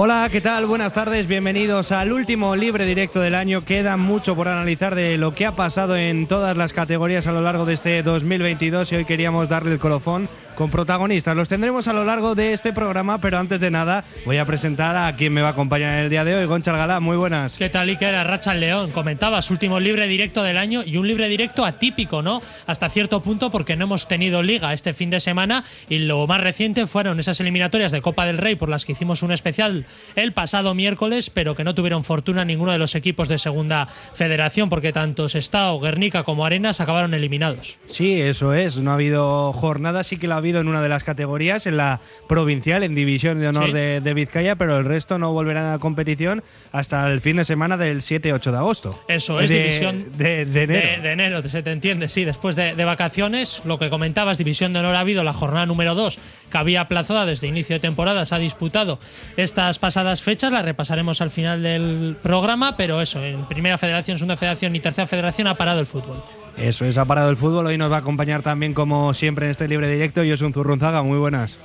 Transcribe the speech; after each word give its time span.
Hola, 0.00 0.17
¿qué 0.26 0.40
tal? 0.40 0.66
Buenas 0.66 0.94
tardes, 0.94 1.28
bienvenidos 1.28 1.92
al 1.92 2.12
último 2.12 2.56
libre 2.56 2.84
directo 2.84 3.20
del 3.20 3.36
año. 3.36 3.64
Queda 3.64 3.96
mucho 3.96 4.34
por 4.34 4.48
analizar 4.48 4.94
de 4.96 5.16
lo 5.16 5.32
que 5.32 5.46
ha 5.46 5.52
pasado 5.52 5.96
en 5.96 6.26
todas 6.26 6.56
las 6.56 6.72
categorías 6.72 7.28
a 7.28 7.32
lo 7.32 7.40
largo 7.40 7.64
de 7.64 7.74
este 7.74 8.02
2022 8.02 8.92
y 8.92 8.96
hoy 8.96 9.04
queríamos 9.04 9.48
darle 9.48 9.72
el 9.72 9.78
colofón 9.78 10.28
con 10.58 10.70
protagonistas. 10.70 11.36
Los 11.36 11.48
tendremos 11.48 11.86
a 11.86 11.92
lo 11.92 12.04
largo 12.04 12.34
de 12.34 12.52
este 12.52 12.72
programa, 12.72 13.18
pero 13.18 13.38
antes 13.38 13.60
de 13.60 13.70
nada 13.70 14.02
voy 14.26 14.38
a 14.38 14.44
presentar 14.44 14.96
a 14.96 15.14
quien 15.14 15.32
me 15.32 15.40
va 15.40 15.48
a 15.48 15.50
acompañar 15.52 15.94
en 15.94 16.00
el 16.00 16.10
día 16.10 16.24
de 16.24 16.34
hoy, 16.34 16.46
Goncha 16.46 16.76
Galá. 16.76 16.98
Muy 16.98 17.16
buenas. 17.16 17.56
¿Qué 17.56 17.68
tal, 17.68 17.88
Iker? 17.88 18.12
Racha 18.26 18.54
León. 18.54 18.90
Comentabas, 18.90 19.52
último 19.52 19.78
libre 19.78 20.08
directo 20.08 20.42
del 20.42 20.58
año 20.58 20.82
y 20.84 20.96
un 20.96 21.06
libre 21.06 21.28
directo 21.28 21.64
atípico, 21.64 22.22
¿no? 22.22 22.42
Hasta 22.66 22.88
cierto 22.88 23.22
punto 23.22 23.50
porque 23.52 23.76
no 23.76 23.84
hemos 23.84 24.08
tenido 24.08 24.42
liga 24.42 24.72
este 24.72 24.94
fin 24.94 25.10
de 25.10 25.20
semana 25.20 25.62
y 25.88 26.00
lo 26.00 26.26
más 26.26 26.40
reciente 26.40 26.88
fueron 26.88 27.20
esas 27.20 27.38
eliminatorias 27.38 27.92
de 27.92 28.02
Copa 28.02 28.26
del 28.26 28.38
Rey 28.38 28.56
por 28.56 28.68
las 28.68 28.84
que 28.84 28.92
hicimos 28.92 29.22
un 29.22 29.30
especial 29.30 29.86
el 30.22 30.32
pasado 30.32 30.74
miércoles, 30.74 31.30
pero 31.30 31.54
que 31.54 31.64
no 31.64 31.74
tuvieron 31.74 32.04
fortuna 32.04 32.44
ninguno 32.44 32.72
de 32.72 32.78
los 32.78 32.94
equipos 32.94 33.28
de 33.28 33.38
segunda 33.38 33.86
federación 33.86 34.68
porque 34.68 34.92
tanto 34.92 35.28
Sestao, 35.28 35.80
Guernica 35.80 36.24
como 36.24 36.44
Arenas 36.44 36.80
acabaron 36.80 37.14
eliminados. 37.14 37.78
Sí, 37.86 38.20
eso 38.20 38.54
es. 38.54 38.78
No 38.78 38.90
ha 38.90 38.94
habido 38.94 39.52
jornada, 39.52 40.02
sí 40.02 40.18
que 40.18 40.28
la 40.28 40.34
ha 40.34 40.38
habido 40.38 40.60
en 40.60 40.68
una 40.68 40.82
de 40.82 40.88
las 40.88 41.04
categorías, 41.04 41.66
en 41.66 41.76
la 41.76 42.00
provincial, 42.28 42.82
en 42.82 42.94
división 42.94 43.40
de 43.40 43.48
honor 43.48 43.72
de, 43.72 44.14
Vizcaya, 44.14 44.56
pero 44.56 44.78
el 44.78 44.84
resto 44.84 45.18
no 45.18 45.32
volverán 45.32 45.66
a 45.66 45.70
la 45.72 45.78
competición 45.78 46.42
hasta 46.72 47.08
el 47.10 47.20
fin 47.20 47.36
de 47.36 47.44
semana 47.44 47.76
del 47.76 48.00
7-8 48.00 48.50
de 48.50 48.56
agosto. 48.56 48.98
Eso 49.06 49.40
es, 49.40 49.50
división 49.50 50.06
de, 50.16 50.42
enero. 50.42 51.02
De, 51.02 51.12
enero, 51.12 51.42
se 51.42 51.62
te 51.62 51.70
entiende, 51.70 52.08
sí. 52.08 52.24
Después 52.24 52.56
de, 52.56 52.84
vacaciones, 52.84 53.62
lo 53.64 53.78
que 53.78 53.90
comentabas, 53.90 54.38
división 54.38 54.72
de 54.72 54.80
honor 54.80 54.96
ha 54.96 55.00
habido 55.00 55.22
la 55.22 55.32
jornada 55.32 55.66
número 55.66 55.94
2, 55.94 56.18
que 56.50 56.58
había 56.58 56.80
aplazada 56.80 57.26
desde 57.26 57.46
inicio 57.46 57.76
de 57.76 57.80
temporada, 57.80 58.24
se 58.26 58.34
ha 58.34 58.38
disputado 58.38 58.98
estas 59.36 59.78
pasadas 59.78 60.07
fechas, 60.16 60.52
las 60.52 60.64
repasaremos 60.64 61.20
al 61.20 61.30
final 61.30 61.62
del 61.62 62.16
programa, 62.22 62.76
pero 62.76 63.00
eso, 63.00 63.22
en 63.22 63.44
primera 63.46 63.78
federación, 63.78 64.18
segunda 64.18 64.36
federación 64.36 64.74
y 64.74 64.80
tercera 64.80 65.06
federación 65.06 65.46
ha 65.46 65.54
parado 65.54 65.80
el 65.80 65.86
fútbol. 65.86 66.16
Eso 66.56 66.84
es, 66.84 66.98
ha 66.98 67.04
parado 67.04 67.30
el 67.30 67.36
fútbol. 67.36 67.66
Hoy 67.66 67.78
nos 67.78 67.90
va 67.90 67.96
a 67.96 68.00
acompañar 68.00 68.42
también, 68.42 68.74
como 68.74 69.14
siempre, 69.14 69.46
en 69.46 69.52
este 69.52 69.68
libre 69.68 69.88
directo. 69.88 70.24
Yo 70.24 70.36
soy 70.36 70.48
un 70.48 70.52
Zurrunzaga. 70.52 71.02
Muy 71.02 71.18
buenas. 71.18 71.56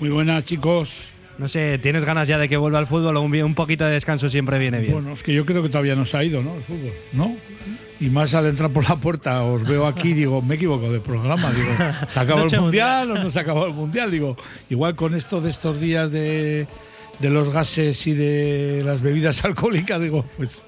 Muy 0.00 0.08
buenas, 0.08 0.44
chicos. 0.44 1.08
No 1.38 1.48
sé, 1.48 1.78
¿tienes 1.78 2.04
ganas 2.04 2.26
ya 2.26 2.36
de 2.36 2.48
que 2.48 2.56
vuelva 2.56 2.78
al 2.78 2.88
fútbol 2.88 3.16
o 3.16 3.20
un, 3.20 3.54
poquito 3.54 3.84
de 3.84 3.92
descanso 3.92 4.28
siempre 4.28 4.58
viene 4.58 4.80
bien? 4.80 4.92
Bueno, 4.92 5.12
es 5.12 5.22
que 5.22 5.32
yo 5.32 5.46
creo 5.46 5.62
que 5.62 5.68
todavía 5.68 5.94
no 5.94 6.04
se 6.04 6.16
ha 6.16 6.24
ido, 6.24 6.42
¿no? 6.42 6.54
El 6.56 6.62
fútbol, 6.62 6.92
¿no? 7.12 7.36
Y 8.00 8.08
más 8.10 8.34
al 8.34 8.46
entrar 8.46 8.70
por 8.70 8.88
la 8.88 8.96
puerta, 8.96 9.42
os 9.44 9.62
veo 9.62 9.86
aquí, 9.86 10.14
digo, 10.14 10.42
me 10.42 10.56
equivoco 10.56 10.90
de 10.90 10.98
programa, 10.98 11.52
digo, 11.52 11.68
¿se 12.08 12.18
acabó 12.18 12.42
el 12.50 12.60
mundial 12.60 13.12
o 13.12 13.14
no 13.22 13.30
se 13.30 13.38
acabó 13.38 13.66
el 13.66 13.74
mundial? 13.74 14.10
Digo, 14.10 14.36
igual 14.68 14.96
con 14.96 15.14
esto 15.14 15.40
de 15.40 15.50
estos 15.50 15.80
días 15.80 16.10
de, 16.10 16.66
de 17.18 17.30
los 17.30 17.52
gases 17.52 18.06
y 18.06 18.14
de 18.14 18.82
las 18.84 19.02
bebidas 19.02 19.44
alcohólicas, 19.44 20.00
digo, 20.00 20.24
pues 20.36 20.64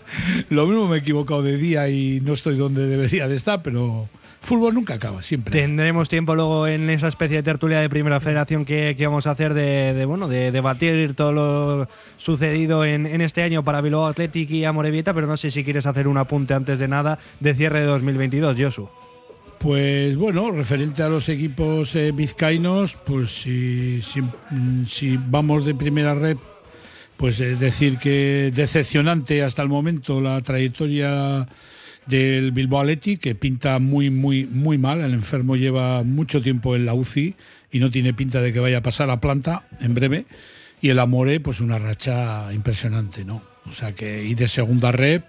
lo 0.49 0.67
mismo 0.67 0.89
me 0.89 0.97
he 0.97 0.99
equivocado 1.01 1.43
de 1.43 1.57
día 1.57 1.89
y 1.89 2.21
no 2.21 2.35
estoy 2.35 2.57
donde 2.57 2.87
debería 2.87 3.29
de 3.29 3.37
estar, 3.37 3.63
pero 3.63 4.09
fútbol 4.41 4.75
nunca 4.75 4.95
acaba, 4.95 5.23
siempre. 5.23 5.53
Tendremos 5.53 6.09
tiempo 6.09 6.35
luego 6.35 6.67
en 6.67 6.91
esa 6.91 7.09
especie 7.09 7.39
de 7.39 7.43
tertulia 7.43 7.81
de 7.81 7.89
primera 7.89 8.21
federación 8.21 8.65
que, 8.65 8.97
vamos 9.01 9.27
a 9.27 9.33
hacer 9.33 9.55
de, 9.55 10.05
bueno 10.07 10.29
de 10.29 10.51
debatir 10.51 11.15
todo 11.15 11.33
lo 11.33 11.89
sucedido 12.17 12.85
en, 12.85 13.07
este 13.21 13.43
año 13.43 13.63
para 13.63 13.81
Bilbao 13.81 14.07
Athletic 14.07 14.51
y 14.51 14.65
Amorebieta, 14.65 15.15
pero 15.15 15.27
no 15.27 15.37
sé 15.37 15.51
si 15.51 15.65
quieres 15.65 15.87
hacer 15.87 16.09
un 16.09 16.19
apunte 16.19 16.55
antes 16.55 16.79
de 16.79 16.89
nada 16.89 17.19
de 17.39 17.55
cierre 17.55 17.81
de 17.81 17.87
2022, 17.87 18.57
Josu. 18.59 18.89
Pues 19.61 20.17
bueno, 20.17 20.51
referente 20.53 21.03
a 21.03 21.11
los 21.11 21.29
equipos 21.29 21.95
eh, 21.95 22.13
vizcaínos, 22.13 22.95
pues 22.95 23.43
si, 23.43 24.01
si, 24.01 25.19
vamos 25.29 25.67
de 25.67 25.75
primera 25.75 26.15
red, 26.15 26.39
pues 27.19 27.39
eh, 27.41 27.57
decir 27.57 27.99
que 27.99 28.51
decepcionante 28.55 29.43
hasta 29.43 29.61
el 29.61 29.69
momento 29.69 30.23
la 30.23 30.41
trayectoria 30.41 31.47
del 32.07 32.53
Bilbao 32.53 32.81
Athletic, 32.81 33.21
que 33.21 33.35
pinta 33.35 33.79
muy, 33.81 34.09
muy, 34.09 34.47
muy 34.47 34.79
mal. 34.79 35.03
El 35.03 35.13
enfermo 35.13 35.57
lleva 35.57 36.05
mucho 36.05 36.41
tiempo 36.41 36.75
en 36.75 36.87
la 36.87 36.95
UCI 36.95 37.37
y 37.71 37.81
no 37.81 37.91
tiene 37.91 38.15
pinta 38.15 38.41
de 38.41 38.55
que 38.55 38.61
vaya 38.61 38.79
a 38.79 38.83
pasar 38.83 39.11
a 39.11 39.21
planta 39.21 39.69
en 39.79 39.93
breve. 39.93 40.25
Y 40.81 40.89
el 40.89 40.99
Amore, 40.99 41.39
pues 41.39 41.61
una 41.61 41.77
racha 41.77 42.51
impresionante, 42.55 43.27
¿no? 43.27 43.43
O 43.67 43.73
sea 43.75 43.93
que, 43.93 44.25
y 44.25 44.35
de 44.35 44.49
segunda 44.49 44.91
red 44.91 45.21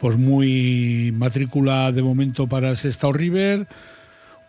pues 0.00 0.16
muy 0.16 1.12
matrícula 1.16 1.92
de 1.92 2.02
momento 2.02 2.46
para 2.46 2.70
el 2.70 2.76
Sestao 2.76 3.12
River, 3.12 3.66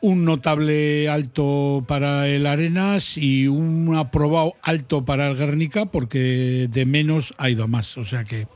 un 0.01 0.25
notable 0.25 1.09
alto 1.09 1.83
para 1.87 2.27
el 2.27 2.45
Arenas 2.45 3.17
y 3.17 3.47
un 3.47 3.95
aprobado 3.95 4.53
alto 4.61 5.05
para 5.05 5.29
el 5.29 5.37
Guernica 5.37 5.87
porque 5.87 6.67
de 6.71 6.85
menos 6.85 7.33
ha 7.37 7.49
ido 7.49 7.63
a 7.63 7.67
más. 7.67 7.97
O 7.97 8.03
sea 8.03 8.23
que 8.23 8.47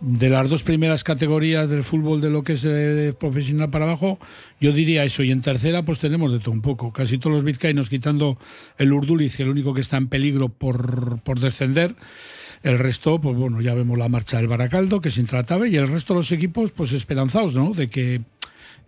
de 0.00 0.28
las 0.28 0.48
dos 0.48 0.62
primeras 0.62 1.04
categorías 1.04 1.68
del 1.70 1.82
fútbol 1.82 2.20
de 2.20 2.30
lo 2.30 2.44
que 2.44 2.52
es 2.52 3.14
profesional 3.16 3.70
para 3.70 3.86
abajo, 3.86 4.18
yo 4.60 4.72
diría 4.72 5.04
eso. 5.04 5.22
Y 5.22 5.30
en 5.30 5.40
tercera, 5.40 5.84
pues 5.84 5.98
tenemos 5.98 6.32
de 6.32 6.38
todo 6.38 6.52
un 6.52 6.62
poco. 6.62 6.92
Casi 6.92 7.18
todos 7.18 7.34
los 7.34 7.44
vizcaínos, 7.44 7.88
quitando 7.88 8.38
el 8.78 8.92
Urduliz, 8.92 9.40
el 9.40 9.48
único 9.48 9.74
que 9.74 9.80
está 9.80 9.96
en 9.96 10.08
peligro 10.08 10.48
por, 10.48 11.20
por 11.22 11.40
descender. 11.40 11.94
El 12.66 12.80
resto, 12.80 13.20
pues 13.20 13.36
bueno, 13.36 13.60
ya 13.60 13.74
vemos 13.74 13.96
la 13.96 14.08
marcha 14.08 14.38
del 14.38 14.48
Baracaldo, 14.48 15.00
que 15.00 15.10
es 15.10 15.18
intratable, 15.18 15.68
y 15.68 15.76
el 15.76 15.86
resto 15.86 16.14
de 16.14 16.18
los 16.18 16.32
equipos, 16.32 16.72
pues 16.72 16.90
esperanzados, 16.90 17.54
¿no? 17.54 17.72
De 17.72 17.86
que 17.86 18.22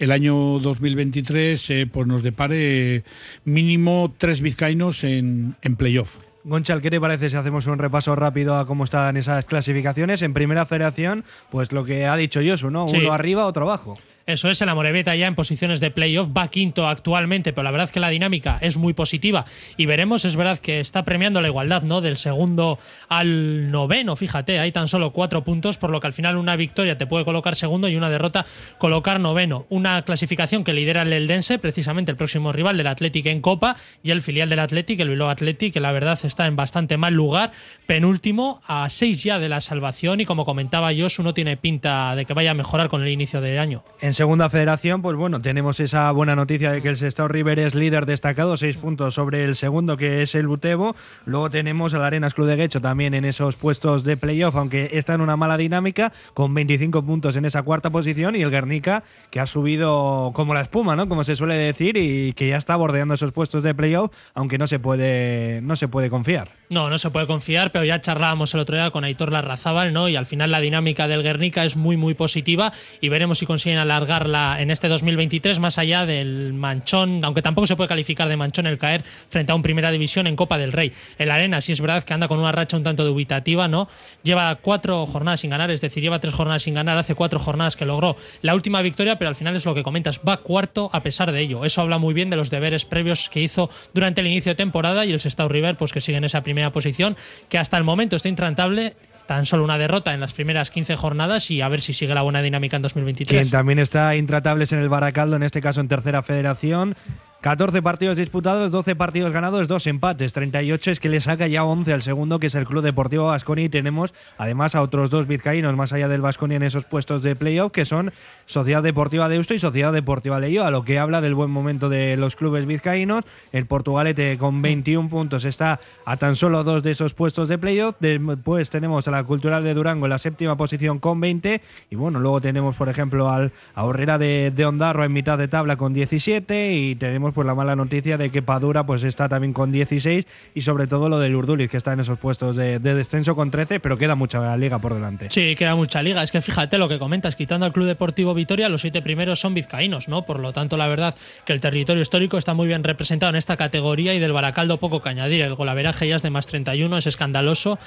el 0.00 0.10
año 0.10 0.34
2023 0.58 1.70
eh, 1.70 1.86
pues 1.86 2.08
nos 2.08 2.24
depare 2.24 3.04
mínimo 3.44 4.12
tres 4.18 4.40
vizcaínos 4.40 5.04
en, 5.04 5.54
en 5.62 5.76
playoff. 5.76 6.16
Gonchal, 6.42 6.82
¿qué 6.82 6.90
te 6.90 7.00
parece 7.00 7.30
si 7.30 7.36
hacemos 7.36 7.68
un 7.68 7.78
repaso 7.78 8.16
rápido 8.16 8.58
a 8.58 8.66
cómo 8.66 8.82
están 8.82 9.16
esas 9.16 9.44
clasificaciones? 9.44 10.22
En 10.22 10.34
primera 10.34 10.66
federación, 10.66 11.24
pues 11.48 11.70
lo 11.70 11.84
que 11.84 12.04
ha 12.04 12.16
dicho 12.16 12.40
Josu, 12.44 12.70
¿no? 12.70 12.86
Uno 12.86 13.12
arriba, 13.12 13.46
otro 13.46 13.62
abajo. 13.62 13.94
Eso 14.28 14.50
es, 14.50 14.60
el 14.60 14.68
Amorebieta 14.68 15.16
ya 15.16 15.26
en 15.26 15.34
posiciones 15.34 15.80
de 15.80 15.90
playoff, 15.90 16.28
va 16.36 16.48
quinto 16.48 16.86
actualmente, 16.86 17.54
pero 17.54 17.62
la 17.62 17.70
verdad 17.70 17.88
que 17.88 17.98
la 17.98 18.10
dinámica 18.10 18.58
es 18.60 18.76
muy 18.76 18.92
positiva 18.92 19.46
y 19.78 19.86
veremos, 19.86 20.26
es 20.26 20.36
verdad 20.36 20.58
que 20.58 20.80
está 20.80 21.02
premiando 21.02 21.40
la 21.40 21.48
igualdad, 21.48 21.82
¿no? 21.82 22.02
Del 22.02 22.16
segundo 22.16 22.78
al 23.08 23.70
noveno, 23.70 24.16
fíjate, 24.16 24.58
hay 24.58 24.70
tan 24.70 24.86
solo 24.86 25.14
cuatro 25.14 25.44
puntos, 25.44 25.78
por 25.78 25.88
lo 25.88 25.98
que 26.00 26.08
al 26.08 26.12
final 26.12 26.36
una 26.36 26.56
victoria 26.56 26.98
te 26.98 27.06
puede 27.06 27.24
colocar 27.24 27.54
segundo 27.54 27.88
y 27.88 27.96
una 27.96 28.10
derrota 28.10 28.44
colocar 28.76 29.18
noveno. 29.18 29.64
Una 29.70 30.02
clasificación 30.02 30.62
que 30.62 30.74
lidera 30.74 31.00
el 31.00 31.12
Eldense, 31.14 31.58
precisamente 31.58 32.10
el 32.10 32.18
próximo 32.18 32.52
rival 32.52 32.76
del 32.76 32.88
Athletic 32.88 33.24
en 33.24 33.40
Copa, 33.40 33.76
y 34.02 34.10
el 34.10 34.20
filial 34.20 34.50
del 34.50 34.58
Athletic, 34.58 35.00
el 35.00 35.08
Bilbao 35.08 35.30
Athletic, 35.30 35.72
que 35.72 35.80
la 35.80 35.92
verdad 35.92 36.18
está 36.22 36.46
en 36.46 36.54
bastante 36.54 36.98
mal 36.98 37.14
lugar, 37.14 37.52
penúltimo, 37.86 38.60
a 38.66 38.90
seis 38.90 39.22
ya 39.22 39.38
de 39.38 39.48
la 39.48 39.62
salvación 39.62 40.20
y 40.20 40.26
como 40.26 40.44
comentaba 40.44 40.90
Josu, 40.94 41.22
no 41.22 41.32
tiene 41.32 41.56
pinta 41.56 42.14
de 42.14 42.26
que 42.26 42.34
vaya 42.34 42.50
a 42.50 42.54
mejorar 42.54 42.90
con 42.90 43.00
el 43.00 43.08
inicio 43.08 43.40
del 43.40 43.58
año 43.58 43.84
segunda 44.18 44.50
federación, 44.50 45.00
pues 45.00 45.16
bueno, 45.16 45.40
tenemos 45.40 45.78
esa 45.78 46.10
buena 46.10 46.34
noticia 46.34 46.72
de 46.72 46.82
que 46.82 46.88
el 46.88 46.96
Sestao 46.96 47.28
River 47.28 47.60
es 47.60 47.76
líder 47.76 48.04
destacado, 48.04 48.56
seis 48.56 48.76
puntos 48.76 49.14
sobre 49.14 49.44
el 49.44 49.54
segundo 49.54 49.96
que 49.96 50.22
es 50.22 50.34
el 50.34 50.48
Butebo. 50.48 50.96
Luego 51.24 51.50
tenemos 51.50 51.94
al 51.94 52.02
Arenas 52.02 52.34
Club 52.34 52.48
de 52.48 52.56
Guecho 52.56 52.80
también 52.80 53.14
en 53.14 53.24
esos 53.24 53.54
puestos 53.54 54.02
de 54.02 54.16
playoff, 54.16 54.56
aunque 54.56 54.90
está 54.94 55.14
en 55.14 55.20
una 55.20 55.36
mala 55.36 55.56
dinámica, 55.56 56.12
con 56.34 56.52
25 56.52 57.04
puntos 57.04 57.36
en 57.36 57.44
esa 57.44 57.62
cuarta 57.62 57.90
posición. 57.90 58.34
Y 58.34 58.42
el 58.42 58.50
Guernica, 58.50 59.04
que 59.30 59.38
ha 59.38 59.46
subido 59.46 60.32
como 60.34 60.52
la 60.52 60.62
espuma, 60.62 60.96
¿no? 60.96 61.08
Como 61.08 61.22
se 61.22 61.36
suele 61.36 61.54
decir, 61.54 61.96
y 61.96 62.32
que 62.32 62.48
ya 62.48 62.56
está 62.56 62.74
bordeando 62.74 63.14
esos 63.14 63.30
puestos 63.30 63.62
de 63.62 63.72
playoff, 63.72 64.10
aunque 64.34 64.58
no 64.58 64.66
se 64.66 64.80
puede, 64.80 65.60
no 65.62 65.76
se 65.76 65.86
puede 65.86 66.10
confiar. 66.10 66.48
No, 66.70 66.90
no 66.90 66.98
se 66.98 67.10
puede 67.10 67.28
confiar, 67.28 67.70
pero 67.70 67.84
ya 67.84 68.00
charlábamos 68.00 68.52
el 68.52 68.60
otro 68.60 68.74
día 68.74 68.90
con 68.90 69.04
Aitor 69.04 69.30
Larrazábal, 69.30 69.92
¿no? 69.92 70.08
Y 70.08 70.16
al 70.16 70.26
final 70.26 70.50
la 70.50 70.58
dinámica 70.58 71.06
del 71.06 71.22
Guernica 71.22 71.64
es 71.64 71.76
muy, 71.76 71.96
muy 71.96 72.14
positiva 72.14 72.72
y 73.00 73.10
veremos 73.10 73.38
si 73.38 73.46
consiguen 73.46 73.78
alargar 73.78 74.07
en 74.10 74.70
este 74.70 74.88
2023 74.88 75.58
más 75.60 75.78
allá 75.78 76.06
del 76.06 76.54
manchón, 76.54 77.24
aunque 77.24 77.42
tampoco 77.42 77.66
se 77.66 77.76
puede 77.76 77.88
calificar 77.88 78.28
de 78.28 78.36
manchón 78.36 78.66
el 78.66 78.78
caer 78.78 79.02
frente 79.02 79.52
a 79.52 79.54
un 79.54 79.62
Primera 79.62 79.90
División 79.90 80.26
en 80.26 80.36
Copa 80.36 80.58
del 80.58 80.72
Rey. 80.72 80.92
El 81.18 81.30
Arena 81.30 81.60
sí 81.60 81.72
es 81.72 81.80
verdad 81.80 82.02
que 82.04 82.14
anda 82.14 82.28
con 82.28 82.38
una 82.38 82.52
racha 82.52 82.76
un 82.76 82.82
tanto 82.82 83.04
dubitativa, 83.04 83.68
¿no? 83.68 83.88
Lleva 84.22 84.54
cuatro 84.56 85.04
jornadas 85.06 85.40
sin 85.40 85.50
ganar, 85.50 85.70
es 85.70 85.80
decir, 85.80 86.02
lleva 86.02 86.20
tres 86.20 86.34
jornadas 86.34 86.62
sin 86.62 86.74
ganar, 86.74 86.96
hace 86.96 87.14
cuatro 87.14 87.38
jornadas 87.38 87.76
que 87.76 87.84
logró 87.84 88.16
la 88.42 88.54
última 88.54 88.82
victoria, 88.82 89.18
pero 89.18 89.28
al 89.28 89.36
final 89.36 89.54
es 89.56 89.64
lo 89.64 89.74
que 89.74 89.82
comentas, 89.82 90.20
va 90.26 90.38
cuarto 90.38 90.90
a 90.92 91.02
pesar 91.02 91.32
de 91.32 91.40
ello. 91.40 91.64
Eso 91.64 91.82
habla 91.82 91.98
muy 91.98 92.14
bien 92.14 92.30
de 92.30 92.36
los 92.36 92.50
deberes 92.50 92.84
previos 92.84 93.28
que 93.28 93.40
hizo 93.40 93.70
durante 93.92 94.20
el 94.20 94.26
inicio 94.26 94.52
de 94.52 94.56
temporada 94.56 95.04
y 95.04 95.12
el 95.12 95.20
Sestao 95.20 95.48
River, 95.48 95.76
pues 95.76 95.92
que 95.92 96.00
sigue 96.00 96.18
en 96.18 96.24
esa 96.24 96.42
primera 96.42 96.72
posición, 96.72 97.16
que 97.48 97.58
hasta 97.58 97.76
el 97.76 97.84
momento 97.84 98.16
está 98.16 98.28
intrantable 98.28 98.96
tan 99.28 99.44
solo 99.44 99.62
una 99.62 99.76
derrota 99.76 100.14
en 100.14 100.20
las 100.20 100.32
primeras 100.32 100.70
15 100.70 100.96
jornadas 100.96 101.50
y 101.50 101.60
a 101.60 101.68
ver 101.68 101.82
si 101.82 101.92
sigue 101.92 102.14
la 102.14 102.22
buena 102.22 102.40
dinámica 102.40 102.76
en 102.76 102.82
2023. 102.82 103.42
Quien 103.42 103.50
también 103.50 103.78
está 103.78 104.16
intratables 104.16 104.72
en 104.72 104.78
el 104.78 104.88
Baracaldo, 104.88 105.36
en 105.36 105.42
este 105.42 105.60
caso 105.60 105.82
en 105.82 105.88
tercera 105.88 106.22
federación, 106.22 106.96
14 107.40 107.82
partidos 107.82 108.16
disputados, 108.16 108.72
12 108.72 108.96
partidos 108.96 109.32
ganados, 109.32 109.68
2 109.68 109.86
empates, 109.86 110.32
38 110.32 110.90
es 110.90 110.98
que 110.98 111.08
le 111.08 111.20
saca 111.20 111.46
ya 111.46 111.62
11 111.62 111.92
al 111.92 112.02
segundo, 112.02 112.40
que 112.40 112.48
es 112.48 112.54
el 112.56 112.66
Club 112.66 112.82
Deportivo 112.82 113.26
Vasconia. 113.26 113.66
Y 113.66 113.68
tenemos 113.68 114.12
además 114.38 114.74
a 114.74 114.82
otros 114.82 115.08
dos 115.10 115.28
vizcaínos 115.28 115.76
más 115.76 115.92
allá 115.92 116.08
del 116.08 116.20
Vasconia 116.20 116.56
en 116.56 116.64
esos 116.64 116.84
puestos 116.84 117.22
de 117.22 117.36
playoff, 117.36 117.70
que 117.70 117.84
son 117.84 118.12
Sociedad 118.46 118.82
Deportiva 118.82 119.28
Deusto 119.28 119.54
y 119.54 119.60
Sociedad 119.60 119.92
Deportiva 119.92 120.40
Leyo, 120.40 120.64
a 120.64 120.72
lo 120.72 120.82
que 120.82 120.98
habla 120.98 121.20
del 121.20 121.36
buen 121.36 121.50
momento 121.52 121.88
de 121.88 122.16
los 122.16 122.34
clubes 122.34 122.66
vizcaínos. 122.66 123.22
El 123.52 123.66
Portugalete 123.66 124.36
con 124.36 124.60
21 124.60 125.08
puntos 125.08 125.44
está 125.44 125.78
a 126.06 126.16
tan 126.16 126.34
solo 126.34 126.64
dos 126.64 126.82
de 126.82 126.90
esos 126.90 127.14
puestos 127.14 127.48
de 127.48 127.56
playoff. 127.56 127.94
Después 128.00 128.68
tenemos 128.68 129.06
a 129.06 129.12
la 129.12 129.22
Cultural 129.22 129.62
de 129.62 129.74
Durango 129.74 130.06
en 130.06 130.10
la 130.10 130.18
séptima 130.18 130.56
posición 130.56 130.98
con 130.98 131.20
20. 131.20 131.60
Y 131.90 131.94
bueno, 131.94 132.18
luego 132.18 132.40
tenemos, 132.40 132.74
por 132.74 132.88
ejemplo, 132.88 133.30
al 133.30 133.52
Ahorrera 133.76 134.18
de, 134.18 134.52
de 134.52 134.66
Ondarro 134.66 135.04
en 135.04 135.12
mitad 135.12 135.38
de 135.38 135.46
tabla 135.46 135.76
con 135.76 135.94
17. 135.94 136.72
Y 136.72 136.96
tenemos 136.96 137.27
pues 137.32 137.46
la 137.46 137.54
mala 137.54 137.76
noticia 137.76 138.16
de 138.18 138.30
que 138.30 138.42
Padura 138.42 138.84
pues 138.84 139.04
está 139.04 139.28
también 139.28 139.52
con 139.52 139.72
16. 139.72 140.26
Y 140.54 140.60
sobre 140.62 140.86
todo 140.86 141.08
lo 141.08 141.18
del 141.18 141.34
Urduliz, 141.34 141.70
que 141.70 141.76
está 141.76 141.92
en 141.92 142.00
esos 142.00 142.18
puestos 142.18 142.56
de, 142.56 142.78
descenso 142.78 143.34
con 143.34 143.50
13, 143.50 143.80
pero 143.80 143.98
queda 143.98 144.14
mucha 144.14 144.56
liga 144.56 144.78
por 144.78 144.94
delante. 144.94 145.28
Sí, 145.30 145.54
queda 145.56 145.74
mucha 145.74 146.02
liga. 146.02 146.22
Es 146.22 146.30
que 146.30 146.42
fíjate 146.42 146.78
lo 146.78 146.88
que 146.88 146.98
comentas, 146.98 147.36
quitando 147.36 147.66
al 147.66 147.72
Club 147.72 147.86
Deportivo 147.86 148.34
Vitoria, 148.34 148.68
los 148.68 148.80
siete 148.80 149.02
primeros 149.02 149.40
son 149.40 149.54
vizcaínos, 149.54 150.08
¿no? 150.08 150.24
Por 150.24 150.40
lo 150.40 150.52
tanto, 150.52 150.76
la 150.76 150.88
verdad 150.88 151.14
que 151.44 151.52
el 151.52 151.60
territorio 151.60 152.02
histórico 152.02 152.38
está 152.38 152.54
muy 152.54 152.66
bien 152.66 152.84
representado 152.84 153.30
en 153.30 153.36
esta 153.36 153.56
categoría 153.56 154.14
y 154.14 154.18
del 154.18 154.32
Baracaldo 154.32 154.78
poco 154.78 155.02
que 155.02 155.08
añadir. 155.08 155.42
El 155.42 155.54
golaveraje 155.54 156.08
ya 156.08 156.16
es 156.16 156.22
de 156.22 156.30
más 156.30 156.46
31, 156.46 156.98
es 156.98 157.06
escandaloso. 157.06 157.78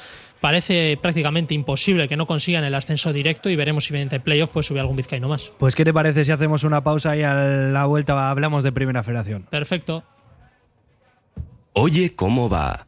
Parece 0.41 0.97
prácticamente 0.99 1.53
imposible 1.53 2.07
que 2.07 2.17
no 2.17 2.25
consigan 2.25 2.63
el 2.63 2.73
ascenso 2.73 3.13
directo 3.13 3.49
y 3.49 3.55
veremos 3.55 3.85
si 3.85 3.93
mediante 3.93 4.19
playoff 4.19 4.49
pues 4.49 4.65
sube 4.65 4.79
algún 4.79 4.95
vizcaíno 4.95 5.29
más. 5.29 5.51
Pues, 5.59 5.75
¿qué 5.75 5.85
te 5.85 5.93
parece 5.93 6.25
si 6.25 6.31
hacemos 6.31 6.63
una 6.63 6.83
pausa 6.83 7.15
y 7.15 7.21
a 7.21 7.35
la 7.35 7.85
vuelta 7.85 8.29
hablamos 8.31 8.63
de 8.63 8.71
Primera 8.71 9.03
Federación? 9.03 9.45
Perfecto. 9.51 10.03
Oye, 11.73 12.15
¿cómo 12.15 12.49
va? 12.49 12.87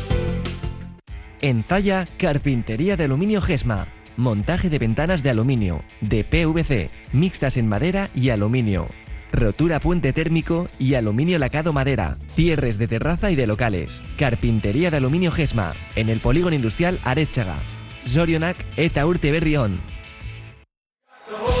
En 1.41 1.63
Zaya, 1.63 2.07
carpintería 2.17 2.95
de 2.97 3.05
aluminio 3.05 3.41
Gesma. 3.41 3.87
Montaje 4.15 4.69
de 4.69 4.77
ventanas 4.77 5.23
de 5.23 5.31
aluminio, 5.31 5.83
de 5.99 6.23
PVC, 6.23 6.91
mixtas 7.13 7.57
en 7.57 7.67
madera 7.67 8.09
y 8.13 8.29
aluminio. 8.29 8.87
Rotura 9.31 9.79
puente 9.79 10.13
térmico 10.13 10.69
y 10.77 10.93
aluminio 10.93 11.39
lacado 11.39 11.73
madera. 11.73 12.15
Cierres 12.27 12.77
de 12.77 12.87
terraza 12.87 13.31
y 13.31 13.35
de 13.35 13.47
locales. 13.47 14.03
Carpintería 14.17 14.91
de 14.91 14.97
aluminio 14.97 15.31
Gesma. 15.31 15.73
En 15.95 16.09
el 16.09 16.19
polígono 16.19 16.55
industrial 16.55 16.99
Arechaga. 17.03 17.57
Zorionak 18.07 18.57
eta 18.77 19.03
urte 19.07 19.31
berrión. 19.31 19.81
Y 21.27 21.60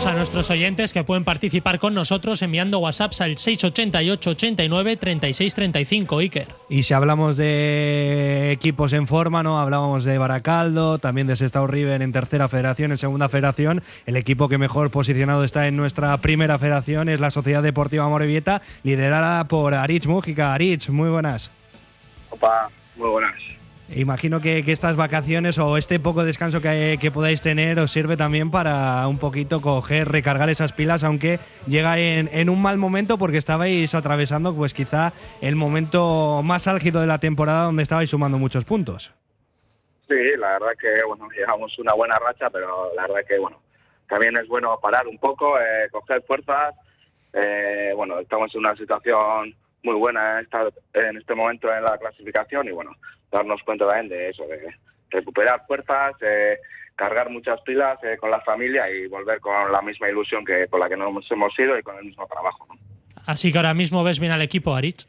recordamos 0.00 0.06
a 0.06 0.16
nuestros 0.16 0.50
oyentes 0.50 0.92
que 0.92 1.04
pueden 1.04 1.24
participar 1.24 1.78
con 1.78 1.94
nosotros 1.94 2.42
enviando 2.42 2.78
WhatsApps 2.78 3.20
al 3.20 3.36
688 3.36 4.30
89 4.30 4.96
36 4.96 5.54
35, 5.54 6.18
Iker. 6.18 6.48
Y 6.68 6.82
si 6.84 6.94
hablamos 6.94 7.36
de 7.36 8.52
equipos 8.52 8.92
en 8.92 9.06
forma, 9.06 9.42
¿no? 9.42 9.58
Hablábamos 9.58 10.04
de 10.04 10.18
Baracaldo, 10.18 10.98
también 10.98 11.26
de 11.26 11.36
Sestao 11.36 11.66
River 11.66 12.02
en 12.02 12.12
tercera 12.12 12.48
federación, 12.48 12.92
en 12.92 12.98
segunda 12.98 13.28
federación. 13.28 13.82
El 14.06 14.16
equipo 14.16 14.48
que 14.48 14.58
mejor 14.58 14.90
posicionado 14.90 15.44
está 15.44 15.66
en 15.66 15.76
nuestra 15.76 16.16
primera 16.18 16.58
federación 16.58 17.08
es 17.08 17.20
la 17.20 17.30
Sociedad 17.30 17.62
Deportiva 17.62 18.08
Morevieta, 18.08 18.62
liderada 18.82 19.44
por 19.44 19.74
Aritz 19.74 20.06
Mújica. 20.06 20.54
Aritz, 20.54 20.88
muy 20.88 21.10
buenas. 21.10 21.50
Opa, 22.30 22.70
muy 22.96 23.08
buenas. 23.08 23.49
Imagino 23.94 24.40
que, 24.40 24.64
que, 24.64 24.70
estas 24.70 24.96
vacaciones 24.96 25.58
o 25.58 25.76
este 25.76 25.98
poco 25.98 26.24
descanso 26.24 26.60
que, 26.60 26.96
que, 27.00 27.10
podáis 27.10 27.42
tener 27.42 27.78
os 27.80 27.90
sirve 27.90 28.16
también 28.16 28.50
para 28.50 29.06
un 29.08 29.18
poquito 29.18 29.60
coger, 29.60 30.08
recargar 30.08 30.48
esas 30.48 30.72
pilas, 30.72 31.02
aunque 31.02 31.40
llega 31.66 31.98
en, 31.98 32.28
en, 32.32 32.50
un 32.50 32.62
mal 32.62 32.78
momento 32.78 33.18
porque 33.18 33.38
estabais 33.38 33.94
atravesando 33.94 34.54
pues 34.54 34.74
quizá 34.74 35.12
el 35.40 35.56
momento 35.56 36.40
más 36.44 36.68
álgido 36.68 37.00
de 37.00 37.08
la 37.08 37.18
temporada 37.18 37.64
donde 37.64 37.82
estabais 37.82 38.10
sumando 38.10 38.38
muchos 38.38 38.64
puntos. 38.64 39.12
Sí, 40.06 40.36
la 40.38 40.52
verdad 40.58 40.72
que 40.80 41.02
bueno, 41.04 41.28
llevamos 41.36 41.76
una 41.78 41.94
buena 41.94 42.16
racha, 42.18 42.48
pero 42.50 42.92
la 42.94 43.02
verdad 43.02 43.26
que 43.28 43.38
bueno, 43.38 43.60
también 44.08 44.36
es 44.36 44.46
bueno 44.48 44.78
parar 44.80 45.06
un 45.06 45.18
poco, 45.18 45.58
eh, 45.58 45.88
coger 45.90 46.22
fuerzas. 46.22 46.74
Eh, 47.32 47.92
bueno, 47.94 48.18
estamos 48.18 48.54
en 48.54 48.60
una 48.60 48.76
situación 48.76 49.54
muy 49.82 49.94
buena 49.94 50.40
en 50.40 51.16
este 51.16 51.34
momento 51.34 51.72
en 51.72 51.84
la 51.84 51.98
clasificación 51.98 52.68
y 52.68 52.72
bueno, 52.72 52.92
darnos 53.30 53.62
cuenta 53.62 53.86
también 53.86 54.08
de 54.08 54.30
eso, 54.30 54.46
de 54.46 54.74
recuperar 55.10 55.64
fuerzas, 55.66 56.14
eh, 56.20 56.58
cargar 56.94 57.30
muchas 57.30 57.60
pilas 57.62 57.98
eh, 58.04 58.16
con 58.18 58.30
la 58.30 58.40
familia 58.40 58.90
y 58.90 59.06
volver 59.06 59.40
con 59.40 59.72
la 59.72 59.80
misma 59.82 60.08
ilusión 60.08 60.44
que 60.44 60.66
con 60.68 60.80
la 60.80 60.88
que 60.88 60.96
nos 60.96 61.30
hemos 61.30 61.58
ido 61.58 61.78
y 61.78 61.82
con 61.82 61.96
el 61.96 62.04
mismo 62.04 62.26
trabajo. 62.26 62.66
¿no? 62.68 62.78
Así 63.26 63.52
que 63.52 63.58
ahora 63.58 63.74
mismo 63.74 64.04
ves 64.04 64.20
bien 64.20 64.32
al 64.32 64.42
equipo, 64.42 64.74
Aritz. 64.74 65.06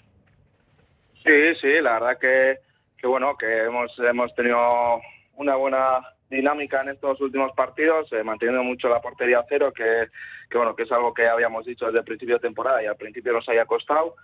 Sí, 1.24 1.56
sí, 1.60 1.82
la 1.82 1.94
verdad 1.94 2.18
que, 2.20 2.60
que 2.98 3.08
bueno, 3.08 3.38
que 3.38 3.64
hemos, 3.64 3.98
hemos 4.00 4.34
tenido 4.36 5.00
una 5.36 5.56
buena 5.56 6.02
dinámica 6.30 6.82
en 6.82 6.90
estos 6.90 7.20
últimos 7.22 7.52
partidos, 7.54 8.12
eh, 8.14 8.24
manteniendo 8.24 8.64
mucho 8.64 8.90
la 8.90 9.02
portería 9.02 9.40
a 9.40 9.46
cero, 9.48 9.72
que, 9.76 10.08
que, 10.50 10.58
bueno, 10.58 10.76
que 10.76 10.84
es 10.84 10.92
algo 10.92 11.14
que 11.14 11.28
habíamos 11.28 11.66
dicho 11.66 11.86
desde 11.86 12.00
el 12.00 12.06
principio 12.06 12.36
de 12.36 12.42
temporada 12.42 12.82
y 12.82 12.88
al 12.88 12.96
principio 12.96 13.34
nos 13.34 13.48
haya 13.50 13.66
costado. 13.66 14.16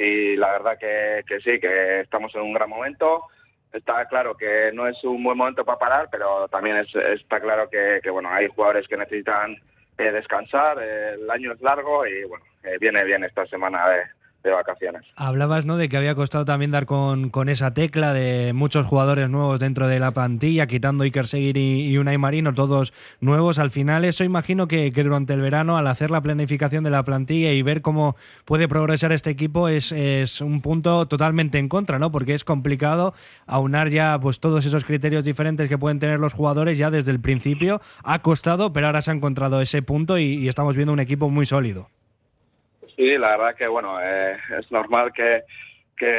Y 0.00 0.34
la 0.36 0.52
verdad 0.52 0.78
que, 0.78 1.22
que 1.28 1.40
sí, 1.40 1.60
que 1.60 2.00
estamos 2.00 2.34
en 2.34 2.40
un 2.40 2.54
gran 2.54 2.70
momento. 2.70 3.24
Está 3.70 4.06
claro 4.06 4.34
que 4.34 4.70
no 4.72 4.88
es 4.88 5.04
un 5.04 5.22
buen 5.22 5.36
momento 5.36 5.62
para 5.62 5.78
parar, 5.78 6.08
pero 6.10 6.48
también 6.48 6.78
es, 6.78 6.94
está 6.96 7.38
claro 7.38 7.68
que, 7.68 8.00
que 8.02 8.08
bueno, 8.08 8.30
hay 8.32 8.48
jugadores 8.48 8.88
que 8.88 8.96
necesitan 8.96 9.56
eh, 9.98 10.10
descansar, 10.10 10.78
eh, 10.80 11.16
el 11.20 11.30
año 11.30 11.52
es 11.52 11.60
largo 11.60 12.06
y 12.06 12.24
bueno, 12.24 12.44
eh, 12.62 12.78
viene 12.80 13.04
bien 13.04 13.24
esta 13.24 13.44
semana 13.44 13.86
de, 13.90 14.02
de 14.42 14.50
vacaciones. 14.50 15.02
Hablabas 15.16 15.66
¿no? 15.66 15.76
de 15.76 15.88
que 15.88 15.96
había 15.96 16.14
costado 16.14 16.44
también 16.44 16.70
dar 16.70 16.86
con, 16.86 17.30
con, 17.30 17.48
esa 17.48 17.74
tecla 17.74 18.14
de 18.14 18.52
muchos 18.52 18.86
jugadores 18.86 19.28
nuevos 19.28 19.60
dentro 19.60 19.86
de 19.86 19.98
la 19.98 20.12
plantilla, 20.12 20.66
quitando 20.66 21.04
Iker 21.04 21.26
Seguir 21.26 21.56
y, 21.56 21.88
y 21.88 21.98
Unai 21.98 22.18
Marino, 22.18 22.54
todos 22.54 22.92
nuevos. 23.20 23.58
Al 23.58 23.70
final, 23.70 24.04
eso 24.04 24.24
imagino 24.24 24.66
que, 24.68 24.90
durante 24.90 25.34
el 25.34 25.40
verano, 25.40 25.76
al 25.76 25.86
hacer 25.86 26.10
la 26.10 26.22
planificación 26.22 26.84
de 26.84 26.90
la 26.90 27.04
plantilla 27.04 27.52
y 27.52 27.62
ver 27.62 27.82
cómo 27.82 28.16
puede 28.44 28.68
progresar 28.68 29.12
este 29.12 29.30
equipo, 29.30 29.68
es, 29.68 29.92
es 29.92 30.40
un 30.40 30.60
punto 30.60 31.06
totalmente 31.06 31.58
en 31.58 31.68
contra, 31.68 31.98
¿no? 31.98 32.10
Porque 32.10 32.34
es 32.34 32.44
complicado 32.44 33.14
aunar 33.46 33.90
ya 33.90 34.18
pues 34.20 34.40
todos 34.40 34.64
esos 34.64 34.84
criterios 34.84 35.24
diferentes 35.24 35.68
que 35.68 35.78
pueden 35.78 35.98
tener 35.98 36.18
los 36.18 36.32
jugadores 36.32 36.78
ya 36.78 36.90
desde 36.90 37.10
el 37.10 37.20
principio. 37.20 37.80
Ha 38.02 38.20
costado, 38.20 38.72
pero 38.72 38.86
ahora 38.86 39.02
se 39.02 39.10
ha 39.10 39.14
encontrado 39.14 39.60
ese 39.60 39.82
punto 39.82 40.18
y 40.18 40.48
estamos 40.48 40.76
viendo 40.76 40.92
un 40.92 41.00
equipo 41.00 41.28
muy 41.28 41.46
sólido. 41.46 41.88
Sí, 43.00 43.16
la 43.16 43.30
verdad 43.30 43.54
que 43.56 43.66
bueno, 43.66 43.98
eh, 43.98 44.36
es 44.58 44.70
normal 44.70 45.10
que, 45.14 45.42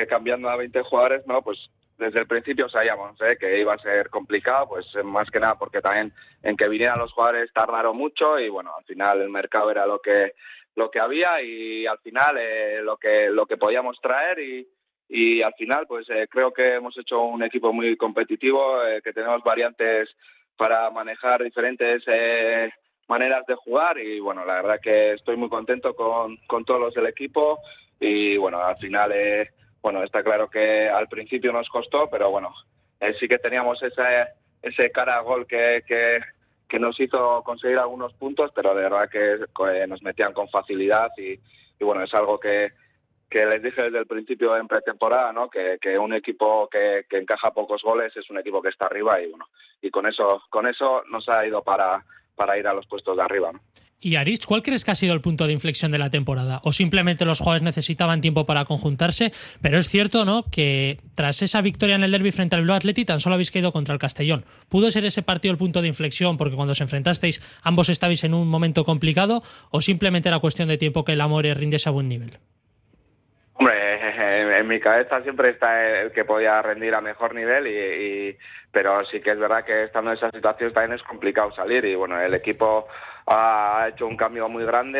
cambiando 0.09 0.49
a 0.49 0.55
20 0.55 0.81
jugadores, 0.81 1.27
no, 1.27 1.43
pues 1.43 1.69
desde 1.99 2.21
el 2.21 2.25
principio 2.25 2.67
sabíamos 2.69 3.21
eh, 3.21 3.37
que 3.39 3.59
iba 3.59 3.75
a 3.75 3.77
ser 3.77 4.09
complicado, 4.09 4.69
pues 4.69 4.87
más 5.03 5.29
que 5.29 5.39
nada 5.39 5.59
porque 5.59 5.79
también 5.79 6.11
en 6.41 6.57
que 6.57 6.67
vinieran 6.67 6.97
los 6.97 7.13
jugadores 7.13 7.53
tardaron 7.53 7.95
mucho 7.95 8.39
y 8.39 8.49
bueno, 8.49 8.75
al 8.75 8.83
final 8.85 9.21
el 9.21 9.29
mercado 9.29 9.69
era 9.69 9.85
lo 9.85 9.99
que 9.99 10.33
lo 10.73 10.89
que 10.89 10.99
había 10.99 11.39
y 11.43 11.85
al 11.85 11.99
final 11.99 12.37
eh, 12.39 12.81
lo 12.81 12.97
que 12.97 13.29
lo 13.29 13.45
que 13.45 13.57
podíamos 13.57 14.01
traer 14.01 14.39
y, 14.39 14.67
y 15.07 15.43
al 15.43 15.53
final 15.53 15.85
pues 15.85 16.09
eh, 16.09 16.27
creo 16.31 16.51
que 16.51 16.73
hemos 16.73 16.97
hecho 16.97 17.21
un 17.21 17.43
equipo 17.43 17.71
muy 17.71 17.95
competitivo, 17.95 18.83
eh, 18.83 19.03
que 19.03 19.13
tenemos 19.13 19.43
variantes 19.43 20.09
para 20.57 20.89
manejar 20.89 21.43
diferentes 21.43 22.01
eh, 22.07 22.71
maneras 23.07 23.45
de 23.45 23.55
jugar 23.55 23.97
y 23.99 24.19
bueno, 24.19 24.45
la 24.45 24.55
verdad 24.55 24.79
que 24.81 25.13
estoy 25.13 25.37
muy 25.37 25.49
contento 25.49 25.93
con, 25.95 26.37
con 26.47 26.65
todos 26.65 26.79
los 26.79 26.93
del 26.93 27.07
equipo 27.07 27.59
y 27.99 28.37
bueno, 28.37 28.61
al 28.63 28.77
final, 28.77 29.11
eh, 29.13 29.51
bueno, 29.81 30.03
está 30.03 30.23
claro 30.23 30.49
que 30.49 30.89
al 30.89 31.07
principio 31.07 31.51
nos 31.51 31.69
costó, 31.69 32.09
pero 32.09 32.31
bueno, 32.31 32.53
eh, 32.99 33.13
sí 33.19 33.27
que 33.27 33.37
teníamos 33.37 33.81
ese, 33.83 34.27
ese 34.61 34.91
cara 34.91 35.17
a 35.17 35.21
gol 35.21 35.45
que, 35.45 35.83
que, 35.87 36.79
nos 36.79 36.97
hizo 36.99 37.43
conseguir 37.43 37.77
algunos 37.77 38.13
puntos, 38.13 38.51
pero 38.55 38.73
de 38.73 38.83
verdad 38.83 39.09
que 39.09 39.33
eh, 39.33 39.87
nos 39.87 40.01
metían 40.01 40.33
con 40.33 40.47
facilidad 40.47 41.11
y, 41.17 41.33
y 41.33 41.83
bueno, 41.83 42.01
es 42.01 42.13
algo 42.13 42.39
que, 42.39 42.71
que 43.29 43.45
les 43.45 43.61
dije 43.61 43.83
desde 43.83 43.99
el 43.99 44.07
principio 44.07 44.57
en 44.57 44.67
pretemporada, 44.67 45.31
¿no? 45.31 45.49
Que, 45.49 45.77
que 45.81 45.97
un 45.99 46.13
equipo 46.13 46.67
que, 46.69 47.05
que, 47.09 47.17
encaja 47.17 47.51
pocos 47.51 47.83
goles 47.83 48.15
es 48.15 48.29
un 48.29 48.37
equipo 48.37 48.61
que 48.61 48.69
está 48.69 48.85
arriba 48.85 49.21
y 49.21 49.29
bueno, 49.29 49.47
y 49.81 49.89
con 49.89 50.07
eso, 50.07 50.43
con 50.49 50.65
eso 50.65 51.03
nos 51.09 51.27
ha 51.29 51.45
ido 51.45 51.61
para, 51.61 52.03
para 52.41 52.57
ir 52.57 52.65
a 52.65 52.73
los 52.73 52.87
puestos 52.87 53.15
de 53.15 53.21
arriba. 53.21 53.51
¿no? 53.51 53.59
Y 53.99 54.15
Aris, 54.15 54.47
¿cuál 54.47 54.63
crees 54.63 54.83
que 54.83 54.89
ha 54.89 54.95
sido 54.95 55.13
el 55.13 55.21
punto 55.21 55.45
de 55.45 55.53
inflexión 55.53 55.91
de 55.91 55.99
la 55.99 56.09
temporada? 56.09 56.59
¿O 56.63 56.73
simplemente 56.73 57.23
los 57.23 57.37
jugadores 57.37 57.61
necesitaban 57.61 58.19
tiempo 58.19 58.47
para 58.47 58.65
conjuntarse? 58.65 59.31
Pero 59.61 59.77
es 59.77 59.87
cierto, 59.89 60.25
¿no? 60.25 60.45
Que 60.49 60.97
tras 61.13 61.43
esa 61.43 61.61
victoria 61.61 61.97
en 61.97 62.03
el 62.03 62.09
derby 62.09 62.31
frente 62.31 62.55
al 62.55 62.63
Bilbao 62.63 62.77
Athletic 62.77 63.05
tan 63.05 63.19
solo 63.19 63.35
habéis 63.35 63.51
caído 63.51 63.71
contra 63.71 63.93
el 63.93 63.99
Castellón. 63.99 64.43
¿Pudo 64.69 64.89
ser 64.89 65.05
ese 65.05 65.21
partido 65.21 65.51
el 65.51 65.59
punto 65.59 65.83
de 65.83 65.87
inflexión 65.87 66.39
porque 66.39 66.55
cuando 66.55 66.71
os 66.71 66.81
enfrentasteis 66.81 67.43
ambos 67.61 67.89
estabais 67.89 68.23
en 68.23 68.33
un 68.33 68.47
momento 68.47 68.85
complicado? 68.85 69.43
¿O 69.69 69.81
simplemente 69.81 70.29
era 70.29 70.39
cuestión 70.39 70.67
de 70.67 70.79
tiempo 70.79 71.05
que 71.05 71.11
el 71.11 71.21
Amore 71.21 71.53
rindiese 71.53 71.87
a 71.87 71.91
buen 71.91 72.09
nivel? 72.09 72.39
Hombre, 73.53 73.99
en 74.31 74.67
mi 74.67 74.79
cabeza 74.79 75.21
siempre 75.21 75.49
está 75.49 76.01
el 76.01 76.11
que 76.11 76.25
podía 76.25 76.61
rendir 76.61 76.95
a 76.95 77.01
mejor 77.01 77.35
nivel, 77.35 77.67
y, 77.67 78.37
pero 78.71 79.03
sí 79.05 79.21
que 79.21 79.31
es 79.31 79.39
verdad 79.39 79.65
que 79.65 79.83
estando 79.83 80.11
en 80.11 80.17
esa 80.17 80.31
situación 80.31 80.73
también 80.73 80.93
es 80.93 81.03
complicado 81.03 81.51
salir 81.51 81.85
y 81.85 81.95
bueno, 81.95 82.19
el 82.19 82.33
equipo 82.33 82.87
ha 83.27 83.87
hecho 83.89 84.07
un 84.07 84.17
cambio 84.17 84.47
muy 84.49 84.65
grande, 84.65 84.99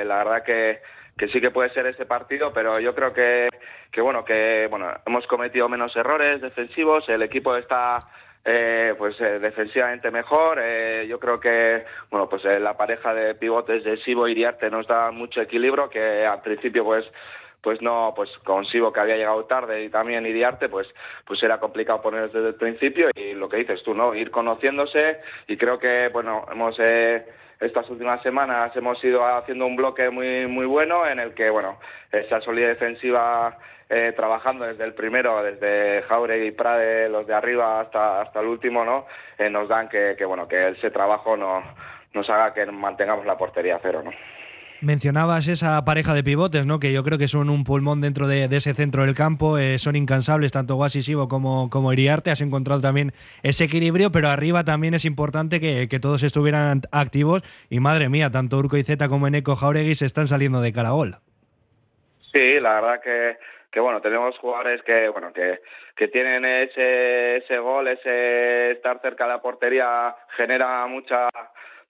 eh, 0.00 0.04
la 0.04 0.18
verdad 0.18 0.42
que, 0.42 0.80
que 1.16 1.28
sí 1.28 1.40
que 1.40 1.50
puede 1.50 1.70
ser 1.70 1.86
ese 1.86 2.06
partido, 2.06 2.52
pero 2.52 2.80
yo 2.80 2.94
creo 2.94 3.12
que, 3.12 3.48
que 3.90 4.00
bueno, 4.00 4.24
que 4.24 4.66
bueno, 4.70 4.92
hemos 5.06 5.26
cometido 5.26 5.68
menos 5.68 5.94
errores 5.96 6.40
defensivos, 6.40 7.08
el 7.08 7.22
equipo 7.22 7.56
está 7.56 8.00
eh, 8.44 8.94
pues 8.98 9.20
eh, 9.20 9.38
defensivamente 9.38 10.10
mejor. 10.10 10.58
Eh, 10.60 11.06
yo 11.08 11.18
creo 11.20 11.38
que 11.38 11.84
bueno 12.10 12.28
pues 12.28 12.44
eh, 12.44 12.58
la 12.58 12.76
pareja 12.76 13.14
de 13.14 13.34
pivotes 13.34 13.84
de 13.84 13.96
Sibo 13.98 14.26
y 14.28 14.34
Diarte 14.34 14.70
nos 14.70 14.86
da 14.86 15.10
mucho 15.10 15.40
equilibrio 15.40 15.88
que 15.88 16.26
al 16.26 16.42
principio 16.42 16.84
pues 16.84 17.06
pues 17.62 17.80
no, 17.80 18.12
pues 18.14 18.30
con 18.44 18.66
Sibo 18.66 18.92
que 18.92 19.00
había 19.00 19.16
llegado 19.16 19.44
tarde 19.44 19.84
y 19.84 19.88
también 19.88 20.26
Iriarte, 20.26 20.68
pues, 20.68 20.88
pues 21.24 21.42
era 21.42 21.60
complicado 21.60 22.02
poner 22.02 22.30
desde 22.30 22.48
el 22.48 22.54
principio 22.56 23.10
y 23.14 23.34
lo 23.34 23.48
que 23.48 23.58
dices 23.58 23.82
tú, 23.82 23.94
¿no? 23.94 24.14
Ir 24.14 24.30
conociéndose 24.30 25.20
y 25.46 25.56
creo 25.56 25.78
que, 25.78 26.08
bueno, 26.12 26.44
hemos, 26.50 26.76
eh, 26.80 27.24
estas 27.60 27.88
últimas 27.88 28.20
semanas 28.22 28.74
hemos 28.76 29.02
ido 29.04 29.24
haciendo 29.24 29.66
un 29.66 29.76
bloque 29.76 30.10
muy, 30.10 30.46
muy 30.48 30.66
bueno 30.66 31.06
en 31.06 31.20
el 31.20 31.34
que, 31.34 31.50
bueno, 31.50 31.78
esa 32.10 32.40
solidez 32.40 32.80
defensiva 32.80 33.56
eh, 33.88 34.12
trabajando 34.16 34.64
desde 34.64 34.84
el 34.84 34.94
primero, 34.94 35.42
desde 35.42 36.02
Jauregui 36.08 36.48
y 36.48 36.52
Prade, 36.52 37.08
los 37.08 37.26
de 37.26 37.34
arriba 37.34 37.80
hasta, 37.80 38.22
hasta 38.22 38.40
el 38.40 38.46
último, 38.46 38.84
¿no? 38.84 39.06
Eh, 39.38 39.48
nos 39.48 39.68
dan 39.68 39.88
que, 39.88 40.16
que, 40.18 40.24
bueno, 40.24 40.48
que 40.48 40.70
ese 40.70 40.90
trabajo 40.90 41.36
no, 41.36 41.62
nos 42.14 42.28
haga 42.28 42.52
que 42.52 42.66
mantengamos 42.66 43.24
la 43.24 43.36
portería 43.36 43.78
cero, 43.82 44.02
¿no? 44.04 44.10
Mencionabas 44.82 45.46
esa 45.46 45.84
pareja 45.84 46.12
de 46.12 46.24
pivotes, 46.24 46.66
¿no? 46.66 46.80
Que 46.80 46.92
yo 46.92 47.04
creo 47.04 47.16
que 47.16 47.28
son 47.28 47.50
un 47.50 47.62
pulmón 47.62 48.00
dentro 48.00 48.26
de, 48.26 48.46
ese 48.50 48.74
centro 48.74 49.06
del 49.06 49.14
campo. 49.14 49.56
Eh, 49.56 49.78
son 49.78 49.94
incansables, 49.94 50.50
tanto 50.50 50.74
Guasi 50.74 51.02
Sibo 51.02 51.28
como, 51.28 51.70
como 51.70 51.92
Iriarte. 51.92 52.32
Has 52.32 52.40
encontrado 52.40 52.80
también 52.80 53.12
ese 53.44 53.62
equilibrio, 53.62 54.10
pero 54.10 54.28
arriba 54.28 54.64
también 54.64 54.94
es 54.94 55.04
importante 55.04 55.60
que, 55.60 55.86
que, 55.88 56.00
todos 56.00 56.24
estuvieran 56.24 56.80
activos. 56.90 57.42
Y 57.70 57.78
madre 57.78 58.08
mía, 58.08 58.30
tanto 58.30 58.58
Urco 58.58 58.76
y 58.76 58.82
Zeta 58.82 59.08
como 59.08 59.28
Eneco 59.28 59.54
Jauregui 59.54 59.94
se 59.94 60.06
están 60.06 60.26
saliendo 60.26 60.60
de 60.60 60.72
caragol. 60.72 61.18
Sí, 62.32 62.58
la 62.58 62.80
verdad 62.80 63.00
que, 63.00 63.38
que 63.70 63.78
bueno, 63.78 64.00
tenemos 64.00 64.36
jugadores 64.38 64.82
que, 64.82 65.08
bueno, 65.10 65.32
que, 65.32 65.60
que 65.94 66.08
tienen 66.08 66.44
ese, 66.44 67.36
ese 67.36 67.56
gol, 67.58 67.86
ese 67.86 68.72
estar 68.72 69.00
cerca 69.00 69.26
de 69.26 69.30
la 69.30 69.40
portería 69.40 70.16
genera 70.36 70.84
mucha 70.88 71.28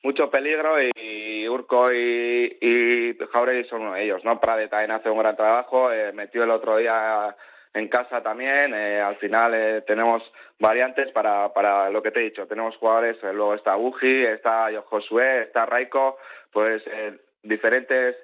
mucho 0.03 0.31
peligro 0.31 0.77
y 0.83 1.49
Urco 1.49 1.93
y, 1.93 2.59
y 2.61 3.17
Jauregui 3.33 3.69
son 3.69 3.83
uno 3.83 3.95
de 3.95 4.05
ellos, 4.05 4.25
¿no? 4.25 4.41
Prade 4.41 4.69
también 4.69 4.91
hace 4.91 5.11
un 5.11 5.19
gran 5.19 5.37
trabajo, 5.37 5.93
eh, 5.93 6.13
metió 6.13 6.43
el 6.45 6.51
otro 6.51 6.77
día 6.77 7.37
en 7.75 7.89
casa 7.89 8.23
también, 8.23 8.75
eh, 8.75 9.01
al 9.01 9.17
final 9.17 9.55
eh, 9.55 9.83
tenemos 9.87 10.23
variantes 10.59 11.11
para, 11.13 11.53
para 11.53 11.89
lo 11.91 12.03
que 12.03 12.11
te 12.11 12.21
he 12.21 12.25
dicho, 12.25 12.47
tenemos 12.47 12.77
jugadores, 12.77 13.17
eh, 13.23 13.33
luego 13.33 13.55
está 13.55 13.77
Uji, 13.77 14.25
está 14.25 14.69
Josué, 14.85 15.43
está 15.43 15.65
Raiko, 15.67 16.19
pues 16.53 16.83
eh, 16.87 17.19
diferentes 17.43 18.17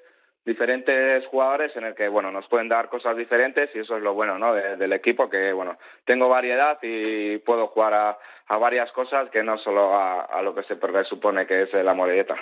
diferentes 0.48 1.26
jugadores 1.26 1.76
en 1.76 1.84
el 1.84 1.94
que 1.94 2.08
bueno 2.08 2.32
nos 2.32 2.48
pueden 2.48 2.68
dar 2.68 2.88
cosas 2.88 3.16
diferentes 3.16 3.68
y 3.74 3.80
eso 3.80 3.96
es 3.98 4.02
lo 4.02 4.14
bueno 4.14 4.38
¿no? 4.38 4.54
De, 4.54 4.76
del 4.76 4.94
equipo 4.94 5.28
que 5.28 5.52
bueno 5.52 5.76
tengo 6.06 6.28
variedad 6.28 6.78
y 6.82 7.36
puedo 7.38 7.66
jugar 7.68 7.92
a, 7.92 8.18
a 8.46 8.56
varias 8.56 8.90
cosas 8.92 9.28
que 9.30 9.42
no 9.42 9.58
solo 9.58 9.94
a, 9.94 10.22
a, 10.22 10.40
lo 10.40 10.54
que 10.54 10.62
se 10.62 10.76
presupone 10.76 11.46
que 11.46 11.64
es 11.64 11.74
la 11.74 11.92
morelleta. 11.92 12.34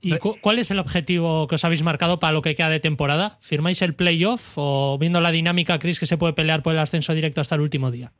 ¿Y 0.00 0.16
cu 0.18 0.36
cuál 0.40 0.60
es 0.60 0.70
el 0.70 0.78
objetivo 0.78 1.48
que 1.48 1.56
os 1.56 1.64
habéis 1.64 1.82
marcado 1.82 2.20
para 2.20 2.32
lo 2.32 2.40
que 2.40 2.54
queda 2.54 2.70
de 2.70 2.80
temporada? 2.80 3.36
¿Firmáis 3.40 3.82
el 3.82 3.94
playoff 3.94 4.54
o 4.56 4.96
viendo 4.98 5.20
la 5.20 5.32
dinámica 5.32 5.78
creéis 5.80 5.98
que 5.98 6.06
se 6.06 6.16
puede 6.16 6.32
pelear 6.32 6.62
por 6.62 6.72
el 6.72 6.78
ascenso 6.78 7.12
directo 7.14 7.40
hasta 7.40 7.56
el 7.56 7.62
último 7.62 7.90
día? 7.90 8.12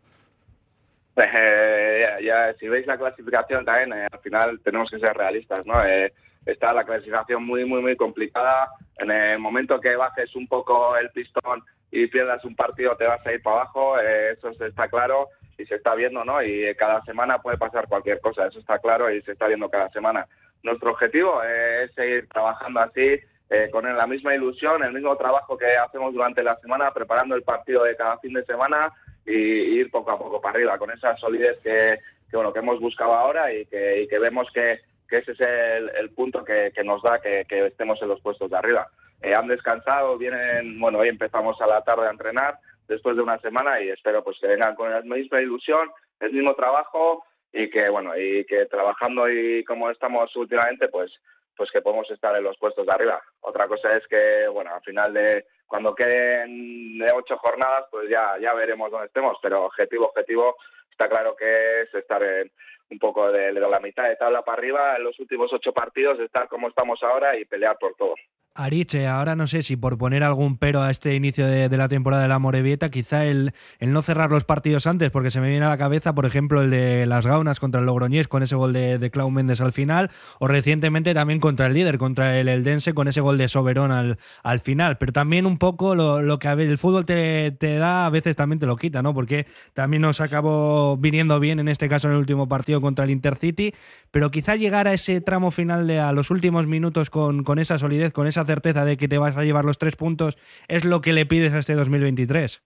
Eh, 1.17 2.07
ya, 2.21 2.21
ya, 2.21 2.55
si 2.59 2.69
veis 2.69 2.87
la 2.87 2.99
clasificación 2.99 3.65
también, 3.65 3.93
eh, 3.93 4.09
al 4.11 4.19
final 4.19 4.61
tenemos 4.65 4.91
que 4.91 4.99
ser 4.99 5.17
realistas, 5.17 5.67
¿no? 5.67 5.83
Eh, 5.87 6.13
está 6.47 6.73
la 6.73 6.85
clasificación 6.85 7.45
muy, 7.45 7.65
muy, 7.65 7.83
muy 7.83 7.97
complicada. 7.97 8.69
En 8.99 9.11
el 9.11 9.39
momento 9.39 9.81
que 9.81 9.97
bajes 9.97 10.35
un 10.37 10.47
poco 10.47 10.97
el 10.97 11.11
pistón 11.11 11.63
y 11.91 12.07
pierdas 12.07 12.45
un 12.45 12.55
partido, 12.55 12.97
te 12.97 13.07
vas 13.07 13.25
a 13.27 13.33
ir 13.33 13.43
para 13.43 13.57
abajo, 13.57 13.99
eh, 13.99 14.33
eso 14.33 14.51
está 14.65 14.89
claro 14.89 15.29
y 15.59 15.67
se 15.67 15.77
está 15.77 15.95
viendo, 15.95 16.25
¿no? 16.25 16.43
Y 16.43 16.75
cada 16.77 17.03
semana 17.03 17.39
puede 17.39 17.59
pasar 17.59 17.89
cualquier 17.89 18.21
cosa, 18.21 18.47
eso 18.47 18.59
está 18.59 18.79
claro 18.79 19.11
y 19.11 19.21
se 19.23 19.33
está 19.33 19.47
viendo 19.47 19.69
cada 19.69 19.91
semana. 19.91 20.27
Nuestro 20.63 20.91
objetivo 20.93 21.43
eh, 21.45 21.85
es 21.85 21.95
seguir 21.95 22.29
trabajando 22.29 22.81
así, 22.81 23.19
eh, 23.51 23.69
con 23.73 23.85
la 23.85 24.07
misma 24.07 24.35
ilusión, 24.35 24.85
el 24.85 24.93
mismo 24.93 25.17
trabajo 25.17 25.59
que 25.59 25.77
hacemos 25.77 26.15
durante 26.15 26.43
la 26.43 26.55
semana, 26.55 26.93
preparando 26.93 27.35
el 27.35 27.43
partido 27.43 27.83
de 27.85 27.97
cada 27.97 28.17
fin 28.19 28.33
de 28.33 28.45
semana 28.45 28.93
y, 29.27 29.33
y 29.33 29.81
ir 29.81 29.91
poco 29.91 30.13
a 30.13 30.19
poco 30.19 30.41
para 30.41 30.55
arriba, 30.55 30.79
con 30.79 30.91
esa 30.91 31.17
solidez 31.17 31.59
que, 31.63 31.99
que, 32.31 32.37
bueno, 32.37 32.53
que 32.53 32.61
hemos 32.61 32.79
buscado 32.79 33.13
ahora 33.13 33.53
y 33.53 33.67
que, 33.67 34.03
y 34.03 34.09
que 34.09 34.19
vemos 34.19 34.49
que, 34.55 34.81
que 35.11 35.19
ese 35.19 35.33
es 35.33 35.41
el, 35.41 35.91
el 35.97 36.11
punto 36.11 36.45
que, 36.45 36.73
que, 36.75 36.85
nos 36.85 37.03
da 37.03 37.21
que, 37.21 37.45
que, 37.49 37.67
estemos 37.67 38.01
en 38.01 38.09
los 38.09 38.21
puestos 38.23 38.51
de 38.51 38.57
arriba. 38.57 38.89
Eh, 39.21 39.35
han 39.35 39.49
descansado, 39.49 40.17
vienen, 40.17 40.81
bueno, 40.81 41.01
hoy 41.01 41.09
empezamos 41.09 41.61
a 41.61 41.67
la 41.67 41.83
tarde 41.83 42.07
a 42.07 42.11
entrenar, 42.11 42.59
después 42.91 43.17
de 43.17 43.23
una 43.23 43.39
semana 43.39 43.81
y 43.81 43.89
espero 43.89 44.23
pues 44.23 44.37
que 44.41 44.49
vengan 44.49 44.75
con 44.75 44.91
la 44.91 45.01
misma 45.03 45.41
ilusión, 45.41 45.91
el 46.19 46.33
mismo 46.33 46.55
trabajo 46.55 47.25
y 47.53 47.71
que 47.71 47.89
bueno 47.89 48.19
y 48.19 48.45
que 48.45 48.67
trabajando 48.67 49.31
y 49.31 49.65
como 49.65 49.91
estamos 49.91 50.35
últimamente 50.37 50.89
pues 50.89 51.13
pues 51.57 51.71
que 51.71 51.83
podemos 51.83 52.11
estar 52.11 52.35
en 52.37 52.43
los 52.43 52.59
puestos 52.59 52.87
de 52.87 52.93
arriba. 52.93 53.23
Otra 53.41 53.69
cosa 53.69 53.97
es 53.97 54.07
que 54.09 54.49
bueno 54.49 54.75
al 54.75 54.83
final 54.83 55.15
de 55.15 55.47
cuando 55.67 55.95
queden 55.95 56.99
de 56.99 57.13
ocho 57.13 57.37
jornadas 57.39 57.85
pues 57.93 58.11
ya 58.11 58.37
ya 58.41 58.55
veremos 58.55 58.91
dónde 58.91 59.07
estemos, 59.07 59.39
pero 59.41 59.67
objetivo 59.67 60.07
objetivo 60.07 60.57
está 60.91 61.09
claro 61.09 61.37
que 61.37 61.83
es 61.83 61.95
estar 61.95 62.23
en 62.23 62.51
un 62.91 62.99
poco 62.99 63.31
de, 63.31 63.53
la 63.53 63.81
mitad 63.81 64.09
de 64.09 64.17
tabla 64.17 64.43
para 64.43 64.59
arriba 64.59 64.97
en 64.97 65.05
los 65.05 65.19
últimos 65.21 65.53
ocho 65.53 65.73
partidos, 65.73 66.19
estar 66.21 66.49
como 66.49 66.69
estamos 66.69 67.03
ahora 67.03 67.39
y 67.39 67.45
pelear 67.45 67.77
por 67.79 67.95
todo. 67.95 68.15
Ariche, 68.55 69.07
ahora 69.07 69.37
no 69.37 69.47
sé 69.47 69.63
si 69.63 69.77
por 69.77 69.97
poner 69.97 70.25
algún 70.25 70.59
pero 70.59 70.83
a 70.83 70.91
este 70.91 71.15
inicio 71.15 71.47
de, 71.47 71.69
de 71.69 71.77
la 71.77 71.89
temporada 71.89 72.23
de 72.23 72.29
la 72.29 72.41
Morevieta, 72.41 72.91
quizá 72.91 73.25
el, 73.25 73.53
el, 73.79 73.93
no 73.93 74.03
cerrar 74.03 74.31
los 74.31 74.45
partidos 74.45 74.89
antes, 74.89 75.11
porque 75.11 75.31
se 75.31 75.41
me 75.41 75.49
viene 75.49 75.65
a 75.67 75.69
la 75.69 75.79
cabeza, 75.79 76.15
por 76.15 76.27
ejemplo, 76.27 76.61
el 76.61 76.71
de 76.71 77.07
las 77.07 77.27
Gaunas 77.27 77.61
contra 77.61 77.81
el 77.81 77.87
Logroñés 77.87 78.27
con 78.27 78.43
ese 78.43 78.57
gol 78.57 78.73
de, 78.73 78.99
de 78.99 79.11
Clau 79.11 79.31
Méndez 79.31 79.61
al 79.61 79.73
final, 79.73 80.11
o 80.41 80.49
recientemente 80.49 81.15
también 81.15 81.39
contra 81.39 81.67
el 81.67 81.75
líder, 81.75 81.97
contra 81.97 82.39
el 82.39 82.49
Eldense, 82.49 82.93
con 82.93 83.07
ese 83.07 83.21
gol 83.21 83.39
de 83.39 83.49
Soberón 83.49 83.93
al, 83.93 84.19
al 84.43 84.59
final. 84.59 84.99
Pero 84.99 85.13
también 85.13 85.47
un 85.47 85.57
poco 85.59 85.95
lo, 85.95 86.21
lo 86.21 86.39
que 86.41 86.49
el 86.49 86.79
fútbol 86.79 87.07
te, 87.07 87.53
te, 87.53 87.77
da, 87.77 88.07
a 88.07 88.11
veces 88.11 88.35
también 88.35 88.59
te 88.59 88.67
lo 88.67 88.77
quita, 88.77 89.01
¿no? 89.01 89.15
Porque 89.15 89.47
también 89.75 90.03
nos 90.03 90.21
acabó 90.21 90.97
viniendo 90.97 91.39
bien 91.39 91.61
en 91.61 91.69
este 91.69 91.89
caso 91.89 92.09
en 92.09 92.15
el 92.15 92.21
último 92.21 92.49
partido 92.49 92.80
contra 92.81 93.05
el 93.05 93.11
Intercity, 93.11 93.73
pero 94.11 94.31
quizá 94.31 94.57
llegar 94.57 94.89
a 94.89 94.93
ese 94.93 95.21
tramo 95.21 95.51
final 95.51 95.87
de 95.87 95.99
a 95.99 96.13
los 96.13 96.31
últimos 96.31 96.67
minutos 96.67 97.11
con, 97.11 97.45
con 97.45 97.59
esa 97.59 97.79
solidez, 97.79 98.13
con 98.13 98.27
esa 98.27 98.45
certeza 98.45 98.85
de 98.85 98.97
que 98.97 99.09
te 99.09 99.19
vas 99.19 99.37
a 99.37 99.45
llevar 99.45 99.65
los 99.65 99.79
tres 99.79 99.97
puntos, 99.97 100.39
es 100.69 100.85
lo 100.85 101.01
que 101.01 101.13
le 101.13 101.27
pides 101.27 101.53
a 101.53 101.59
este 101.59 101.75
2023. 101.75 102.63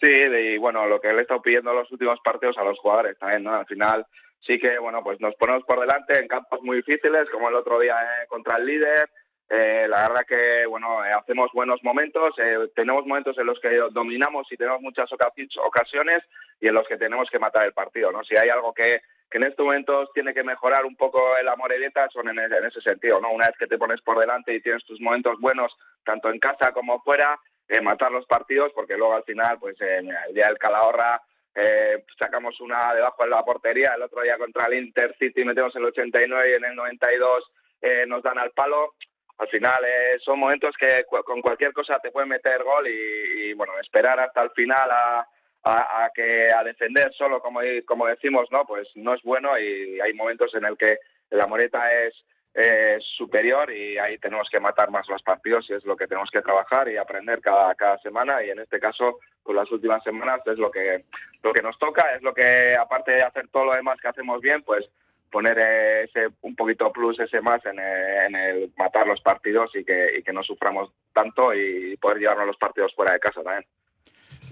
Sí, 0.00 0.10
y 0.10 0.58
bueno, 0.58 0.86
lo 0.86 1.00
que 1.00 1.08
le 1.12 1.20
he 1.20 1.22
estado 1.22 1.40
pidiendo 1.40 1.70
en 1.70 1.78
los 1.78 1.90
últimos 1.90 2.20
partidos 2.22 2.58
a 2.58 2.64
los 2.64 2.78
jugadores 2.78 3.18
también, 3.18 3.44
¿no? 3.44 3.54
Al 3.54 3.66
final 3.66 4.04
sí 4.40 4.58
que, 4.58 4.78
bueno, 4.78 5.02
pues 5.02 5.20
nos 5.20 5.34
ponemos 5.36 5.64
por 5.64 5.80
delante 5.80 6.18
en 6.18 6.28
campos 6.28 6.60
muy 6.62 6.78
difíciles, 6.78 7.30
como 7.30 7.48
el 7.48 7.54
otro 7.54 7.80
día 7.80 7.94
eh, 7.94 8.26
contra 8.28 8.56
el 8.56 8.66
líder. 8.66 9.08
Eh, 9.50 9.86
la 9.88 10.08
verdad 10.08 10.26
que, 10.26 10.66
bueno, 10.66 11.04
eh, 11.04 11.12
hacemos 11.12 11.50
buenos 11.52 11.82
momentos, 11.84 12.34
eh, 12.38 12.70
tenemos 12.74 13.06
momentos 13.06 13.36
en 13.38 13.46
los 13.46 13.60
que 13.60 13.76
dominamos 13.92 14.50
y 14.50 14.56
tenemos 14.56 14.80
muchas 14.80 15.10
ocasiones 15.12 16.22
y 16.60 16.68
en 16.68 16.74
los 16.74 16.88
que 16.88 16.96
tenemos 16.96 17.28
que 17.30 17.38
matar 17.38 17.66
el 17.66 17.74
partido, 17.74 18.10
¿no? 18.10 18.24
Si 18.24 18.36
hay 18.36 18.48
algo 18.48 18.72
que, 18.72 19.02
que 19.30 19.38
en 19.38 19.44
estos 19.44 19.66
momentos 19.66 20.10
tiene 20.14 20.32
que 20.32 20.42
mejorar 20.42 20.86
un 20.86 20.96
poco 20.96 21.36
el 21.36 21.48
Amorebieta 21.48 22.08
son 22.08 22.28
en, 22.30 22.38
ese 22.38 22.80
sentido, 22.80 23.20
¿no? 23.20 23.32
Una 23.32 23.48
vez 23.48 23.56
que 23.58 23.66
te 23.66 23.78
pones 23.78 24.00
por 24.00 24.18
delante 24.18 24.54
y 24.54 24.62
tienes 24.62 24.84
tus 24.84 25.00
momentos 25.00 25.38
buenos, 25.40 25.76
tanto 26.04 26.30
en 26.30 26.38
casa 26.38 26.72
como 26.72 27.02
fuera, 27.02 27.38
eh, 27.68 27.80
matar 27.80 28.12
los 28.12 28.26
partidos, 28.26 28.72
porque 28.74 28.96
luego 28.96 29.14
al 29.14 29.24
final, 29.24 29.58
pues 29.58 29.78
el 29.80 30.08
día 30.32 30.48
del 30.48 30.58
Calahorra 30.58 31.20
eh, 31.54 32.04
sacamos 32.18 32.60
una 32.60 32.94
debajo 32.94 33.22
de 33.22 33.30
la 33.30 33.44
portería, 33.44 33.94
el 33.94 34.02
otro 34.02 34.22
día 34.22 34.36
contra 34.36 34.66
el 34.66 34.74
Intercity 34.74 35.44
metemos 35.44 35.74
el 35.76 35.84
89 35.84 36.50
y 36.50 36.54
en 36.54 36.64
el 36.64 36.74
92 36.74 37.52
eh, 37.80 38.04
nos 38.06 38.22
dan 38.22 38.38
al 38.38 38.50
palo. 38.50 38.94
Al 39.38 39.48
final 39.48 39.84
eh, 39.84 40.18
son 40.20 40.38
momentos 40.38 40.74
que 40.78 41.04
con 41.24 41.42
cualquier 41.42 41.72
cosa 41.72 41.98
te 41.98 42.10
pueden 42.10 42.28
meter 42.28 42.62
gol 42.62 42.86
y, 42.86 43.52
bueno, 43.54 43.72
esperar 43.80 44.20
hasta 44.20 44.42
el 44.42 44.50
final 44.50 44.90
a, 44.90 45.26
a, 45.64 46.04
a, 46.04 46.10
que 46.14 46.52
a 46.52 46.62
defender 46.62 47.12
solo, 47.14 47.40
como, 47.40 47.60
como 47.84 48.06
decimos, 48.06 48.48
no, 48.52 48.64
pues 48.64 48.88
no 48.94 49.14
es 49.14 49.22
bueno 49.22 49.58
y 49.58 50.00
hay 50.00 50.12
momentos 50.14 50.54
en 50.54 50.64
el 50.64 50.76
que 50.76 50.98
la 51.30 51.46
Moreta 51.46 51.92
es 51.92 52.14
eh, 52.56 52.98
superior 53.16 53.72
y 53.72 53.98
ahí 53.98 54.16
tenemos 54.18 54.48
que 54.48 54.60
matar 54.60 54.88
más 54.88 55.08
los 55.08 55.20
partidos 55.24 55.68
y 55.68 55.74
es 55.74 55.84
lo 55.84 55.96
que 55.96 56.06
tenemos 56.06 56.30
que 56.30 56.40
trabajar 56.40 56.88
y 56.88 56.96
aprender 56.96 57.40
cada, 57.40 57.74
cada 57.74 57.98
semana 57.98 58.44
y 58.44 58.50
en 58.50 58.60
este 58.60 58.78
caso 58.78 59.18
con 59.42 59.56
las 59.56 59.68
últimas 59.72 60.04
semanas 60.04 60.40
es 60.46 60.56
lo 60.56 60.70
que 60.70 61.04
lo 61.42 61.52
que 61.52 61.62
nos 61.62 61.76
toca 61.80 62.14
es 62.14 62.22
lo 62.22 62.32
que 62.32 62.76
aparte 62.76 63.10
de 63.10 63.22
hacer 63.24 63.48
todo 63.48 63.64
lo 63.64 63.74
demás 63.74 64.00
que 64.00 64.06
hacemos 64.06 64.40
bien 64.40 64.62
pues 64.62 64.88
poner 65.34 65.58
ese 66.04 66.28
un 66.42 66.54
poquito 66.54 66.92
plus 66.92 67.18
ese 67.18 67.40
más 67.40 67.60
en 67.66 67.76
el, 67.80 68.62
en 68.62 68.72
matar 68.78 69.04
los 69.04 69.20
partidos 69.20 69.68
y 69.74 69.84
que, 69.84 70.18
y 70.18 70.22
que 70.22 70.32
no 70.32 70.44
suframos 70.44 70.92
tanto 71.12 71.52
y 71.52 71.96
poder 71.96 72.18
llevarnos 72.18 72.46
los 72.46 72.56
partidos 72.56 72.94
fuera 72.94 73.14
de 73.14 73.18
casa 73.18 73.42
también. 73.42 73.64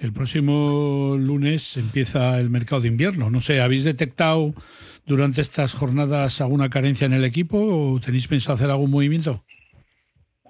El 0.01 0.13
próximo 0.13 1.15
lunes 1.17 1.77
empieza 1.77 2.37
el 2.41 2.51
mercado 2.51 2.81
de 2.81 2.89
invierno. 2.89 3.31
No 3.31 3.41
sé, 3.41 3.61
¿habéis 3.61 3.85
detectado 3.85 4.55
durante 5.07 5.41
estas 5.41 5.73
jornadas 5.73 6.41
alguna 6.41 6.69
carencia 6.69 7.05
en 7.07 7.13
el 7.13 7.25
equipo 7.25 7.59
o 7.59 8.01
tenéis 8.01 8.27
pensado 8.27 8.55
hacer 8.55 8.69
algún 8.69 8.91
movimiento? 8.91 9.45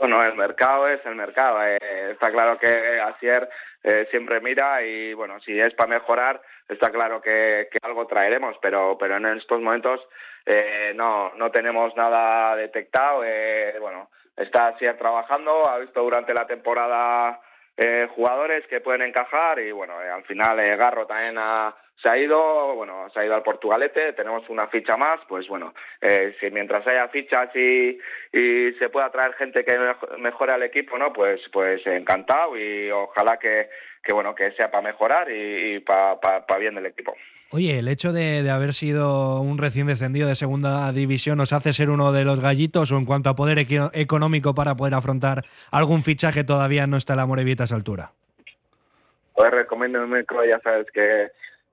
Bueno, 0.03 0.21
el 0.25 0.35
mercado 0.35 0.88
es 0.88 1.01
el 1.07 1.15
mercado. 1.15 1.65
Eh, 1.65 2.11
está 2.11 2.33
claro 2.33 2.59
que 2.59 3.01
Asier 3.01 3.49
eh, 3.85 4.09
siempre 4.11 4.41
mira 4.41 4.83
y, 4.83 5.15
bueno, 5.15 5.38
si 5.38 5.57
es 5.61 5.73
para 5.75 5.91
mejorar, 5.91 6.43
está 6.69 6.91
claro 6.91 7.23
que, 7.23 7.69
que 7.71 7.79
algo 7.83 8.09
traeremos, 8.09 8.57
pero, 8.61 8.99
pero 8.99 9.19
en 9.19 9.27
estos 9.27 9.61
momentos 9.61 10.01
eh, 10.45 10.91
no, 10.97 11.33
no 11.37 11.53
tenemos 11.53 11.95
nada 11.95 12.57
detectado. 12.57 13.23
Eh, 13.25 13.77
bueno, 13.79 14.11
está 14.37 14.67
Asier 14.67 14.99
trabajando, 14.99 15.69
ha 15.69 15.79
visto 15.79 16.03
durante 16.03 16.35
la 16.35 16.49
temporada 16.49 17.41
eh, 17.76 18.08
jugadores 18.14 18.66
que 18.66 18.80
pueden 18.80 19.02
encajar 19.02 19.58
y 19.58 19.72
bueno, 19.72 20.00
eh, 20.02 20.11
al 20.11 20.24
final 20.24 20.58
eh, 20.61 20.76
Garro 20.76 21.06
también 21.06 21.37
ha, 21.38 21.74
se 22.02 22.08
ha 22.08 22.18
ido, 22.18 22.74
bueno, 22.74 23.08
se 23.11 23.20
ha 23.20 23.24
ido 23.24 23.35
al 23.35 23.42
Portugalete, 23.42 24.12
tenemos 24.12 24.48
una 24.48 24.66
ficha 24.66 24.96
más, 24.96 25.20
pues 25.28 25.46
bueno, 25.48 25.72
eh, 26.00 26.35
si 26.40 26.50
mientras 26.50 26.87
haya 26.87 27.08
fichas 27.08 27.54
y, 27.54 27.98
y 28.32 28.72
se 28.78 28.88
pueda 28.90 29.11
traer 29.11 29.35
gente 29.35 29.64
que 29.64 29.78
mejore 30.18 30.52
al 30.52 30.64
equipo, 30.64 30.98
¿no? 30.98 31.12
Pues, 31.12 31.40
pues 31.52 31.87
encantado 31.87 32.58
y 32.58 32.90
ojalá 32.90 33.38
que, 33.38 33.68
que 34.03 34.12
bueno, 34.12 34.35
que 34.35 34.53
sea 34.53 34.71
para 34.71 34.83
mejorar 34.83 35.31
y, 35.31 35.77
y 35.77 35.81
para 35.81 36.19
pa, 36.21 36.47
pa 36.47 36.59
bien 36.59 36.75
del 36.75 36.87
equipo. 36.87 37.15
Oye, 37.51 37.79
el 37.79 37.88
hecho 37.88 38.12
de, 38.12 38.43
de, 38.43 38.51
haber 38.51 38.73
sido 38.73 39.41
un 39.41 39.59
recién 39.59 39.87
descendido 39.87 40.27
de 40.27 40.35
segunda 40.35 40.91
división 40.91 41.37
nos 41.37 41.53
hace 41.53 41.75
ser 41.75 41.91
uno 41.91 42.11
de 42.11 42.25
los 42.25 42.41
gallitos 42.41 42.91
o 42.91 42.97
en 42.97 43.05
cuanto 43.05 43.29
a 43.29 43.37
poder 43.37 43.59
económico 43.93 44.55
para 44.55 44.75
poder 44.75 44.95
afrontar 44.95 45.45
algún 45.71 46.03
fichaje 46.03 46.45
todavía 46.45 46.87
no 46.87 46.97
está 46.97 47.15
la 47.15 47.27
Morevieta 47.27 47.65
a 47.65 47.67
esa 47.67 47.77
altura. 47.77 48.12
Pues 49.35 49.51
recomiendo 49.51 50.07
micro, 50.07 50.45
ya 50.47 50.59
sabes 50.61 50.87
que, 50.93 51.31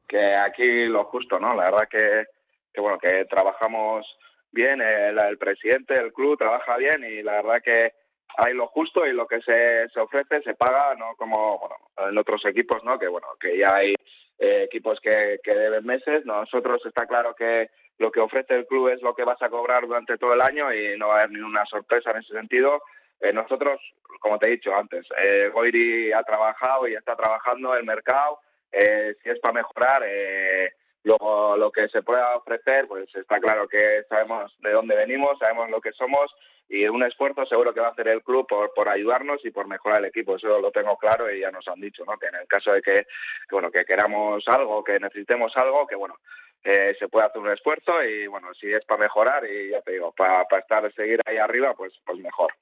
que 0.08 0.36
aquí 0.36 0.86
lo 0.86 1.06
justo, 1.06 1.40
¿no? 1.40 1.56
La 1.56 1.72
verdad 1.72 1.88
que, 1.90 2.26
que 2.74 2.82
bueno, 2.82 2.98
que 3.00 3.26
trabajamos 3.26 4.06
bien, 4.52 4.82
el, 4.82 5.18
el 5.18 5.38
presidente 5.38 5.94
del 5.94 6.12
club 6.12 6.38
trabaja 6.38 6.76
bien 6.76 7.06
y 7.06 7.24
la 7.24 7.42
verdad 7.42 7.62
que 7.64 7.94
hay 8.38 8.54
lo 8.54 8.68
justo 8.68 9.06
y 9.06 9.14
lo 9.14 9.28
que 9.28 9.42
se, 9.42 9.90
se 9.90 10.00
ofrece 10.00 10.42
se 10.42 10.56
paga, 10.56 10.96
no 10.96 11.16
como 11.18 11.60
bueno, 11.60 11.76
en 12.10 12.18
otros 12.18 12.46
equipos, 12.46 12.84
¿no? 12.84 12.98
Que 12.98 13.08
bueno, 13.08 13.28
que 13.40 13.58
ya 13.58 13.76
hay 13.76 13.96
eh, 14.40 14.64
equipos 14.64 15.00
que, 15.02 15.40
que 15.44 15.54
deben 15.54 15.86
meses. 15.86 16.26
Nosotros 16.26 16.82
está 16.86 17.06
claro 17.06 17.36
que 17.36 17.70
lo 17.98 18.12
que 18.12 18.22
ofrece 18.22 18.56
el 18.56 18.66
club 18.66 18.90
es 18.90 19.02
lo 19.02 19.14
que 19.14 19.26
vas 19.26 19.42
a 19.42 19.50
cobrar 19.50 19.86
durante 19.86 20.18
todo 20.18 20.34
el 20.34 20.42
año 20.42 20.74
y 20.74 20.98
no 20.98 21.10
va 21.10 21.16
a 21.16 21.18
haber 21.20 21.32
ninguna 21.32 21.66
sorpresa 21.66 22.12
en 22.12 22.18
ese 22.18 22.34
sentido. 22.34 22.82
Eh, 23.20 23.34
nosotros, 23.34 23.80
como 24.22 24.40
te 24.40 24.48
he 24.48 24.52
dicho 24.52 24.74
antes, 24.74 25.06
eh, 25.22 25.50
Goiri 25.54 26.14
ha 26.14 26.24
trabajado 26.24 26.88
y 26.88 26.96
está 26.96 27.16
trabajando 27.16 27.76
el 27.76 27.84
mercado. 27.84 28.40
Eh, 28.72 29.16
si 29.22 29.30
es 29.30 29.40
para 29.40 29.56
mejorar, 29.56 30.04
eh, 30.06 30.72
luego 31.04 31.58
lo 31.58 31.72
que 31.72 31.88
se 31.90 32.02
pueda 32.02 32.36
ofrecer, 32.36 32.88
pues 32.88 33.14
está 33.16 33.40
claro 33.40 33.68
que 33.68 34.04
sabemos 34.10 34.56
de 34.60 34.72
dónde 34.72 34.96
venimos, 34.96 35.38
sabemos 35.40 35.70
lo 35.70 35.82
que 35.82 35.92
somos 35.94 36.34
y 36.68 36.88
un 36.88 37.04
esfuerzo 37.04 37.46
seguro 37.46 37.74
que 37.74 37.80
va 37.80 37.88
a 37.88 37.92
hacer 37.92 38.08
el 38.08 38.22
club 38.22 38.46
por, 38.48 38.72
por 38.74 38.88
ayudarnos 38.88 39.44
y 39.44 39.50
por 39.50 39.68
mejorar 39.68 40.00
el 40.00 40.06
equipo. 40.06 40.36
Eso 40.36 40.60
lo 40.60 40.72
tengo 40.72 40.98
claro 40.98 41.32
y 41.32 41.40
ya 41.40 41.50
nos 41.50 41.68
han 41.68 41.82
dicho, 41.82 42.04
¿no? 42.06 42.18
Que 42.18 42.28
en 42.28 42.36
el 42.36 42.48
caso 42.48 42.72
de 42.74 42.82
que, 42.82 43.08
bueno, 43.50 43.72
que 43.72 43.86
queramos 43.86 44.48
algo, 44.48 44.84
que 44.84 45.00
necesitemos 45.00 45.52
algo, 45.58 45.88
que 45.88 45.96
bueno, 45.96 46.16
eh, 46.64 46.96
se 47.00 47.08
puede 47.08 47.26
hacer 47.26 47.42
un 47.42 47.50
esfuerzo 47.50 48.04
y 48.04 48.28
bueno, 48.28 48.54
si 48.54 48.72
es 48.72 48.86
para 48.86 49.02
mejorar 49.02 49.50
y 49.50 49.72
ya 49.72 49.82
te 49.82 49.94
digo, 49.94 50.12
para, 50.12 50.44
para 50.46 50.62
estar, 50.62 50.94
seguir 50.94 51.20
ahí 51.26 51.38
arriba, 51.38 51.74
pues, 51.74 51.94
pues 52.06 52.20
mejor. 52.20 52.54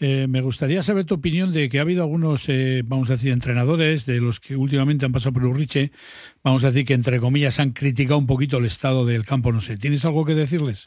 Eh, 0.00 0.26
me 0.28 0.40
gustaría 0.40 0.82
saber 0.82 1.04
tu 1.04 1.14
opinión 1.14 1.52
de 1.52 1.68
que 1.68 1.78
ha 1.78 1.82
habido 1.82 2.02
algunos, 2.02 2.48
eh, 2.48 2.82
vamos 2.84 3.08
a 3.10 3.14
decir, 3.14 3.32
entrenadores 3.32 4.04
de 4.04 4.20
los 4.20 4.40
que 4.40 4.56
últimamente 4.56 5.06
han 5.06 5.12
pasado 5.12 5.34
por 5.34 5.44
Urriche, 5.44 5.90
vamos 6.42 6.64
a 6.64 6.68
decir 6.68 6.84
que 6.84 6.94
entre 6.94 7.20
comillas 7.20 7.60
han 7.60 7.70
criticado 7.70 8.18
un 8.18 8.26
poquito 8.26 8.58
el 8.58 8.64
estado 8.64 9.06
del 9.06 9.24
campo, 9.24 9.52
no 9.52 9.60
sé. 9.60 9.76
¿Tienes 9.76 10.04
algo 10.04 10.24
que 10.24 10.34
decirles? 10.34 10.86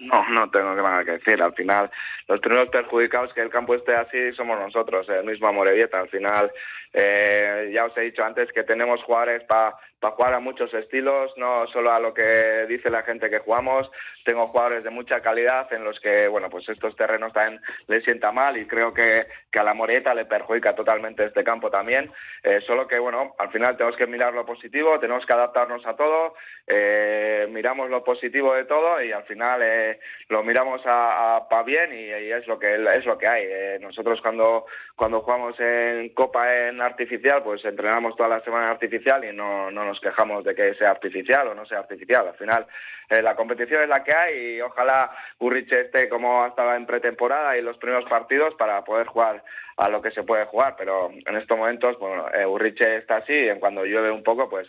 No, 0.00 0.28
no 0.28 0.48
tengo 0.50 0.74
nada 0.74 1.04
que 1.04 1.12
decir. 1.12 1.42
Al 1.42 1.54
final, 1.54 1.90
los 2.28 2.40
primeros 2.40 2.68
perjudicados 2.68 3.32
que 3.32 3.42
el 3.42 3.50
campo 3.50 3.74
esté 3.74 3.94
así 3.94 4.32
somos 4.32 4.58
nosotros, 4.58 5.08
el 5.08 5.24
mismo 5.24 5.48
Amorebieta. 5.48 6.00
Al 6.00 6.08
final, 6.08 6.52
eh, 6.92 7.70
ya 7.74 7.84
os 7.84 7.96
he 7.96 8.02
dicho 8.02 8.24
antes 8.24 8.50
que 8.52 8.62
tenemos 8.62 9.02
jugadores 9.02 9.42
para 9.44 9.74
para 10.00 10.14
jugar 10.14 10.34
a 10.34 10.40
muchos 10.40 10.72
estilos, 10.74 11.32
no 11.36 11.66
solo 11.68 11.92
a 11.92 12.00
lo 12.00 12.14
que 12.14 12.66
dice 12.68 12.90
la 12.90 13.02
gente 13.02 13.30
que 13.30 13.40
jugamos. 13.40 13.90
Tengo 14.24 14.48
jugadores 14.48 14.84
de 14.84 14.90
mucha 14.90 15.20
calidad 15.20 15.72
en 15.72 15.84
los 15.84 15.98
que, 16.00 16.28
bueno, 16.28 16.48
pues 16.50 16.68
estos 16.68 16.94
terrenos 16.96 17.32
también 17.32 17.60
le 17.86 18.00
sienta 18.02 18.30
mal 18.30 18.56
y 18.56 18.66
creo 18.66 18.92
que, 18.92 19.26
que 19.50 19.58
a 19.58 19.64
la 19.64 19.74
Moreta 19.74 20.14
le 20.14 20.26
perjudica 20.26 20.74
totalmente 20.74 21.24
este 21.24 21.44
campo 21.44 21.70
también. 21.70 22.10
Eh, 22.42 22.60
solo 22.66 22.86
que, 22.86 22.98
bueno, 22.98 23.34
al 23.38 23.50
final 23.50 23.76
tenemos 23.76 23.96
que 23.96 24.06
mirar 24.06 24.34
lo 24.34 24.46
positivo, 24.46 24.98
tenemos 25.00 25.24
que 25.26 25.32
adaptarnos 25.32 25.84
a 25.86 25.96
todo, 25.96 26.34
eh, 26.66 27.46
miramos 27.50 27.90
lo 27.90 28.04
positivo 28.04 28.54
de 28.54 28.64
todo 28.64 29.02
y 29.02 29.12
al 29.12 29.24
final 29.24 29.60
eh, 29.62 29.98
lo 30.28 30.42
miramos 30.42 30.82
a, 30.84 31.36
a, 31.38 31.62
bien 31.62 31.92
y, 31.92 32.04
y, 32.06 32.32
es 32.32 32.46
lo 32.46 32.58
que 32.58 32.74
es 32.74 33.04
lo 33.04 33.18
que 33.18 33.26
hay. 33.26 33.44
Eh, 33.46 33.78
nosotros 33.80 34.20
cuando 34.22 34.66
cuando 34.94 35.20
jugamos 35.20 35.58
en 35.60 36.08
Copa 36.10 36.68
en 36.68 36.80
artificial, 36.80 37.42
pues 37.42 37.64
entrenamos 37.64 38.16
toda 38.16 38.28
la 38.28 38.40
semana 38.40 38.66
en 38.66 38.70
artificial 38.72 39.24
y 39.24 39.32
no, 39.32 39.70
no 39.70 39.84
nos 39.88 40.00
quejamos 40.00 40.44
de 40.44 40.54
que 40.54 40.74
sea 40.74 40.90
artificial 40.90 41.48
o 41.48 41.54
no 41.54 41.66
sea 41.66 41.80
artificial. 41.80 42.28
Al 42.28 42.34
final, 42.34 42.66
eh, 43.10 43.22
la 43.22 43.34
competición 43.34 43.82
es 43.82 43.88
la 43.88 44.04
que 44.04 44.14
hay 44.14 44.56
y 44.56 44.60
ojalá 44.60 45.10
Urriche 45.38 45.80
esté 45.80 46.08
como 46.08 46.46
estaba 46.46 46.76
en 46.76 46.86
pretemporada 46.86 47.56
y 47.56 47.62
los 47.62 47.78
primeros 47.78 48.08
partidos 48.08 48.54
para 48.54 48.84
poder 48.84 49.06
jugar 49.06 49.42
a 49.78 49.88
lo 49.88 50.02
que 50.02 50.10
se 50.10 50.24
puede 50.24 50.44
jugar, 50.46 50.74
pero 50.76 51.08
en 51.10 51.36
estos 51.36 51.56
momentos, 51.56 51.96
bueno, 52.00 52.26
eh, 52.34 52.44
Urriche 52.44 52.96
está 52.96 53.18
así 53.18 53.32
y 53.32 53.58
cuando 53.60 53.84
llueve 53.84 54.10
un 54.10 54.24
poco, 54.24 54.48
pues 54.50 54.66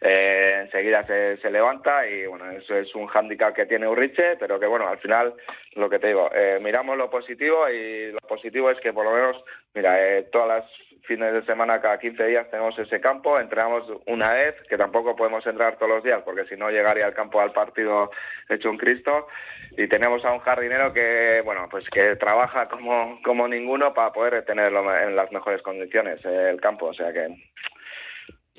eh, 0.00 0.62
enseguida 0.62 1.06
se, 1.06 1.36
se, 1.36 1.50
levanta 1.50 2.08
y 2.08 2.26
bueno, 2.26 2.50
eso 2.50 2.74
es 2.74 2.94
un 2.94 3.06
hándicap 3.06 3.54
que 3.54 3.66
tiene 3.66 3.86
Urriche, 3.86 4.36
pero 4.36 4.58
que 4.58 4.66
bueno, 4.66 4.88
al 4.88 4.96
final, 4.98 5.34
lo 5.74 5.90
que 5.90 5.98
te 5.98 6.08
digo, 6.08 6.30
eh, 6.34 6.58
miramos 6.62 6.96
lo 6.96 7.10
positivo 7.10 7.68
y 7.68 8.12
lo 8.12 8.18
positivo 8.20 8.70
es 8.70 8.80
que 8.80 8.94
por 8.94 9.04
lo 9.04 9.12
menos, 9.12 9.44
mira, 9.74 10.02
eh, 10.02 10.22
todas 10.32 10.48
las 10.48 10.64
fines 11.06 11.32
de 11.32 11.44
semana, 11.44 11.80
cada 11.80 11.98
15 11.98 12.26
días 12.26 12.50
tenemos 12.50 12.78
ese 12.78 13.00
campo, 13.00 13.38
entrenamos 13.38 13.84
una 14.06 14.32
vez, 14.32 14.54
que 14.68 14.76
tampoco 14.76 15.16
podemos 15.16 15.46
entrar 15.46 15.76
todos 15.76 15.90
los 15.90 16.04
días 16.04 16.22
porque 16.24 16.44
si 16.46 16.56
no 16.56 16.70
llegaría 16.70 17.06
al 17.06 17.14
campo 17.14 17.40
al 17.40 17.52
partido 17.52 18.10
hecho 18.48 18.70
un 18.70 18.76
Cristo, 18.76 19.28
y 19.76 19.88
tenemos 19.88 20.24
a 20.24 20.32
un 20.32 20.40
jardinero 20.40 20.92
que, 20.92 21.42
bueno, 21.44 21.68
pues 21.70 21.88
que 21.90 22.16
trabaja 22.16 22.68
como, 22.68 23.20
como 23.22 23.48
ninguno 23.48 23.94
para 23.94 24.12
poder 24.12 24.44
tenerlo 24.44 24.94
en 24.96 25.16
las 25.16 25.30
mejores 25.32 25.62
condiciones 25.62 26.24
eh, 26.24 26.50
el 26.50 26.60
campo, 26.60 26.86
o 26.86 26.94
sea 26.94 27.12
que 27.12 27.28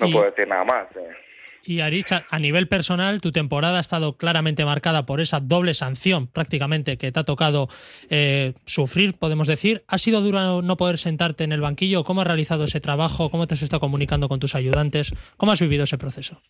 no 0.00 0.10
puedo 0.10 0.26
decir 0.26 0.46
nada 0.46 0.64
más. 0.64 0.86
Eh. 0.96 1.27
Y 1.64 1.80
Arich, 1.80 2.12
a 2.12 2.38
nivel 2.38 2.68
personal, 2.68 3.20
tu 3.20 3.32
temporada 3.32 3.78
ha 3.78 3.80
estado 3.80 4.16
claramente 4.16 4.64
marcada 4.64 5.04
por 5.06 5.20
esa 5.20 5.40
doble 5.40 5.74
sanción 5.74 6.26
prácticamente 6.26 6.96
que 6.96 7.12
te 7.12 7.20
ha 7.20 7.24
tocado 7.24 7.68
eh, 8.10 8.54
sufrir, 8.64 9.18
podemos 9.18 9.48
decir. 9.48 9.84
¿Ha 9.88 9.98
sido 9.98 10.20
duro 10.20 10.62
no 10.62 10.76
poder 10.76 10.98
sentarte 10.98 11.44
en 11.44 11.52
el 11.52 11.60
banquillo? 11.60 12.04
¿Cómo 12.04 12.22
has 12.22 12.26
realizado 12.26 12.64
ese 12.64 12.80
trabajo? 12.80 13.30
¿Cómo 13.30 13.46
te 13.46 13.54
has 13.54 13.62
estado 13.62 13.80
comunicando 13.80 14.28
con 14.28 14.40
tus 14.40 14.54
ayudantes? 14.54 15.14
¿Cómo 15.36 15.52
has 15.52 15.60
vivido 15.60 15.84
ese 15.84 15.98
proceso? 15.98 16.40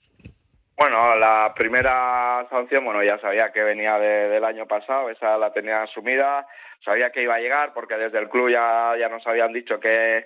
Bueno, 0.77 1.17
la 1.17 1.53
primera 1.57 2.47
sanción, 2.51 2.85
bueno, 2.85 3.03
ya 3.03 3.19
sabía 3.19 3.51
que 3.51 3.65
venía 3.65 3.99
de, 3.99 4.29
del 4.29 4.45
año 4.45 4.65
pasado, 4.67 5.11
esa 5.11 5.37
la 5.37 5.53
tenía 5.53 5.83
asumida, 5.83 6.47
sabía 6.85 7.11
que 7.11 7.25
iba 7.25 7.35
a 7.35 7.41
llegar 7.41 7.73
porque 7.75 7.97
desde 7.97 8.21
el 8.21 8.29
club 8.29 8.51
ya, 8.51 8.95
ya 8.97 9.09
nos 9.09 9.27
habían 9.27 9.53
dicho 9.53 9.81
que, 9.81 10.25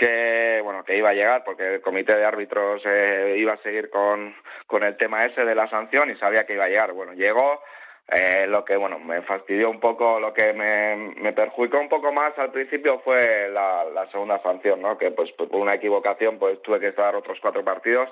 que 0.00 0.62
bueno 0.64 0.82
que 0.82 0.96
iba 0.96 1.10
a 1.10 1.14
llegar 1.14 1.44
porque 1.44 1.74
el 1.74 1.80
comité 1.82 2.16
de 2.16 2.24
árbitros 2.24 2.80
eh, 2.86 3.36
iba 3.36 3.52
a 3.52 3.62
seguir 3.62 3.90
con, 3.90 4.34
con 4.66 4.82
el 4.82 4.96
tema 4.96 5.26
ese 5.26 5.44
de 5.44 5.54
la 5.54 5.68
sanción 5.68 6.10
y 6.10 6.16
sabía 6.16 6.46
que 6.46 6.54
iba 6.54 6.64
a 6.64 6.68
llegar. 6.68 6.92
Bueno, 6.92 7.12
llegó, 7.12 7.62
eh, 8.08 8.46
lo 8.48 8.64
que 8.64 8.76
bueno 8.76 8.98
me 8.98 9.20
fastidió 9.20 9.68
un 9.68 9.78
poco, 9.78 10.18
lo 10.18 10.32
que 10.32 10.54
me, 10.54 11.32
perjudicó 11.34 11.78
un 11.78 11.90
poco 11.90 12.12
más 12.12 12.36
al 12.38 12.50
principio 12.50 13.00
fue 13.00 13.50
la, 13.52 13.84
la 13.84 14.10
segunda 14.10 14.42
sanción, 14.42 14.80
¿no? 14.80 14.96
Que 14.96 15.10
pues 15.10 15.30
por 15.32 15.54
una 15.54 15.74
equivocación 15.74 16.38
pues 16.38 16.62
tuve 16.62 16.80
que 16.80 16.88
estar 16.88 17.14
otros 17.14 17.38
cuatro 17.42 17.62
partidos 17.62 18.08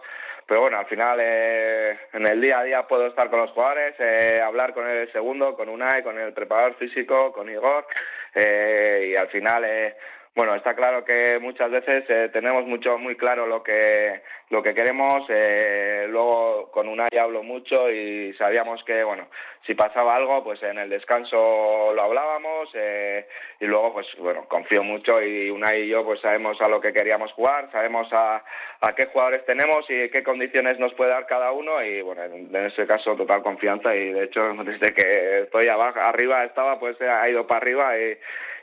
pero 0.49 0.63
bueno, 0.63 0.79
al 0.79 0.87
final 0.87 1.19
eh, 1.21 1.99
en 2.15 2.27
el 2.27 2.41
día 2.41 2.61
a 2.61 2.65
día 2.65 2.89
puedo 2.89 3.07
estar 3.07 3.29
con 3.29 3.41
los 3.41 3.51
jugadores, 3.51 3.95
eh, 3.99 4.41
hablar 4.43 4.73
con 4.73 4.89
el 4.89 5.13
segundo, 5.13 5.55
con 5.55 5.69
Unai, 5.69 6.03
con 6.03 6.19
el 6.19 6.33
preparador 6.33 6.75
físico, 6.77 7.33
con 7.35 7.51
Igor, 7.51 7.87
eh, 8.35 9.11
y 9.11 9.15
al 9.15 9.29
final, 9.29 9.63
eh, 9.67 9.95
bueno, 10.39 10.55
está 10.55 10.77
claro 10.77 11.05
que 11.05 11.41
muchas 11.41 11.69
veces 11.69 12.05
eh, 12.09 12.31
tenemos 12.33 12.65
mucho 12.65 12.97
muy 12.97 13.17
claro 13.17 13.49
lo 13.49 13.61
que 13.65 14.23
lo 14.51 14.63
que 14.63 14.73
queremos. 14.73 15.27
Eh, 15.29 16.07
luego 16.09 16.71
con 16.71 16.87
Unai 16.87 17.11
hablo 17.21 17.43
mucho 17.43 17.91
y 17.91 18.33
sabíamos 18.35 18.85
que, 18.85 19.03
bueno, 19.03 19.27
si 19.67 19.75
pasaba 19.75 20.15
algo, 20.15 20.45
pues 20.45 20.63
en 20.63 20.79
el 20.79 20.91
descanso 20.91 21.93
lo 21.93 22.01
hablábamos 22.01 22.69
eh, 22.75 23.27
y 23.59 23.67
luego, 23.67 23.95
pues 23.95 24.07
bueno, 24.21 24.45
confío 24.47 24.85
mucho 24.85 25.21
y 25.21 25.51
Unai 25.51 25.83
y 25.83 25.89
yo, 25.89 26.05
pues 26.05 26.21
sabemos 26.21 26.61
a 26.61 26.69
lo 26.69 26.81
que 26.81 26.93
queríamos 26.93 27.33
jugar, 27.33 27.69
sabemos 27.73 28.07
a, 28.13 28.45
a 28.81 28.95
qué 28.95 29.07
jugadores 29.07 29.45
tenemos 29.45 29.87
y 29.89 30.09
qué 30.11 30.23
condiciones 30.23 30.79
nos 30.79 30.95
puede 30.95 31.11
dar 31.11 31.27
cada 31.27 31.51
uno 31.51 31.83
y, 31.83 32.01
bueno, 32.03 32.23
en, 32.23 32.55
en 32.55 32.67
ese 32.67 32.87
caso 32.87 33.17
total 33.17 33.43
confianza 33.43 33.93
y 33.93 34.13
de 34.13 34.27
hecho 34.27 34.55
desde 34.65 34.95
que 34.95 35.41
estoy 35.41 35.67
abajo, 35.67 35.99
arriba 35.99 36.45
estaba, 36.45 36.79
pues 36.79 36.97
ha 37.01 37.29
ido 37.29 37.45
para 37.49 37.59
arriba 37.59 37.99
y 37.99 38.17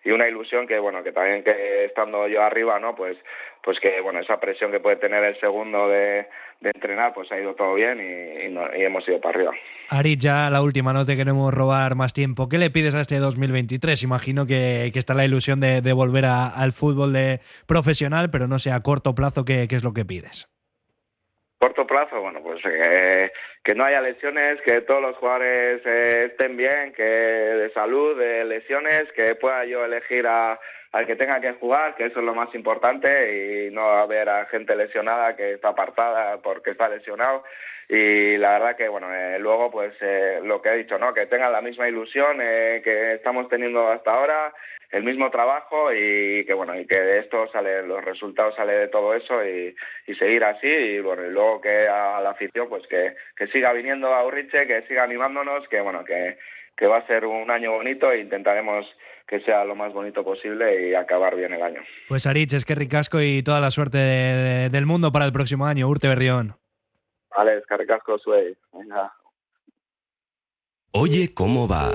y 0.06 0.12
una 0.12 0.28
ilusión 0.30 0.68
que 0.68 0.80
bueno 0.80 1.04
que 1.04 1.12
también 1.12 1.44
que 1.44 1.86
estando 1.86 2.28
yo 2.28 2.42
arriba 2.44 2.80
no 2.80 2.96
pues 2.96 3.18
pues 3.62 3.80
que 3.80 4.00
bueno 4.00 4.20
esa 4.20 4.40
presión 4.40 4.72
que 4.72 4.80
puede 4.80 4.98
tener 4.98 5.24
el 5.24 5.38
segundo 5.40 5.90
de, 5.90 6.28
entrenar 6.62 7.14
pues 7.14 7.32
ha 7.32 7.40
ido 7.40 7.54
todo 7.56 7.74
bien 7.74 8.00
y, 8.00 8.84
hemos 8.84 9.08
ido 9.08 9.20
para 9.20 9.38
arriba. 9.38 9.52
Ari 9.90 10.18
ya 10.18 10.50
la 10.50 10.62
última 10.62 10.94
no 10.94 11.06
te 11.06 11.16
queremos 11.18 11.54
robar 11.54 11.96
más 11.96 12.14
tiempo. 12.14 12.48
¿qué 12.48 12.58
le 12.58 12.70
pides 12.70 12.96
a 12.96 13.02
este 13.02 13.18
2023? 13.18 14.02
imagino 14.04 14.46
que, 14.46 14.92
está 14.94 15.14
la 15.14 15.26
ilusión 15.26 15.60
de, 15.60 15.82
de 15.82 15.94
volver 15.94 16.26
a, 16.26 16.48
al 16.48 16.72
fútbol 16.72 17.12
de 17.14 17.40
profesional 17.68 18.30
pero 18.30 18.48
no 18.48 18.60
sé 18.60 18.72
a 18.72 18.80
corto 18.82 19.16
plazo 19.16 19.44
qué, 19.44 19.68
qué 19.68 19.76
es 19.76 19.84
lo 19.84 19.94
que 19.94 20.06
pides 20.06 20.48
corto 21.58 21.88
plazo, 21.88 22.22
bueno, 22.22 22.42
pues 22.42 22.62
eh, 22.66 23.32
que 23.64 23.76
no 23.76 23.86
haya 23.86 24.02
lesiones, 24.02 24.62
que 24.62 24.82
todos 24.82 25.02
los 25.02 25.16
jugadores 25.18 25.82
eh, 25.86 26.28
estén 26.32 26.58
bien, 26.58 26.94
que 26.94 27.04
de 27.04 27.72
salud, 27.74 28.18
de 28.18 28.46
lesiones, 28.46 29.12
que 29.14 29.36
pueda 29.36 29.66
yo 29.66 29.86
elegir 29.86 30.28
a, 30.28 30.60
al 30.96 31.06
que 31.06 31.18
tenga 31.18 31.42
que 31.42 31.52
jugar, 31.52 31.94
que 31.96 32.06
eso 32.06 32.20
es 32.20 32.26
lo 32.26 32.34
más 32.34 32.56
importante, 32.56 33.68
y 33.68 33.70
no 33.70 33.82
haber 33.82 34.30
a 34.30 34.46
gente 34.46 34.78
lesionada 34.78 35.36
que 35.36 35.56
está 35.56 35.70
apartada 35.70 36.38
porque 36.38 36.72
está 36.72 36.88
lesionado. 36.88 37.44
Y 37.90 38.38
la 38.38 38.54
verdad 38.54 38.78
que, 38.78 38.88
bueno, 38.88 39.14
eh, 39.14 39.38
luego, 39.38 39.70
pues 39.70 39.94
eh, 40.00 40.40
lo 40.42 40.62
que 40.62 40.70
he 40.70 40.78
dicho, 40.78 40.98
¿no? 40.98 41.14
Que 41.14 41.26
tengan 41.26 41.52
la 41.52 41.60
misma 41.60 41.90
ilusión 41.90 42.38
eh, 42.42 42.80
que 42.82 43.16
estamos 43.16 43.50
teniendo 43.50 43.92
hasta 43.92 44.14
ahora, 44.14 44.54
el 44.90 45.04
mismo 45.04 45.30
trabajo 45.30 45.92
y 45.92 46.46
que, 46.46 46.54
bueno, 46.54 46.80
y 46.80 46.88
que 46.88 47.02
de 47.02 47.20
esto 47.20 47.46
sale, 47.52 47.86
los 47.86 48.02
resultados 48.02 48.56
sale 48.56 48.72
de 48.78 48.88
todo 48.88 49.14
eso 49.16 49.46
y, 49.46 49.76
y 50.08 50.16
seguir 50.16 50.46
así. 50.46 50.68
Y, 50.68 51.00
bueno, 51.02 51.26
y 51.26 51.30
luego 51.30 51.60
que 51.60 51.90
a 51.90 52.22
la 52.22 52.30
afición, 52.30 52.70
pues 52.70 52.88
que, 52.88 53.16
que 53.36 53.48
siga 53.48 53.74
viniendo 53.74 54.14
a 54.14 54.26
Urriche, 54.26 54.66
que 54.66 54.84
siga 54.84 55.04
animándonos, 55.04 55.68
que, 55.68 55.82
bueno, 55.82 56.06
que, 56.06 56.38
que 56.78 56.88
va 56.88 57.00
a 57.00 57.08
ser 57.08 57.26
un 57.26 57.52
año 57.52 57.74
bonito 57.74 58.14
e 58.14 58.20
intentaremos 58.20 58.88
que 59.28 59.40
sea 59.42 59.66
lo 59.66 59.76
más 59.76 59.94
bonito 59.94 60.24
posible 60.24 60.90
y 60.90 60.94
acabar 60.94 61.36
bien 61.36 61.54
el 61.54 61.62
año. 61.62 61.82
Pues 62.08 62.28
Arich, 62.28 62.54
es 62.54 62.66
que 62.66 62.76
ricasco 62.76 63.22
y 63.22 63.42
toda 63.44 63.60
la 63.60 63.72
suerte 63.72 63.98
de, 63.98 64.04
de, 64.04 64.70
del 64.70 64.86
mundo 64.86 65.12
para 65.12 65.26
el 65.26 65.34
próximo 65.34 65.66
año, 65.66 65.88
Urte 65.88 66.08
Berrión. 66.08 66.56
Vale, 67.36 67.58
escarricasco 67.58 68.18
Suey. 68.18 68.56
Venga. 68.72 69.14
Oye, 70.92 71.34
¿cómo 71.34 71.68
va? 71.68 71.92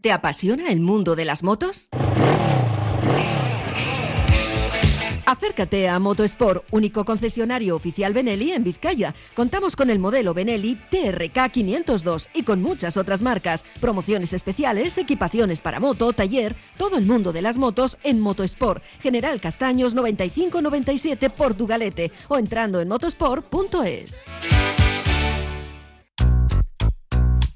¿Te 0.00 0.12
apasiona 0.12 0.70
el 0.70 0.80
mundo 0.80 1.16
de 1.16 1.24
las 1.24 1.42
motos? 1.42 1.88
Acércate 5.26 5.88
a 5.88 5.98
Motosport, 5.98 6.64
único 6.70 7.04
concesionario 7.04 7.76
oficial 7.76 8.12
Benelli 8.12 8.52
en 8.52 8.62
Vizcaya. 8.62 9.14
Contamos 9.34 9.74
con 9.74 9.88
el 9.88 9.98
modelo 9.98 10.34
Benelli 10.34 10.78
TRK 10.90 11.50
502 11.50 12.28
y 12.34 12.42
con 12.42 12.60
muchas 12.60 12.96
otras 12.96 13.22
marcas, 13.22 13.64
promociones 13.80 14.32
especiales, 14.34 14.98
equipaciones 14.98 15.62
para 15.62 15.80
moto, 15.80 16.12
taller, 16.12 16.54
todo 16.76 16.98
el 16.98 17.06
mundo 17.06 17.32
de 17.32 17.42
las 17.42 17.56
motos 17.56 17.98
en 18.02 18.20
Motosport. 18.20 18.82
General 19.00 19.40
Castaños 19.40 19.94
9597 19.94 21.30
Portugalete 21.30 22.12
o 22.28 22.36
entrando 22.36 22.80
en 22.80 22.88
motosport.es. 22.88 24.24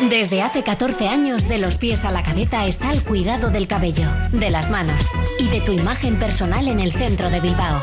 Desde 0.00 0.42
hace 0.42 0.64
14 0.64 1.06
años, 1.06 1.48
de 1.48 1.58
los 1.58 1.78
pies 1.78 2.04
a 2.04 2.10
la 2.10 2.24
cabeza 2.24 2.66
está 2.66 2.90
el 2.90 3.04
cuidado 3.04 3.50
del 3.50 3.68
cabello, 3.68 4.10
de 4.32 4.50
las 4.50 4.68
manos 4.68 5.00
y 5.38 5.46
de 5.46 5.60
tu 5.60 5.70
imagen 5.70 6.18
personal 6.18 6.66
en 6.66 6.80
el 6.80 6.90
centro 6.90 7.30
de 7.30 7.38
Bilbao. 7.38 7.80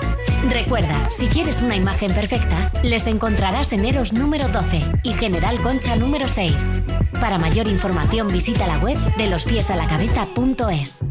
Recuerda, 0.49 1.09
si 1.09 1.27
quieres 1.27 1.61
una 1.61 1.77
imagen 1.77 2.13
perfecta, 2.13 2.69
les 2.83 3.07
encontrarás 3.07 3.71
en 3.71 3.85
Eros 3.85 4.11
número 4.11 4.49
12 4.49 4.81
y 5.03 5.13
General 5.13 5.61
Concha 5.61 5.95
número 5.95 6.27
6. 6.27 6.69
Para 7.21 7.37
mayor 7.37 7.69
información 7.69 8.27
visita 8.27 8.67
la 8.67 8.79
web 8.79 8.97
de 9.15 9.27
lospiesalacabeza.es. 9.27 11.10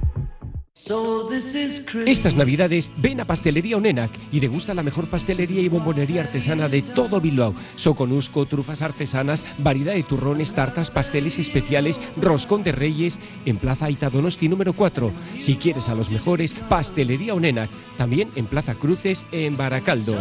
Estas 2.06 2.34
navidades 2.34 2.90
ven 2.96 3.20
a 3.20 3.24
Pastelería 3.24 3.76
Onenac 3.76 4.10
y 4.32 4.40
degusta 4.40 4.74
la 4.74 4.82
mejor 4.82 5.06
pastelería 5.06 5.60
y 5.60 5.68
bombonería 5.68 6.22
artesana 6.22 6.68
de 6.68 6.82
todo 6.82 7.20
Bilbao. 7.20 7.54
Soconusco, 7.76 8.46
trufas 8.46 8.82
artesanas, 8.82 9.44
variedad 9.58 9.94
de 9.94 10.02
turrones, 10.02 10.52
tartas, 10.52 10.90
pasteles 10.90 11.38
especiales, 11.38 12.00
roscón 12.16 12.64
de 12.64 12.72
reyes 12.72 13.18
en 13.44 13.58
Plaza 13.58 13.86
Aita 13.86 14.10
Donosti 14.10 14.48
número 14.48 14.72
4. 14.72 15.12
Si 15.38 15.56
quieres 15.56 15.88
a 15.88 15.94
los 15.94 16.10
mejores, 16.10 16.54
Pastelería 16.54 17.34
Onenac. 17.34 17.70
También 17.96 18.28
en 18.34 18.46
Plaza 18.46 18.74
Cruces 18.74 19.24
en 19.30 19.56
Baracaldo. 19.56 20.16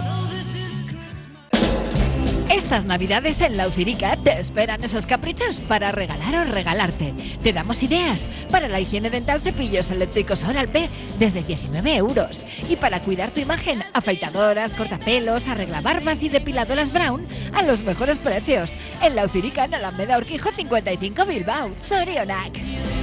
Estas 2.50 2.86
navidades 2.86 3.42
en 3.42 3.58
la 3.58 3.68
Ucirica 3.68 4.18
te 4.18 4.40
esperan 4.40 4.84
esos 4.84 5.06
caprichos 5.06 5.60
para 5.60 5.92
regalar 5.92 6.36
o 6.36 6.52
regalarte. 6.52 7.14
Te 7.44 7.54
damos 7.54 7.84
ideas 7.84 8.24
para 8.50 8.68
la 8.68 8.80
higiene 8.80 9.12
dental 9.12 9.40
cepillos 9.40 9.92
eléctricos 9.92 10.44
Oral 10.44 10.68
P 10.68 10.90
desde 11.20 11.44
19 11.44 11.96
euros. 11.96 12.44
Y 12.68 12.76
para 12.76 13.02
cuidar 13.02 13.30
tu 13.30 13.40
imagen, 13.40 13.84
afeitadoras, 13.94 14.74
cortapelos, 14.74 15.48
arreglabarbas 15.48 16.24
y 16.24 16.30
depiladoras 16.30 16.92
Brown 16.92 17.24
a 17.54 17.62
los 17.62 17.84
mejores 17.84 18.18
precios. 18.18 18.74
En 19.04 19.16
la 19.16 19.26
Ucirica 19.26 19.66
en 19.66 19.76
Alameda 19.76 20.18
Orquijo 20.18 20.52
55 20.52 21.26
Bilbao, 21.26 21.72
Sorionac. 21.88 22.99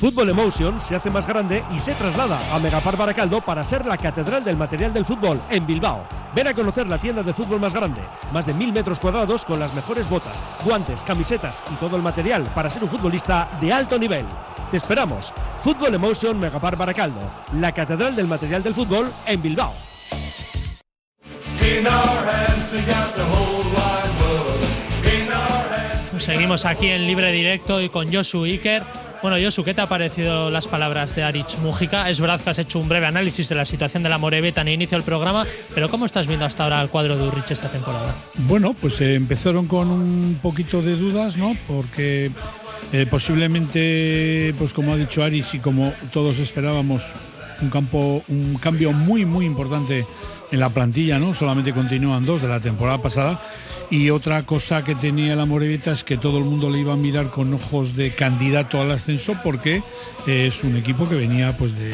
Fútbol 0.00 0.30
Emotion 0.30 0.80
se 0.80 0.96
hace 0.96 1.10
más 1.10 1.26
grande 1.26 1.62
y 1.76 1.78
se 1.78 1.92
traslada 1.92 2.40
a 2.54 2.58
Megapar 2.58 2.96
Baracaldo 2.96 3.42
para 3.42 3.62
ser 3.62 3.84
la 3.84 3.98
catedral 3.98 4.42
del 4.42 4.56
material 4.56 4.94
del 4.94 5.04
fútbol 5.04 5.38
en 5.50 5.66
Bilbao. 5.66 6.08
Ven 6.34 6.48
a 6.48 6.54
conocer 6.54 6.86
la 6.86 6.96
tienda 6.96 7.22
de 7.22 7.34
fútbol 7.34 7.60
más 7.60 7.74
grande, 7.74 8.00
más 8.32 8.46
de 8.46 8.54
mil 8.54 8.72
metros 8.72 8.98
cuadrados 8.98 9.44
con 9.44 9.60
las 9.60 9.74
mejores 9.74 10.08
botas, 10.08 10.42
guantes, 10.64 11.02
camisetas 11.02 11.62
y 11.70 11.74
todo 11.74 11.96
el 11.96 12.02
material 12.02 12.44
para 12.54 12.70
ser 12.70 12.82
un 12.82 12.88
futbolista 12.88 13.50
de 13.60 13.74
alto 13.74 13.98
nivel. 13.98 14.24
Te 14.70 14.78
esperamos. 14.78 15.34
Fútbol 15.60 15.94
Emotion 15.94 16.40
Megapar 16.40 16.76
Baracaldo, 16.76 17.20
la 17.60 17.70
catedral 17.72 18.16
del 18.16 18.26
material 18.26 18.62
del 18.62 18.72
fútbol 18.72 19.12
en 19.26 19.42
Bilbao. 19.42 19.74
Seguimos 26.18 26.64
aquí 26.64 26.88
en 26.88 27.06
libre 27.06 27.32
directo 27.32 27.82
y 27.82 27.90
con 27.90 28.10
Josu 28.10 28.44
Iker. 28.44 29.09
Bueno, 29.22 29.36
Josu, 29.42 29.64
¿qué 29.64 29.74
te 29.74 29.82
ha 29.82 29.86
parecido 29.86 30.50
las 30.50 30.66
palabras 30.66 31.14
de 31.14 31.22
Arich 31.22 31.58
Mújica? 31.58 32.08
Es 32.08 32.20
verdad 32.20 32.40
que 32.40 32.48
has 32.48 32.58
hecho 32.58 32.78
un 32.78 32.88
breve 32.88 33.04
análisis 33.06 33.50
de 33.50 33.54
la 33.54 33.66
situación 33.66 34.02
de 34.02 34.08
la 34.08 34.16
Moreveta 34.16 34.62
en 34.62 34.68
inicio 34.68 34.96
del 34.96 35.04
programa, 35.04 35.46
pero 35.74 35.90
¿cómo 35.90 36.06
estás 36.06 36.26
viendo 36.26 36.46
hasta 36.46 36.64
ahora 36.64 36.80
el 36.80 36.88
cuadro 36.88 37.18
de 37.18 37.28
Urrich 37.28 37.50
esta 37.50 37.68
temporada? 37.68 38.14
Bueno, 38.38 38.74
pues 38.80 38.98
eh, 39.02 39.16
empezaron 39.16 39.66
con 39.66 39.90
un 39.90 40.38
poquito 40.40 40.80
de 40.80 40.96
dudas, 40.96 41.36
¿no? 41.36 41.54
Porque 41.68 42.30
eh, 42.94 43.06
posiblemente, 43.10 44.54
pues 44.58 44.72
como 44.72 44.94
ha 44.94 44.96
dicho 44.96 45.22
Aris 45.22 45.52
y 45.52 45.58
como 45.58 45.92
todos 46.14 46.38
esperábamos, 46.38 47.12
un 47.60 47.68
campo, 47.68 48.24
un 48.28 48.54
cambio 48.54 48.92
muy 48.92 49.26
muy 49.26 49.44
importante 49.44 50.06
en 50.50 50.60
la 50.60 50.70
plantilla, 50.70 51.18
¿no? 51.18 51.34
Solamente 51.34 51.72
continúan 51.72 52.24
dos 52.24 52.42
de 52.42 52.48
la 52.48 52.60
temporada 52.60 53.00
pasada. 53.02 53.40
Y 53.90 54.10
otra 54.10 54.44
cosa 54.44 54.84
que 54.84 54.94
tenía 54.94 55.34
la 55.34 55.46
Morevita 55.46 55.90
es 55.90 56.04
que 56.04 56.16
todo 56.16 56.38
el 56.38 56.44
mundo 56.44 56.70
le 56.70 56.78
iba 56.78 56.92
a 56.92 56.96
mirar 56.96 57.30
con 57.30 57.52
ojos 57.52 57.96
de 57.96 58.14
candidato 58.14 58.80
al 58.80 58.92
ascenso 58.92 59.34
porque 59.42 59.82
es 60.28 60.62
un 60.62 60.76
equipo 60.76 61.08
que 61.08 61.16
venía 61.16 61.56
pues 61.56 61.76
de, 61.76 61.92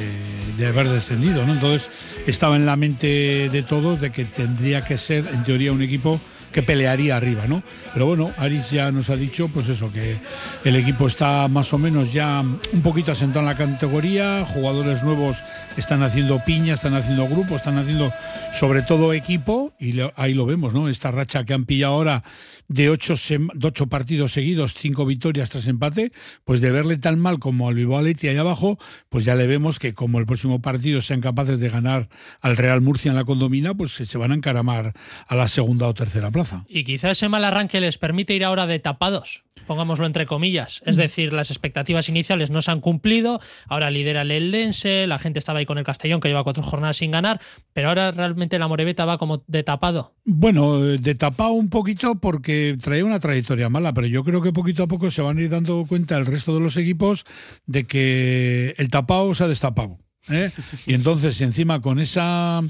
de 0.59 0.67
haber 0.67 0.89
descendido, 0.89 1.47
¿no? 1.47 1.55
Entonces 1.55 1.89
estaba 2.27 2.57
en 2.57 2.67
la 2.67 2.77
mente 2.77 3.49
de 3.51 3.63
todos 3.63 4.01
de 4.01 4.13
que 4.13 4.27
tendría 4.27 4.85
que 4.85 4.99
ser 4.99 5.27
en 5.33 5.45
teoría 5.45 5.73
un 5.73 5.81
equipo 5.81 6.21
que 6.57 6.63
pelearía 6.63 7.17
arriba, 7.17 7.45
¿no? 7.47 7.63
Pero 7.93 8.07
bueno, 8.07 8.31
Aris 8.39 8.71
ya 8.71 8.91
nos 8.91 9.11
ha 9.11 9.17
dicho, 9.17 9.49
pues 9.49 9.69
eso, 9.69 9.93
que 9.93 10.17
el 10.65 10.77
equipo 10.77 11.07
está 11.07 11.49
más 11.49 11.73
o 11.75 11.79
menos 11.79 12.15
ya 12.15 12.41
un 12.41 12.83
poquito 12.83 13.13
asentado 13.13 13.41
en 13.41 13.47
la 13.47 13.57
categoría, 13.57 14.43
jugadores 14.47 15.03
nuevos 15.03 15.37
están 15.81 16.03
haciendo 16.03 16.43
piña, 16.45 16.75
están 16.75 16.95
haciendo 16.95 17.29
grupo, 17.29 17.57
están 17.57 17.79
haciendo 17.79 18.13
sobre 18.53 18.83
todo 18.83 19.13
equipo, 19.13 19.75
y 19.79 19.95
ahí 20.17 20.35
lo 20.35 20.47
vemos, 20.47 20.75
¿no? 20.75 20.89
Esta 20.89 21.11
racha 21.11 21.45
que 21.45 21.55
han 21.55 21.65
pillado 21.65 21.95
ahora 21.95 22.25
de 22.69 22.91
ocho, 22.91 23.15
ocho 23.63 23.87
partidos 23.87 24.33
seguidos, 24.33 24.75
cinco 24.75 25.07
victorias 25.07 25.51
tras 25.51 25.67
empate, 25.67 26.13
pues 26.45 26.61
de 26.61 26.71
verle 26.71 26.97
tan 26.97 27.19
mal 27.21 27.39
como 27.39 27.69
al 27.69 27.75
Bilbao 27.75 27.99
Athletic 27.99 28.31
ahí 28.31 28.37
abajo, 28.37 28.79
pues 29.09 29.25
ya 29.25 29.35
le 29.35 29.47
vemos 29.47 29.79
que 29.79 29.95
como 29.95 30.19
el 30.19 30.27
próximo 30.27 30.61
partido 30.61 31.01
sean 31.01 31.21
capaces 31.21 31.61
de 31.61 31.69
ganar 31.69 32.09
al 32.41 32.57
Real 32.57 32.81
Murcia 32.81 33.11
en 33.11 33.17
la 33.17 33.25
condomina, 33.25 33.75
pues 33.75 33.93
se 33.93 34.19
van 34.19 34.33
a 34.33 34.35
encaramar 34.35 34.95
a 35.27 35.37
la 35.37 35.49
segunda 35.49 35.87
o 35.87 35.95
tercera 35.95 36.31
plaza. 36.31 36.65
Y 36.69 36.85
quizá 36.85 37.11
ese 37.11 37.29
mal 37.29 37.45
arranque 37.45 37.81
les 37.81 37.99
permite 37.99 38.35
ir 38.35 38.45
ahora 38.45 38.67
de 38.67 38.79
tapados, 38.79 39.45
pongámoslo 39.67 40.07
entre 40.07 40.27
comillas. 40.27 40.83
Es 40.87 40.97
decir, 40.97 41.33
las 41.33 41.51
expectativas 41.51 42.09
iniciales 42.09 42.51
no 42.51 42.63
se 42.63 42.71
han 42.71 42.81
cumplido, 42.81 43.41
ahora 43.69 43.91
lidera 43.91 44.23
el 44.23 44.31
Eldense, 44.31 45.07
la 45.07 45.19
gente 45.19 45.39
estaba 45.39 45.59
ahí 45.59 45.67
con 45.67 45.79
el 45.79 45.85
Castellón 45.85 46.21
que 46.21 46.29
lleva 46.29 46.45
cuatro 46.45 46.63
jornadas 46.63 46.99
sin 46.99 47.11
ganar, 47.11 47.41
pero 47.73 47.89
ahora 47.89 48.11
realmente 48.11 48.59
la 48.59 48.69
Moreveta 48.69 49.05
va 49.05 49.19
como 49.19 49.43
de 49.47 49.63
tapado. 49.63 50.15
Bueno, 50.25 50.85
eh, 50.85 50.99
de 50.99 51.15
tapado 51.15 51.53
un 51.53 51.69
poquito 51.69 52.17
porque 52.17 52.77
traía 52.83 53.05
una 53.05 53.21
trayectoria 53.21 53.69
mala, 53.69 53.93
pero 53.93 54.07
yo 54.07 54.25
creo 54.25 54.43
que 54.43 54.53
poquito 54.53 54.83
a 54.83 54.89
poco 54.89 55.11
se 55.11 55.23
van 55.23 55.39
a 55.39 55.43
ir 55.43 55.51
dando 55.51 55.85
cuenta 55.89 56.17
el 56.17 56.27
resto 56.27 56.55
de 56.55 56.61
los 56.61 56.77
equipos 56.77 57.25
de 57.67 57.85
que 57.85 58.75
el 58.79 58.91
tapado 58.91 59.35
se 59.35 59.45
ha 59.45 59.49
destapado. 59.49 59.99
¿Eh? 60.31 60.51
Y 60.87 60.95
entonces, 60.95 61.41
encima, 61.41 61.81
con 61.81 61.99
esa, 61.99 62.63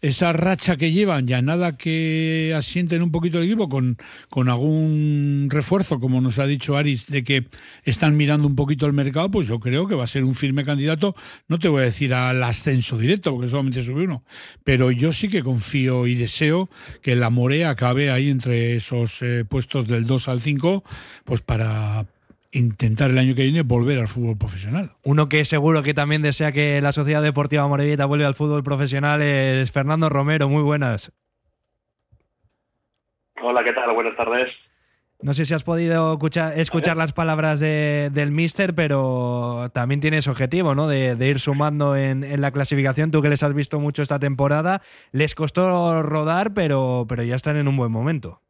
esa 0.00 0.32
racha 0.32 0.76
que 0.76 0.92
llevan, 0.92 1.26
ya 1.26 1.42
nada 1.42 1.76
que 1.76 2.54
asienten 2.56 3.02
un 3.02 3.10
poquito 3.10 3.38
el 3.38 3.44
equipo, 3.44 3.68
con, 3.68 3.96
con 4.28 4.48
algún 4.48 5.48
refuerzo, 5.50 6.00
como 6.00 6.20
nos 6.20 6.38
ha 6.38 6.46
dicho 6.46 6.76
Aris, 6.76 7.06
de 7.06 7.24
que 7.24 7.46
están 7.84 8.16
mirando 8.16 8.46
un 8.46 8.56
poquito 8.56 8.86
el 8.86 8.92
mercado, 8.92 9.30
pues 9.30 9.46
yo 9.46 9.60
creo 9.60 9.86
que 9.86 9.94
va 9.94 10.04
a 10.04 10.08
ser 10.08 10.24
un 10.24 10.34
firme 10.34 10.64
candidato. 10.64 11.14
No 11.48 11.58
te 11.58 11.68
voy 11.68 11.82
a 11.82 11.86
decir 11.86 12.14
al 12.14 12.42
ascenso 12.42 12.98
directo, 12.98 13.32
porque 13.32 13.48
solamente 13.48 13.82
sube 13.82 14.04
uno, 14.04 14.24
pero 14.64 14.90
yo 14.90 15.12
sí 15.12 15.28
que 15.28 15.42
confío 15.42 16.06
y 16.06 16.14
deseo 16.14 16.70
que 17.02 17.16
la 17.16 17.30
Morea 17.30 17.70
acabe 17.70 18.10
ahí 18.10 18.30
entre 18.30 18.76
esos 18.76 19.22
eh, 19.22 19.44
puestos 19.48 19.86
del 19.86 20.06
2 20.06 20.28
al 20.28 20.40
5, 20.40 20.84
pues 21.24 21.42
para 21.42 22.06
intentar 22.52 23.10
el 23.10 23.18
año 23.18 23.34
que 23.34 23.42
viene 23.42 23.62
volver 23.62 23.98
al 23.98 24.08
fútbol 24.08 24.36
profesional. 24.36 24.92
Uno 25.04 25.28
que 25.28 25.44
seguro 25.44 25.82
que 25.82 25.94
también 25.94 26.22
desea 26.22 26.52
que 26.52 26.80
la 26.80 26.92
Sociedad 26.92 27.22
Deportiva 27.22 27.66
Morevieta 27.66 28.06
vuelva 28.06 28.26
al 28.26 28.34
fútbol 28.34 28.62
profesional 28.62 29.22
es 29.22 29.72
Fernando 29.72 30.08
Romero. 30.08 30.48
Muy 30.48 30.62
buenas. 30.62 31.12
Hola, 33.42 33.64
¿qué 33.64 33.72
tal? 33.72 33.92
Buenas 33.94 34.16
tardes. 34.16 34.48
No 35.20 35.34
sé 35.34 35.44
si 35.44 35.54
has 35.54 35.62
podido 35.62 36.14
escuchar, 36.14 36.58
escuchar 36.58 36.96
las 36.96 37.12
palabras 37.12 37.60
de- 37.60 38.10
del 38.12 38.32
Mister, 38.32 38.74
pero 38.74 39.70
también 39.72 40.00
tienes 40.00 40.26
objetivo, 40.26 40.74
¿no? 40.74 40.88
De, 40.88 41.14
de 41.14 41.28
ir 41.28 41.38
sumando 41.38 41.94
en, 41.96 42.24
en 42.24 42.40
la 42.40 42.50
clasificación. 42.50 43.12
Tú 43.12 43.22
que 43.22 43.28
les 43.28 43.42
has 43.44 43.54
visto 43.54 43.78
mucho 43.78 44.02
esta 44.02 44.18
temporada, 44.18 44.82
les 45.12 45.36
costó 45.36 46.02
rodar, 46.02 46.54
pero, 46.54 47.06
pero 47.08 47.22
ya 47.22 47.36
están 47.36 47.56
en 47.56 47.68
un 47.68 47.76
buen 47.76 47.92
momento. 47.92 48.42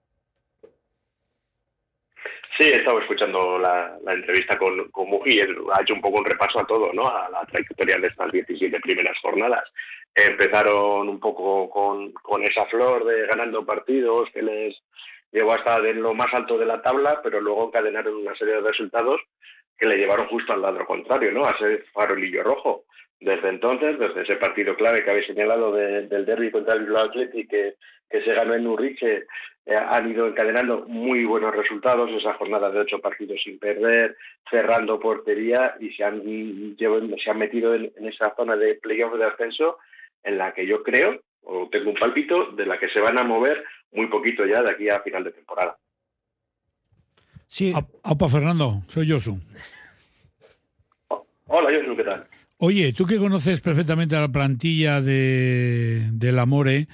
Sí, 2.56 2.64
he 2.64 2.76
estado 2.76 3.00
escuchando 3.00 3.58
la, 3.58 3.96
la 4.04 4.12
entrevista 4.12 4.58
con, 4.58 4.90
con 4.90 5.08
Muji 5.08 5.36
y 5.36 5.40
ha 5.40 5.80
hecho 5.80 5.94
un 5.94 6.02
poco 6.02 6.18
un 6.18 6.24
repaso 6.26 6.60
a 6.60 6.66
todo, 6.66 6.92
¿no? 6.92 7.08
A 7.08 7.28
la 7.30 7.46
trayectoria 7.46 7.98
de 7.98 8.08
estas 8.08 8.30
17 8.30 8.78
primeras 8.80 9.18
jornadas. 9.20 9.64
Empezaron 10.14 11.08
un 11.08 11.18
poco 11.18 11.70
con, 11.70 12.12
con 12.12 12.42
esa 12.42 12.66
flor 12.66 13.04
de 13.06 13.26
ganando 13.26 13.64
partidos 13.64 14.28
que 14.34 14.42
les 14.42 14.76
llevó 15.32 15.54
hasta 15.54 15.80
de 15.80 15.94
lo 15.94 16.12
más 16.12 16.32
alto 16.34 16.58
de 16.58 16.66
la 16.66 16.82
tabla, 16.82 17.20
pero 17.22 17.40
luego 17.40 17.68
encadenaron 17.68 18.16
una 18.16 18.34
serie 18.36 18.54
de 18.56 18.60
resultados 18.68 19.20
que 19.78 19.86
le 19.86 19.96
llevaron 19.96 20.26
justo 20.28 20.52
al 20.52 20.60
lado 20.60 20.84
contrario, 20.84 21.32
¿no? 21.32 21.46
A 21.46 21.56
ser 21.56 21.84
farolillo 21.94 22.42
rojo. 22.42 22.84
Desde 23.18 23.48
entonces, 23.48 23.98
desde 23.98 24.22
ese 24.22 24.36
partido 24.36 24.76
clave 24.76 25.02
que 25.04 25.10
habéis 25.10 25.26
señalado 25.26 25.72
de- 25.72 26.06
del 26.08 26.26
derby 26.26 26.50
contra 26.50 26.74
el 26.74 26.84
Bilbao 26.84 27.04
Athletic 27.04 27.48
que, 27.48 27.74
que 28.10 28.22
se 28.22 28.34
ganó 28.34 28.54
en 28.54 28.66
Urriche, 28.66 29.24
han 29.66 30.10
ido 30.10 30.26
encadenando 30.26 30.84
muy 30.88 31.24
buenos 31.24 31.54
resultados, 31.54 32.10
esa 32.10 32.34
jornada 32.34 32.70
de 32.70 32.80
ocho 32.80 32.98
partidos 33.00 33.40
sin 33.42 33.58
perder, 33.58 34.16
cerrando 34.50 34.98
portería 34.98 35.76
y 35.78 35.90
se 35.90 36.04
han, 36.04 36.22
se 36.76 37.30
han 37.30 37.38
metido 37.38 37.74
en, 37.74 37.92
en 37.96 38.06
esa 38.06 38.34
zona 38.34 38.56
de 38.56 38.74
playoff 38.74 39.14
de 39.14 39.24
ascenso 39.24 39.78
en 40.24 40.38
la 40.38 40.52
que 40.52 40.66
yo 40.66 40.82
creo, 40.82 41.20
o 41.42 41.68
tengo 41.70 41.90
un 41.90 41.96
palpito, 41.96 42.52
de 42.52 42.66
la 42.66 42.78
que 42.78 42.88
se 42.88 43.00
van 43.00 43.18
a 43.18 43.24
mover 43.24 43.64
muy 43.92 44.06
poquito 44.06 44.46
ya 44.46 44.62
de 44.62 44.70
aquí 44.70 44.88
a 44.88 45.00
final 45.00 45.24
de 45.24 45.32
temporada. 45.32 45.76
Sí. 47.48 47.72
Aupa 48.02 48.28
Fernando, 48.28 48.82
soy 48.88 49.10
Josu. 49.10 49.38
Hola, 51.46 51.70
Josu, 51.70 51.96
¿qué 51.96 52.04
tal? 52.04 52.26
Oye, 52.64 52.92
tú 52.92 53.04
que 53.04 53.18
conoces 53.18 53.60
perfectamente 53.60 54.16
a 54.16 54.20
la 54.20 54.28
plantilla 54.28 55.00
de, 55.00 56.08
del 56.12 56.38
Amore, 56.38 56.86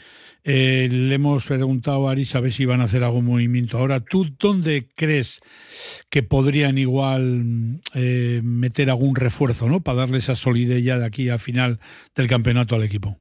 eh, 0.44 0.88
le 0.90 1.14
hemos 1.14 1.46
preguntado 1.46 2.08
a 2.08 2.12
Aris 2.12 2.34
a 2.34 2.40
ver 2.40 2.52
si 2.52 2.64
van 2.64 2.80
a 2.80 2.84
hacer 2.84 3.04
algún 3.04 3.24
movimiento. 3.24 3.78
Ahora, 3.78 4.00
¿tú 4.00 4.26
dónde 4.38 4.84
crees 4.96 5.40
que 6.10 6.22
podrían 6.22 6.78
igual 6.78 7.80
eh, 7.94 8.40
meter 8.42 8.90
algún 8.90 9.14
refuerzo, 9.14 9.68
¿no? 9.68 9.80
Para 9.80 9.98
darle 9.98 10.18
esa 10.18 10.34
solidez 10.34 10.82
ya 10.84 10.98
de 10.98 11.06
aquí 11.06 11.28
a 11.28 11.38
final 11.38 11.78
del 12.14 12.28
campeonato 12.28 12.76
al 12.76 12.84
equipo. 12.84 13.16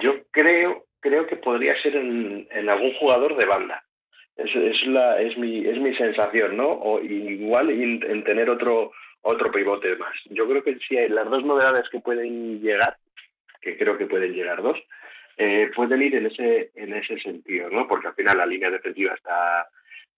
Yo 0.00 0.22
creo, 0.30 0.84
creo 1.00 1.26
que 1.26 1.36
podría 1.36 1.80
ser 1.82 1.96
en, 1.96 2.68
algún 2.68 2.94
jugador 2.94 3.36
de 3.36 3.44
banda. 3.44 3.84
Es, 4.36 4.50
es, 4.54 4.86
la, 4.86 5.20
es, 5.20 5.36
mi, 5.36 5.66
es 5.66 5.78
mi 5.78 5.94
sensación, 5.96 6.56
¿no? 6.56 6.68
O 6.68 7.00
igual 7.00 7.70
en, 7.70 8.02
en 8.02 8.24
tener 8.24 8.48
otro 8.48 8.92
otro 9.22 9.50
pivote 9.50 9.96
más. 9.96 10.14
Yo 10.26 10.48
creo 10.48 10.62
que 10.62 10.78
si 10.88 10.96
hay 10.96 11.08
las 11.08 11.28
dos 11.28 11.44
novedades 11.44 11.88
que 11.90 12.00
pueden 12.00 12.60
llegar, 12.60 12.96
que 13.60 13.76
creo 13.76 13.98
que 13.98 14.06
pueden 14.06 14.32
llegar 14.32 14.62
dos, 14.62 14.78
eh, 15.36 15.70
pueden 15.74 16.02
ir 16.02 16.14
en 16.16 16.26
ese 16.26 16.70
en 16.74 16.92
ese 16.94 17.18
sentido, 17.18 17.70
¿no? 17.70 17.86
Porque 17.88 18.08
al 18.08 18.14
final 18.14 18.38
la 18.38 18.46
línea 18.46 18.70
defensiva 18.70 19.14
está 19.14 19.68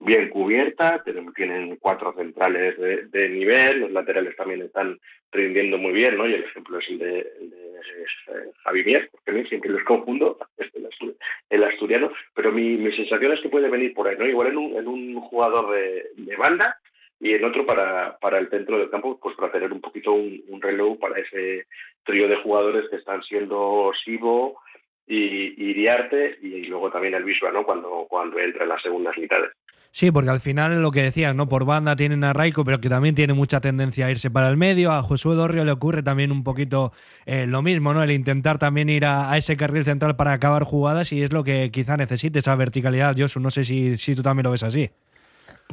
bien 0.05 0.31
cubierta, 0.31 1.03
tienen 1.35 1.77
cuatro 1.77 2.13
centrales 2.15 2.77
de, 2.79 3.29
nivel, 3.29 3.81
los 3.81 3.93
laterales 3.93 4.35
también 4.37 4.63
están 4.63 4.99
rindiendo 5.31 5.79
muy 5.79 5.93
bien, 5.93 6.17
¿no? 6.17 6.29
Y 6.29 6.35
el 6.35 6.45
ejemplo 6.45 6.79
es 6.79 6.89
el 6.89 6.99
de, 6.99 7.19
eh, 7.21 8.51
Javi 8.65 8.85
Mier, 8.85 9.09
porque 9.13 9.45
siempre 9.45 9.71
los 9.71 9.85
confundo, 9.85 10.39
el 11.51 11.65
asturiano, 11.65 12.13
pero 12.35 12.53
mi, 12.53 12.77
mi 12.77 12.93
sensación 12.95 13.33
es 13.33 13.41
que 13.41 13.49
puede 13.49 13.69
venir 13.69 13.95
por 13.95 14.09
ahí, 14.09 14.17
¿no? 14.19 14.27
Igual 14.27 14.49
en 14.49 14.59
un, 14.59 14.77
en 14.77 14.89
un 14.89 15.21
jugador 15.21 15.71
de, 15.73 16.37
banda 16.37 16.77
y 17.23 17.35
en 17.35 17.45
otro 17.45 17.65
para, 17.65 18.19
para 18.19 18.39
el 18.39 18.51
centro 18.51 18.79
del 18.79 18.91
campo, 18.91 19.17
pues 19.23 19.37
para 19.37 19.53
tener 19.53 19.73
un 19.73 19.81
poquito 19.81 20.13
un, 20.13 20.61
reloj 20.61 20.99
para 20.99 21.21
ese 21.21 21.67
trío 22.05 22.27
de 22.27 22.35
jugadores 22.43 22.91
que 22.91 22.97
están 22.97 23.23
siendo 23.23 23.93
Sibo 24.05 24.59
y, 25.07 25.71
Iriarte 25.71 26.39
y, 26.43 26.65
luego 26.65 26.91
también 26.91 27.15
el 27.15 27.23
Visual, 27.23 27.55
¿no? 27.55 27.65
Cuando, 27.65 28.07
cuando 28.11 28.41
entra 28.41 28.65
en 28.65 28.71
las 28.71 28.83
segundas 28.83 29.17
mitades. 29.17 29.53
Sí, 29.93 30.11
porque 30.11 30.31
al 30.31 30.41
final 30.41 30.83
lo 30.83 30.91
que 30.91 31.03
decías, 31.03 31.33
¿no? 31.33 31.49
Por 31.49 31.65
banda 31.65 31.95
tienen 31.95 32.25
a 32.25 32.33
Raico, 32.33 32.65
pero 32.65 32.81
que 32.81 32.89
también 32.89 33.15
tiene 33.15 33.35
mucha 33.35 33.61
tendencia 33.61 34.07
a 34.07 34.11
irse 34.11 34.29
para 34.29 34.49
el 34.49 34.57
medio. 34.57 34.91
A 34.91 35.03
Josué 35.03 35.37
Dorrio 35.37 35.65
le 35.65 35.71
ocurre 35.71 36.03
también 36.03 36.33
un 36.33 36.43
poquito 36.43 36.93
eh, 37.25 37.47
lo 37.47 37.63
mismo, 37.63 37.95
¿no? 37.95 38.03
El 38.03 38.11
intentar 38.11 38.59
también 38.59 38.89
ir 38.89 39.05
a, 39.05 39.37
ese 39.37 39.57
carril 39.57 39.85
central 39.85 40.17
para 40.17 40.33
acabar 40.33 40.65
jugadas 40.65 41.13
y 41.13 41.23
es 41.23 41.33
lo 41.33 41.45
que 41.45 41.71
quizá 41.71 41.97
necesite 41.97 42.41
esa 42.41 42.57
verticalidad. 42.57 43.15
Josu, 43.17 43.39
no 43.39 43.53
sé 43.53 43.63
si, 43.63 43.97
si 43.97 44.17
tú 44.17 44.23
también 44.23 44.43
lo 44.45 44.51
ves 44.51 44.65
así. 44.65 44.91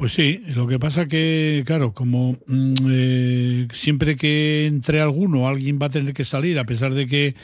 Pues 0.00 0.12
sí, 0.12 0.42
lo 0.56 0.66
que 0.66 0.78
pasa 0.78 1.06
que, 1.06 1.62
claro, 1.66 1.92
como 1.92 2.38
mm, 2.46 2.74
eh, 2.90 3.68
siempre 3.70 4.16
que 4.16 4.64
entre 4.64 4.98
alguno, 4.98 5.46
alguien 5.46 5.78
va 5.78 5.88
a 5.88 5.90
tener 5.90 6.14
que 6.14 6.24
salir, 6.24 6.58
a 6.58 6.64
pesar 6.64 6.94
de 6.94 7.06
que 7.06 7.34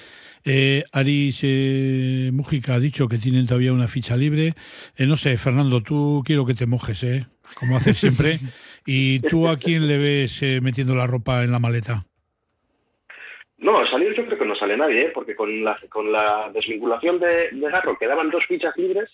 eh, 0.42 0.82
Aris 0.90 1.42
eh, 1.42 2.30
Mújica 2.32 2.72
ha 2.72 2.80
dicho 2.80 3.08
que 3.08 3.18
tienen 3.18 3.46
todavía 3.46 3.74
una 3.74 3.88
ficha 3.88 4.16
libre. 4.16 4.54
Eh, 4.96 5.04
no 5.04 5.16
sé, 5.16 5.36
Fernando, 5.36 5.82
tú 5.82 6.22
quiero 6.24 6.46
que 6.46 6.54
te 6.54 6.64
mojes, 6.64 7.04
¿eh? 7.04 7.26
Como 7.60 7.76
haces 7.76 7.98
siempre. 7.98 8.38
¿Y 8.86 9.20
tú 9.20 9.48
a 9.48 9.58
quién 9.58 9.86
le 9.86 9.98
ves 9.98 10.42
eh, 10.42 10.60
metiendo 10.62 10.94
la 10.94 11.06
ropa 11.06 11.44
en 11.44 11.52
la 11.52 11.58
maleta? 11.58 12.06
No, 13.58 13.86
salir 13.90 14.16
yo 14.16 14.24
creo 14.24 14.38
que 14.38 14.46
no 14.46 14.56
sale 14.56 14.78
nadie, 14.78 15.08
¿eh? 15.08 15.12
porque 15.12 15.36
con 15.36 15.62
la, 15.62 15.76
con 15.90 16.10
la 16.10 16.50
desvinculación 16.54 17.20
de, 17.20 17.50
de 17.52 17.70
Garro 17.70 17.98
quedaban 17.98 18.30
dos 18.30 18.46
fichas 18.46 18.74
libres 18.78 19.10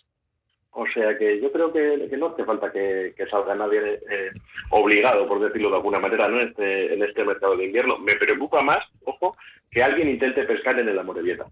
o 0.72 0.86
sea 0.86 1.16
que 1.18 1.40
yo 1.40 1.52
creo 1.52 1.72
que, 1.72 2.08
no 2.16 2.28
hace 2.28 2.44
falta 2.44 2.72
que, 2.72 3.14
salga 3.30 3.54
nadie 3.54 4.00
eh, 4.10 4.30
obligado, 4.70 5.28
por 5.28 5.40
decirlo 5.40 5.68
de 5.70 5.76
alguna 5.76 6.00
manera, 6.00 6.28
¿no? 6.28 6.40
Este, 6.40 6.94
en 6.94 7.02
este 7.02 7.24
mercado 7.24 7.56
de 7.56 7.66
invierno. 7.66 7.98
Me 7.98 8.16
preocupa 8.16 8.62
más, 8.62 8.84
ojo, 9.04 9.36
que 9.70 9.82
alguien 9.82 10.08
intente 10.08 10.44
pescar 10.44 10.78
en 10.78 10.88
el 10.88 10.98
Amorebieta. 10.98 11.46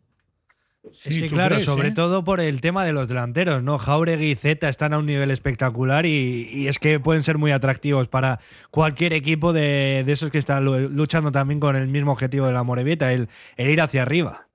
Sí, 0.92 1.28
claro, 1.28 1.60
sobre 1.60 1.88
eh? 1.88 1.92
todo 1.94 2.24
por 2.24 2.40
el 2.40 2.62
tema 2.62 2.86
de 2.86 2.94
los 2.94 3.08
delanteros, 3.08 3.62
¿no? 3.62 3.76
Jauregui 3.76 4.30
y 4.30 4.34
Zeta 4.34 4.70
están 4.70 4.94
a 4.94 4.98
un 4.98 5.04
nivel 5.04 5.30
espectacular 5.30 6.06
y, 6.06 6.66
es 6.66 6.78
que 6.78 6.98
pueden 6.98 7.22
ser 7.22 7.36
muy 7.36 7.52
atractivos 7.52 8.08
para 8.08 8.38
cualquier 8.70 9.12
equipo 9.12 9.52
de, 9.52 10.00
esos 10.08 10.30
que 10.30 10.38
están 10.38 10.64
luchando 10.64 11.30
también 11.30 11.60
con 11.60 11.76
el 11.76 11.88
mismo 11.88 12.12
objetivo 12.12 12.46
de 12.46 12.52
la 12.52 12.62
Morevieta, 12.62 13.12
el, 13.12 13.28
ir 13.58 13.80
hacia 13.82 14.02
arriba. 14.02 14.46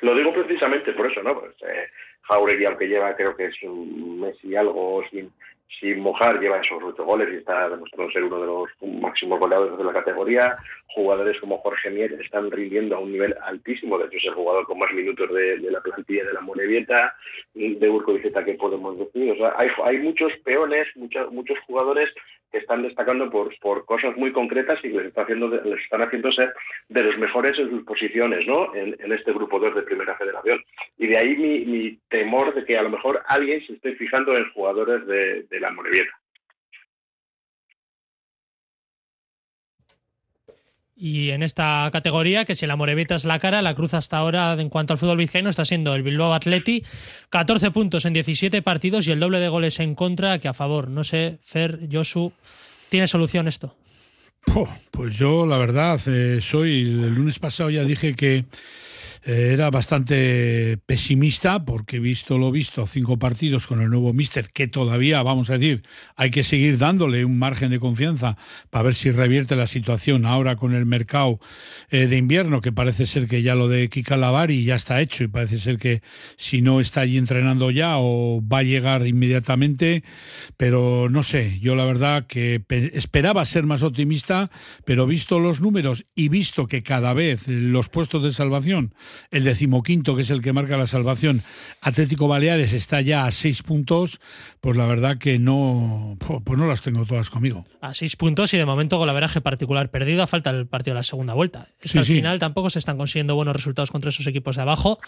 Lo 0.00 0.14
digo 0.14 0.32
precisamente 0.32 0.92
por 0.92 1.10
eso, 1.10 1.22
¿no? 1.22 1.38
Pues, 1.38 1.52
eh, 1.62 1.86
Jauregui, 2.28 2.64
aunque 2.64 2.88
lleva 2.88 3.14
creo 3.16 3.36
que 3.36 3.46
es 3.46 3.62
un 3.62 4.20
mes 4.20 4.36
y 4.42 4.56
algo 4.56 5.02
sin, 5.10 5.30
sin 5.80 6.00
mojar, 6.00 6.40
lleva 6.40 6.60
esos 6.60 6.82
ocho 6.82 7.04
goles 7.04 7.28
y 7.32 7.36
está 7.36 7.68
demostrando 7.68 8.12
ser 8.12 8.24
uno 8.24 8.40
de 8.40 8.46
los 8.46 9.00
máximos 9.00 9.38
goleadores 9.38 9.76
de 9.76 9.84
la 9.84 9.92
categoría. 9.92 10.56
Jugadores 10.88 11.38
como 11.40 11.58
Jorge 11.58 11.90
Mier 11.90 12.12
están 12.14 12.50
rindiendo 12.50 12.96
a 12.96 13.00
un 13.00 13.12
nivel 13.12 13.34
altísimo, 13.42 13.98
de 13.98 14.06
hecho 14.06 14.16
es 14.16 14.24
el 14.24 14.34
jugador 14.34 14.66
con 14.66 14.78
más 14.78 14.92
minutos 14.92 15.28
de, 15.32 15.58
la 15.70 15.80
plantilla 15.80 16.24
de 16.24 16.32
la 16.32 16.40
Morevieta, 16.40 17.14
de 17.54 17.88
Urco 17.88 18.16
y 18.16 18.20
que 18.20 18.54
podemos 18.54 18.98
decir. 18.98 19.32
O 19.32 19.36
sea, 19.36 19.54
hay, 19.56 19.68
hay 19.84 19.98
muchos 19.98 20.32
peones, 20.44 20.86
muchos, 20.96 21.30
muchos 21.32 21.58
jugadores 21.66 22.10
que 22.50 22.58
están 22.58 22.82
destacando 22.82 23.30
por, 23.30 23.56
por 23.58 23.84
cosas 23.84 24.16
muy 24.16 24.32
concretas 24.32 24.78
y 24.84 24.88
les, 24.88 25.06
está 25.06 25.22
haciendo, 25.22 25.48
les 25.48 25.82
están 25.82 26.02
haciendo 26.02 26.30
ser 26.32 26.54
de 26.88 27.02
los 27.02 27.18
mejores 27.18 27.58
en 27.58 27.70
sus 27.70 27.84
posiciones 27.84 28.46
¿no? 28.46 28.74
en, 28.74 29.12
este 29.12 29.32
grupo 29.32 29.58
2 29.58 29.74
de 29.74 29.82
Primera 29.82 30.16
Federación. 30.16 30.60
Y 30.98 31.06
de 31.06 31.18
ahí 31.18 31.36
mi, 31.36 31.98
temor 32.08 32.54
de 32.54 32.64
que 32.64 32.76
a 32.76 32.82
lo 32.82 32.90
mejor 32.90 33.22
alguien 33.26 33.64
se 33.66 33.74
esté 33.74 33.94
fijando 33.96 34.36
en 34.36 34.50
jugadores 34.52 35.06
de, 35.06 35.42
de 35.44 35.60
la 35.60 35.70
Morevieta. 35.70 36.12
Y 40.98 41.30
en 41.30 41.42
esta 41.42 41.90
categoría, 41.92 42.46
que 42.46 42.54
si 42.54 42.66
la 42.66 42.74
Morevita 42.74 43.16
es 43.16 43.26
la 43.26 43.38
cara, 43.38 43.60
la 43.60 43.74
cruz 43.74 43.92
hasta 43.92 44.16
ahora 44.16 44.54
en 44.58 44.70
cuanto 44.70 44.94
al 44.94 44.98
fútbol 44.98 45.18
vizcaíno 45.18 45.50
está 45.50 45.66
siendo 45.66 45.94
el 45.94 46.02
Bilbao 46.02 46.32
Atleti, 46.32 46.82
14 47.28 47.70
puntos 47.70 48.06
en 48.06 48.14
17 48.14 48.62
partidos 48.62 49.06
y 49.06 49.12
el 49.12 49.20
doble 49.20 49.38
de 49.38 49.48
goles 49.48 49.78
en 49.80 49.94
contra 49.94 50.38
que 50.38 50.48
a 50.48 50.54
favor. 50.54 50.88
No 50.88 51.04
sé, 51.04 51.38
Fer, 51.42 51.80
Josu, 51.92 52.32
¿tiene 52.88 53.06
solución 53.08 53.46
esto? 53.46 53.76
pues 54.90 55.16
yo, 55.16 55.44
la 55.44 55.58
verdad, 55.58 56.00
eh, 56.06 56.40
soy. 56.40 56.82
El 56.82 57.14
lunes 57.14 57.38
pasado 57.38 57.68
ya 57.68 57.84
dije 57.84 58.14
que 58.14 58.46
era 59.26 59.70
bastante 59.70 60.78
pesimista 60.86 61.64
porque 61.64 61.98
visto 61.98 62.38
lo 62.38 62.52
visto, 62.52 62.86
cinco 62.86 63.18
partidos 63.18 63.66
con 63.66 63.80
el 63.80 63.90
nuevo 63.90 64.12
Mister, 64.12 64.50
que 64.50 64.68
todavía, 64.68 65.20
vamos 65.24 65.50
a 65.50 65.58
decir, 65.58 65.82
hay 66.14 66.30
que 66.30 66.44
seguir 66.44 66.78
dándole 66.78 67.24
un 67.24 67.36
margen 67.36 67.70
de 67.70 67.80
confianza 67.80 68.38
para 68.70 68.84
ver 68.84 68.94
si 68.94 69.10
revierte 69.10 69.56
la 69.56 69.66
situación 69.66 70.26
ahora 70.26 70.54
con 70.54 70.74
el 70.74 70.86
mercado 70.86 71.40
eh, 71.90 72.06
de 72.06 72.16
invierno, 72.16 72.60
que 72.60 72.70
parece 72.70 73.04
ser 73.04 73.26
que 73.26 73.42
ya 73.42 73.56
lo 73.56 73.66
de 73.66 73.88
Kika 73.88 74.16
Lavari 74.16 74.64
ya 74.64 74.76
está 74.76 75.00
hecho 75.00 75.24
y 75.24 75.28
parece 75.28 75.58
ser 75.58 75.78
que 75.78 76.02
si 76.36 76.62
no 76.62 76.80
está 76.80 77.00
allí 77.00 77.18
entrenando 77.18 77.72
ya 77.72 77.98
o 77.98 78.40
va 78.46 78.58
a 78.58 78.62
llegar 78.62 79.08
inmediatamente, 79.08 80.04
pero 80.56 81.08
no 81.10 81.24
sé, 81.24 81.58
yo 81.58 81.74
la 81.74 81.84
verdad 81.84 82.28
que 82.28 82.62
esperaba 82.94 83.44
ser 83.44 83.64
más 83.64 83.82
optimista, 83.82 84.52
pero 84.84 85.04
visto 85.04 85.40
los 85.40 85.60
números 85.60 86.06
y 86.14 86.28
visto 86.28 86.68
que 86.68 86.84
cada 86.84 87.12
vez 87.12 87.48
los 87.48 87.88
puestos 87.88 88.22
de 88.22 88.32
salvación 88.32 88.94
el 89.30 89.44
decimoquinto, 89.44 90.16
que 90.16 90.22
es 90.22 90.30
el 90.30 90.42
que 90.42 90.52
marca 90.52 90.76
la 90.76 90.86
salvación, 90.86 91.42
Atlético 91.80 92.28
Baleares 92.28 92.72
está 92.72 93.00
ya 93.00 93.26
a 93.26 93.32
seis 93.32 93.62
puntos, 93.62 94.20
pues 94.60 94.76
la 94.76 94.86
verdad 94.86 95.18
que 95.18 95.38
no, 95.38 96.16
pues 96.44 96.58
no 96.58 96.66
las 96.66 96.82
tengo 96.82 97.04
todas 97.06 97.30
conmigo. 97.30 97.64
A 97.80 97.94
seis 97.94 98.16
puntos 98.16 98.52
y 98.54 98.56
de 98.56 98.66
momento 98.66 98.98
con 98.98 99.06
la 99.06 99.12
veraje 99.12 99.40
particular 99.40 99.90
perdido, 99.90 100.22
a 100.22 100.26
falta 100.26 100.50
el 100.50 100.66
partido 100.66 100.94
de 100.94 101.00
la 101.00 101.04
segunda 101.04 101.34
vuelta. 101.34 101.68
Es 101.80 101.92
que 101.92 101.98
al 101.98 102.04
final 102.04 102.38
tampoco 102.38 102.70
se 102.70 102.78
están 102.78 102.96
consiguiendo 102.96 103.34
buenos 103.34 103.54
resultados 103.54 103.90
contra 103.90 104.10
esos 104.10 104.26
equipos 104.26 104.56
de 104.56 104.62
abajo 104.62 104.98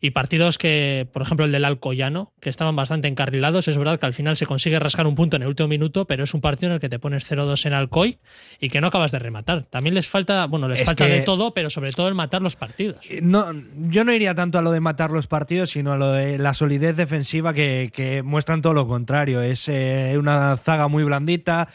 y 0.00 0.10
partidos 0.10 0.58
que, 0.58 1.08
por 1.12 1.22
ejemplo, 1.22 1.46
el 1.46 1.52
del 1.52 1.64
Alcoyano, 1.64 2.32
que 2.40 2.50
estaban 2.50 2.76
bastante 2.76 3.08
encarrilados, 3.08 3.68
es 3.68 3.78
verdad 3.78 3.98
que 3.98 4.06
al 4.06 4.14
final 4.14 4.36
se 4.36 4.46
consigue 4.46 4.78
rascar 4.78 5.06
un 5.06 5.14
punto 5.14 5.36
en 5.36 5.42
el 5.42 5.48
último 5.48 5.68
minuto, 5.68 6.06
pero 6.06 6.24
es 6.24 6.34
un 6.34 6.40
partido 6.40 6.70
en 6.70 6.74
el 6.74 6.80
que 6.80 6.88
te 6.88 6.98
pones 6.98 7.30
0-2 7.30 7.66
en 7.66 7.72
Alcoy 7.72 8.18
y 8.60 8.68
que 8.70 8.80
no 8.80 8.88
acabas 8.88 9.12
de 9.12 9.18
rematar. 9.18 9.64
También 9.64 9.94
les 9.94 10.08
falta, 10.08 10.46
bueno, 10.46 10.68
les 10.68 10.84
falta 10.84 11.06
de 11.06 11.20
todo, 11.20 11.54
pero 11.54 11.70
sobre 11.70 11.92
todo 11.92 12.08
el 12.08 12.14
matar 12.14 12.42
los 12.42 12.56
partidos. 12.56 13.06
No, 13.22 13.45
yo 13.52 14.04
no 14.04 14.12
iría 14.12 14.34
tanto 14.34 14.58
a 14.58 14.62
lo 14.62 14.72
de 14.72 14.80
matar 14.80 15.10
los 15.10 15.26
partidos, 15.26 15.70
sino 15.70 15.92
a 15.92 15.96
lo 15.96 16.12
de 16.12 16.38
la 16.38 16.54
solidez 16.54 16.96
defensiva 16.96 17.52
que, 17.52 18.22
muestran 18.24 18.62
todo 18.62 18.74
lo 18.74 18.86
contrario. 18.86 19.40
Es 19.40 19.68
eh, 19.68 20.16
una 20.18 20.56
zaga 20.56 20.88
muy 20.88 21.04
blandita. 21.04 21.68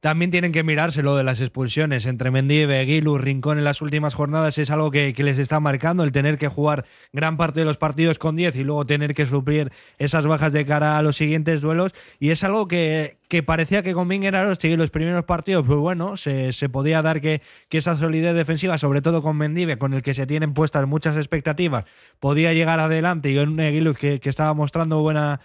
También 0.00 0.30
tienen 0.30 0.50
que 0.50 0.64
mirarse 0.64 1.02
lo 1.02 1.14
de 1.14 1.24
las 1.24 1.42
expulsiones 1.42 2.06
entre 2.06 2.30
Mendive, 2.30 2.82
Guilu, 2.86 3.18
Rincón 3.18 3.58
en 3.58 3.64
las 3.64 3.82
últimas 3.82 4.14
jornadas. 4.14 4.56
Es 4.56 4.70
algo 4.70 4.90
que, 4.90 5.14
les 5.14 5.38
está 5.38 5.60
marcando 5.60 6.04
el 6.04 6.10
tener 6.10 6.38
que 6.38 6.48
jugar 6.48 6.86
gran 7.12 7.36
parte 7.36 7.60
de 7.60 7.66
los 7.66 7.76
partidos 7.76 8.18
con 8.18 8.34
10 8.34 8.56
y 8.56 8.64
luego 8.64 8.86
tener 8.86 9.14
que 9.14 9.26
suplir 9.26 9.70
esas 9.98 10.26
bajas 10.26 10.54
de 10.54 10.64
cara 10.64 10.96
a 10.96 11.02
los 11.02 11.16
siguientes 11.16 11.60
duelos. 11.60 11.92
Y 12.18 12.30
es 12.30 12.42
algo 12.44 12.66
que, 12.66 13.18
parecía 13.44 13.82
que 13.82 13.92
con 13.92 14.08
Mingueraros 14.08 14.56
seguir 14.58 14.78
los 14.78 14.88
primeros 14.88 15.24
partidos, 15.24 15.66
pues 15.66 15.78
bueno, 15.78 16.16
se, 16.16 16.50
podía 16.70 17.02
dar 17.02 17.20
que, 17.20 17.42
esa 17.70 17.94
solidez 17.94 18.34
defensiva, 18.34 18.78
sobre 18.78 19.02
todo 19.02 19.20
con 19.20 19.36
Mendive, 19.36 19.76
con 19.76 19.92
el 19.92 20.02
que 20.02 20.14
se 20.14 20.26
tienen 20.26 20.54
puestas 20.54 20.86
muchas 20.86 21.18
expectativas, 21.18 21.84
podía 22.20 22.54
llegar 22.54 22.80
adelante 22.80 23.30
y 23.30 23.36
con 23.36 23.50
un 23.50 23.58
Guilu 23.58 23.92
que, 23.92 24.18
que 24.18 24.30
estaba 24.30 24.54
mostrando 24.54 25.02
buena 25.02 25.40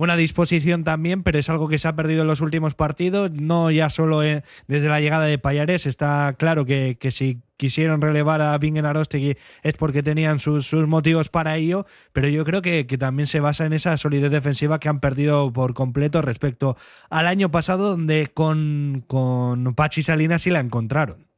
buena 0.00 0.16
disposición 0.16 0.82
también, 0.82 1.22
pero 1.22 1.38
es 1.38 1.50
algo 1.50 1.68
que 1.68 1.78
se 1.78 1.86
ha 1.86 1.94
perdido 1.94 2.22
en 2.22 2.26
los 2.26 2.40
últimos 2.40 2.74
partidos, 2.74 3.32
no 3.32 3.70
ya 3.70 3.90
solo 3.90 4.22
eh, 4.22 4.42
desde 4.66 4.88
la 4.88 4.98
llegada 4.98 5.26
de 5.26 5.36
Payares, 5.36 5.84
está 5.84 6.34
claro 6.38 6.64
que, 6.64 6.96
si 7.10 7.42
quisieron 7.58 8.00
relevar 8.00 8.40
a 8.40 8.56
Bingen 8.56 8.86
Arostegui 8.86 9.36
es 9.62 9.74
porque 9.74 10.02
tenían 10.02 10.38
sus, 10.38 10.72
motivos 10.72 11.28
para 11.28 11.58
ello, 11.58 11.84
pero 12.14 12.28
yo 12.28 12.44
creo 12.44 12.62
que, 12.62 12.84
también 12.98 13.26
se 13.26 13.40
basa 13.40 13.66
en 13.66 13.74
esa 13.74 13.98
solidez 13.98 14.30
defensiva 14.30 14.80
que 14.80 14.88
han 14.88 15.00
perdido 15.00 15.52
por 15.52 15.74
completo 15.74 16.22
respecto 16.22 16.78
al 17.10 17.26
año 17.26 17.50
pasado, 17.50 17.90
donde 17.90 18.30
con, 18.32 19.04
con 19.06 19.74
Pachi 19.74 20.02
Salinas 20.02 20.40
sí 20.40 20.50
la 20.50 20.60
encontraron. 20.60 21.29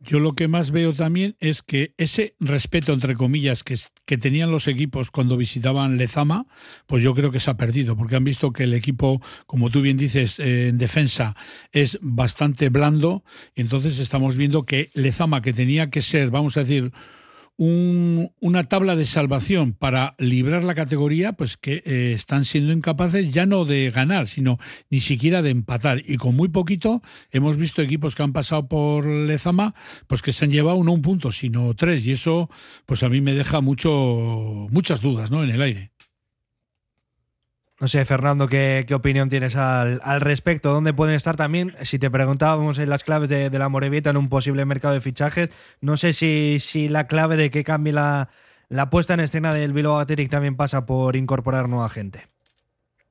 Yo 0.00 0.20
lo 0.20 0.34
que 0.34 0.46
más 0.46 0.70
veo 0.70 0.94
también 0.94 1.36
es 1.40 1.62
que 1.62 1.92
ese 1.98 2.36
respeto, 2.38 2.92
entre 2.92 3.16
comillas, 3.16 3.64
que, 3.64 3.76
tenían 4.16 4.50
los 4.52 4.68
equipos 4.68 5.10
cuando 5.10 5.36
visitaban 5.36 5.96
Lezama, 5.96 6.46
pues 6.86 7.02
yo 7.02 7.14
creo 7.14 7.32
que 7.32 7.40
se 7.40 7.50
ha 7.50 7.56
perdido, 7.56 7.96
porque 7.96 8.14
han 8.14 8.22
visto 8.22 8.52
que 8.52 8.62
el 8.62 8.74
equipo, 8.74 9.20
como 9.46 9.70
tú 9.70 9.82
bien 9.82 9.96
dices, 9.96 10.38
eh, 10.38 10.68
en 10.68 10.78
defensa 10.78 11.34
es 11.72 11.98
bastante 12.00 12.68
blando, 12.68 13.24
y 13.56 13.62
entonces 13.62 13.98
estamos 13.98 14.36
viendo 14.36 14.64
que 14.64 14.90
Lezama, 14.94 15.42
que 15.42 15.52
tenía 15.52 15.90
que 15.90 16.00
ser, 16.00 16.30
vamos 16.30 16.56
a 16.56 16.60
decir, 16.60 16.92
un, 17.58 18.30
una 18.40 18.68
tabla 18.68 18.94
de 18.94 19.04
salvación 19.04 19.72
para 19.72 20.14
librar 20.18 20.64
la 20.64 20.76
categoría, 20.76 21.32
pues 21.32 21.56
que 21.56 21.82
eh, 21.84 22.12
están 22.14 22.44
siendo 22.44 22.72
incapaces 22.72 23.32
ya 23.32 23.46
no 23.46 23.64
de 23.64 23.90
ganar, 23.90 24.28
sino 24.28 24.58
ni 24.90 25.00
siquiera 25.00 25.42
de 25.42 25.50
empatar. 25.50 26.00
Y 26.06 26.16
con 26.16 26.36
muy 26.36 26.48
poquito 26.48 27.02
hemos 27.32 27.56
visto 27.56 27.82
equipos 27.82 28.14
que 28.14 28.22
han 28.22 28.32
pasado 28.32 28.68
por 28.68 29.04
Lezama, 29.04 29.74
pues 30.06 30.22
que 30.22 30.32
se 30.32 30.44
han 30.44 30.52
llevado 30.52 30.82
no 30.84 30.92
un 30.92 31.02
punto, 31.02 31.32
sino 31.32 31.74
tres. 31.74 32.06
Y 32.06 32.12
eso, 32.12 32.48
pues 32.86 33.02
a 33.02 33.08
mí 33.08 33.20
me 33.20 33.34
deja 33.34 33.60
mucho, 33.60 34.68
muchas 34.70 35.00
dudas 35.00 35.30
¿no? 35.32 35.42
en 35.42 35.50
el 35.50 35.60
aire. 35.60 35.90
No 37.80 37.86
sé, 37.86 38.04
Fernando, 38.04 38.48
¿qué, 38.48 38.84
qué 38.88 38.94
opinión 38.94 39.28
tienes 39.28 39.54
al, 39.54 40.00
al, 40.02 40.20
respecto? 40.20 40.70
¿Dónde 40.70 40.92
pueden 40.92 41.14
estar 41.14 41.36
también? 41.36 41.74
Si 41.82 42.00
te 42.00 42.10
preguntábamos 42.10 42.76
las 42.78 43.04
claves 43.04 43.28
de, 43.28 43.50
la 43.56 43.68
Morevieta 43.68 44.10
en 44.10 44.16
un 44.16 44.28
posible 44.28 44.64
mercado 44.64 44.94
de 44.94 45.00
fichajes, 45.00 45.50
no 45.80 45.96
sé 45.96 46.12
si, 46.12 46.58
si 46.58 46.88
la 46.88 47.06
clave 47.06 47.36
de 47.36 47.52
que 47.52 47.62
cambie 47.62 47.92
la, 47.92 48.30
la 48.68 48.90
puesta 48.90 49.14
en 49.14 49.20
escena 49.20 49.54
del 49.54 49.72
Bilbao 49.72 49.98
Athletic 49.98 50.28
también 50.28 50.56
pasa 50.56 50.86
por 50.86 51.14
incorporar 51.14 51.68
nueva 51.68 51.88
gente. 51.88 52.22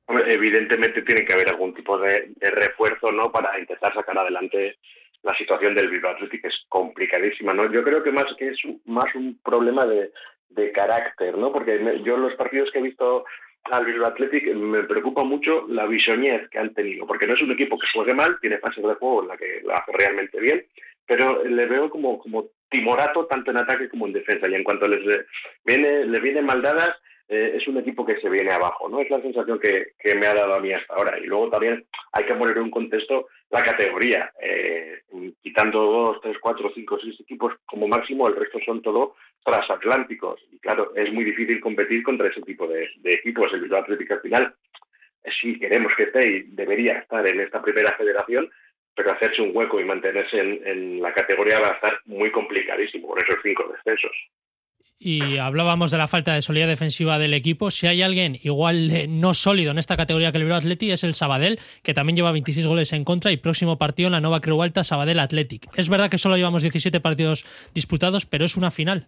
Evidentemente 0.06 1.00
tiene 1.00 1.24
que 1.24 1.32
haber 1.32 1.48
algún 1.48 1.72
tipo 1.72 1.98
de, 1.98 2.30
refuerzo 2.38 3.10
¿no? 3.10 3.32
para 3.32 3.58
intentar 3.58 3.94
sacar 3.94 4.18
adelante 4.18 4.76
la 5.22 5.34
situación 5.36 5.74
del 5.74 5.88
Bilbao 5.88 6.12
Athletic, 6.12 6.42
que 6.42 6.48
es 6.48 6.66
complicadísima. 6.68 7.54
¿no? 7.54 7.72
Yo 7.72 7.82
creo 7.82 8.02
que 8.02 8.12
más 8.12 8.26
que 8.38 8.48
es 8.48 8.58
más 8.84 9.14
un 9.14 9.38
problema 9.42 9.86
de, 9.86 10.12
de 10.50 10.72
carácter, 10.72 11.38
¿no? 11.38 11.52
porque 11.52 12.02
yo 12.04 12.18
los 12.18 12.34
partidos 12.34 12.70
que 12.70 12.80
he 12.80 12.82
visto 12.82 13.24
al 13.70 13.84
Bilbao 13.84 14.08
Athletic 14.08 14.54
me 14.54 14.84
preocupa 14.84 15.22
mucho 15.24 15.66
la 15.68 15.86
bisoñez 15.86 16.48
que 16.50 16.58
han 16.58 16.74
tenido, 16.74 17.06
porque 17.06 17.26
no 17.26 17.34
es 17.34 17.42
un 17.42 17.52
equipo 17.52 17.78
que 17.78 17.86
juegue 17.92 18.14
mal, 18.14 18.38
tiene 18.40 18.58
fases 18.58 18.84
de 18.84 18.94
juego 18.94 19.22
en 19.22 19.28
la 19.28 19.36
que 19.36 19.60
lo 19.64 19.74
hace 19.74 19.92
realmente 19.92 20.40
bien, 20.40 20.64
pero 21.06 21.42
le 21.44 21.66
veo 21.66 21.88
como, 21.90 22.18
como 22.18 22.46
timorato 22.68 23.26
tanto 23.26 23.50
en 23.50 23.56
ataque 23.58 23.88
como 23.88 24.06
en 24.06 24.12
defensa, 24.12 24.48
y 24.48 24.54
en 24.54 24.64
cuanto 24.64 24.86
les 24.86 25.26
viene, 25.64 26.04
les 26.04 26.22
vienen 26.22 26.44
maldadas, 26.44 26.96
eh, 27.28 27.56
es 27.56 27.68
un 27.68 27.76
equipo 27.76 28.06
que 28.06 28.18
se 28.20 28.28
viene 28.30 28.50
abajo, 28.50 28.88
¿no? 28.88 29.00
Es 29.00 29.10
la 29.10 29.20
sensación 29.20 29.58
que, 29.58 29.88
que, 29.98 30.14
me 30.14 30.26
ha 30.26 30.34
dado 30.34 30.54
a 30.54 30.60
mí 30.60 30.72
hasta 30.72 30.94
ahora. 30.94 31.18
Y 31.18 31.26
luego 31.26 31.50
también 31.50 31.84
hay 32.12 32.24
que 32.24 32.34
poner 32.34 32.56
en 32.56 32.64
un 32.64 32.70
contexto 32.70 33.28
la 33.50 33.62
categoría. 33.62 34.32
Eh, 34.40 35.02
quitando 35.42 35.78
dos, 35.78 36.20
tres, 36.22 36.38
cuatro, 36.40 36.70
cinco, 36.74 36.98
seis 37.02 37.20
equipos 37.20 37.52
como 37.66 37.86
máximo, 37.86 38.28
el 38.28 38.36
resto 38.36 38.58
son 38.64 38.80
todo 38.80 39.14
transatlánticos. 39.48 40.40
Y 40.52 40.58
claro, 40.58 40.92
es 40.94 41.12
muy 41.12 41.24
difícil 41.24 41.60
competir 41.60 42.02
contra 42.02 42.28
ese 42.28 42.42
tipo 42.42 42.66
de, 42.66 42.88
equipos. 43.04 43.52
El 43.52 43.62
Bilbao 43.62 43.80
Atlético 43.80 44.14
al 44.14 44.20
final, 44.20 44.54
si 45.40 45.58
queremos 45.58 45.92
que 45.96 46.04
esté 46.04 46.44
debería 46.48 46.98
estar 46.98 47.26
en 47.26 47.40
esta 47.40 47.62
primera 47.62 47.92
federación, 47.96 48.50
pero 48.94 49.12
hacerse 49.12 49.42
un 49.42 49.56
hueco 49.56 49.80
y 49.80 49.84
mantenerse 49.84 50.38
en, 50.38 50.66
en 50.66 51.02
la 51.02 51.12
categoría 51.14 51.60
va 51.60 51.70
a 51.70 51.74
estar 51.74 52.00
muy 52.06 52.30
complicadísimo 52.30 53.08
con 53.08 53.20
esos 53.20 53.36
cinco 53.42 53.72
descensos 53.72 54.12
y 54.98 55.38
hablábamos 55.38 55.90
de 55.90 55.98
la 55.98 56.08
falta 56.08 56.34
de 56.34 56.42
solidez 56.42 56.68
defensiva 56.68 57.18
del 57.18 57.34
equipo. 57.34 57.70
Si 57.70 57.86
hay 57.86 58.02
alguien 58.02 58.38
igual 58.42 58.88
de 58.88 59.06
no 59.06 59.32
sólido 59.32 59.70
en 59.70 59.78
esta 59.78 59.96
categoría 59.96 60.32
que 60.32 60.38
el 60.38 60.44
Bilbao 60.44 60.58
Athletic 60.58 60.90
es 60.90 61.04
el 61.04 61.14
Sabadell, 61.14 61.60
que 61.82 61.94
también 61.94 62.16
lleva 62.16 62.32
26 62.32 62.66
goles 62.66 62.92
en 62.92 63.04
contra 63.04 63.30
y 63.30 63.36
próximo 63.36 63.78
partido 63.78 64.08
en 64.08 64.14
la 64.14 64.20
nueva 64.20 64.40
Creu 64.40 64.60
Alta 64.60 64.82
Sabadell 64.82 65.20
Athletic. 65.20 65.68
Es 65.76 65.88
verdad 65.88 66.10
que 66.10 66.18
solo 66.18 66.36
llevamos 66.36 66.62
17 66.62 67.00
partidos 67.00 67.44
disputados, 67.74 68.26
pero 68.26 68.44
es 68.44 68.56
una 68.56 68.72
final. 68.72 69.06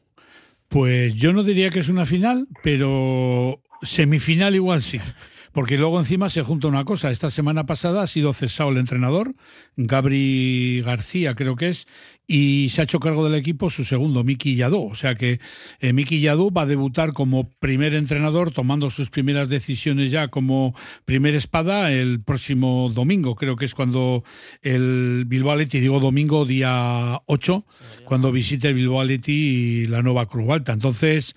Pues 0.71 1.16
yo 1.16 1.33
no 1.33 1.43
diría 1.43 1.71
que 1.71 1.81
es 1.81 1.89
una 1.89 2.07
final, 2.07 2.47
pero 2.62 3.61
semifinal 3.83 4.55
igual 4.55 4.81
sí. 4.83 5.01
Porque 5.51 5.77
luego 5.77 5.99
encima 5.99 6.29
se 6.29 6.45
junta 6.45 6.68
una 6.68 6.85
cosa. 6.85 7.11
Esta 7.11 7.29
semana 7.29 7.66
pasada 7.66 8.03
ha 8.03 8.07
sido 8.07 8.33
cesado 8.33 8.71
el 8.71 8.79
entrenador, 8.79 9.35
Gabri 9.77 10.81
García 10.83 11.35
creo 11.35 11.57
que 11.57 11.71
es, 11.71 11.89
y 12.33 12.68
se 12.68 12.81
ha 12.81 12.85
hecho 12.85 13.01
cargo 13.01 13.24
del 13.28 13.35
equipo 13.35 13.70
su 13.70 13.83
segundo, 13.83 14.22
Miki 14.22 14.55
Yadó. 14.55 14.85
O 14.85 14.95
sea 14.95 15.16
que 15.16 15.41
eh, 15.81 15.93
Miki 15.93 16.20
Yadó 16.20 16.53
va 16.53 16.62
a 16.62 16.66
debutar 16.66 17.12
como 17.12 17.51
primer 17.59 17.93
entrenador, 17.93 18.53
tomando 18.53 18.89
sus 18.89 19.11
primeras 19.11 19.49
decisiones 19.49 20.12
ya 20.12 20.28
como 20.28 20.72
primer 21.05 21.35
espada 21.35 21.91
el 21.91 22.22
próximo 22.22 22.93
domingo. 22.95 23.35
Creo 23.35 23.57
que 23.57 23.64
es 23.64 23.74
cuando 23.74 24.22
el 24.62 25.24
Bilbao 25.26 25.55
Athletic, 25.55 25.81
digo 25.81 25.99
domingo 25.99 26.45
día 26.45 27.20
8, 27.26 27.64
cuando 28.05 28.31
visite 28.31 28.68
el 28.68 28.74
Bilbao 28.74 29.01
Athletic 29.01 29.35
y 29.35 29.87
la 29.89 30.01
nueva 30.01 30.26
Cruz 30.26 30.51
Alta. 30.51 30.72
Entonces, 30.72 31.35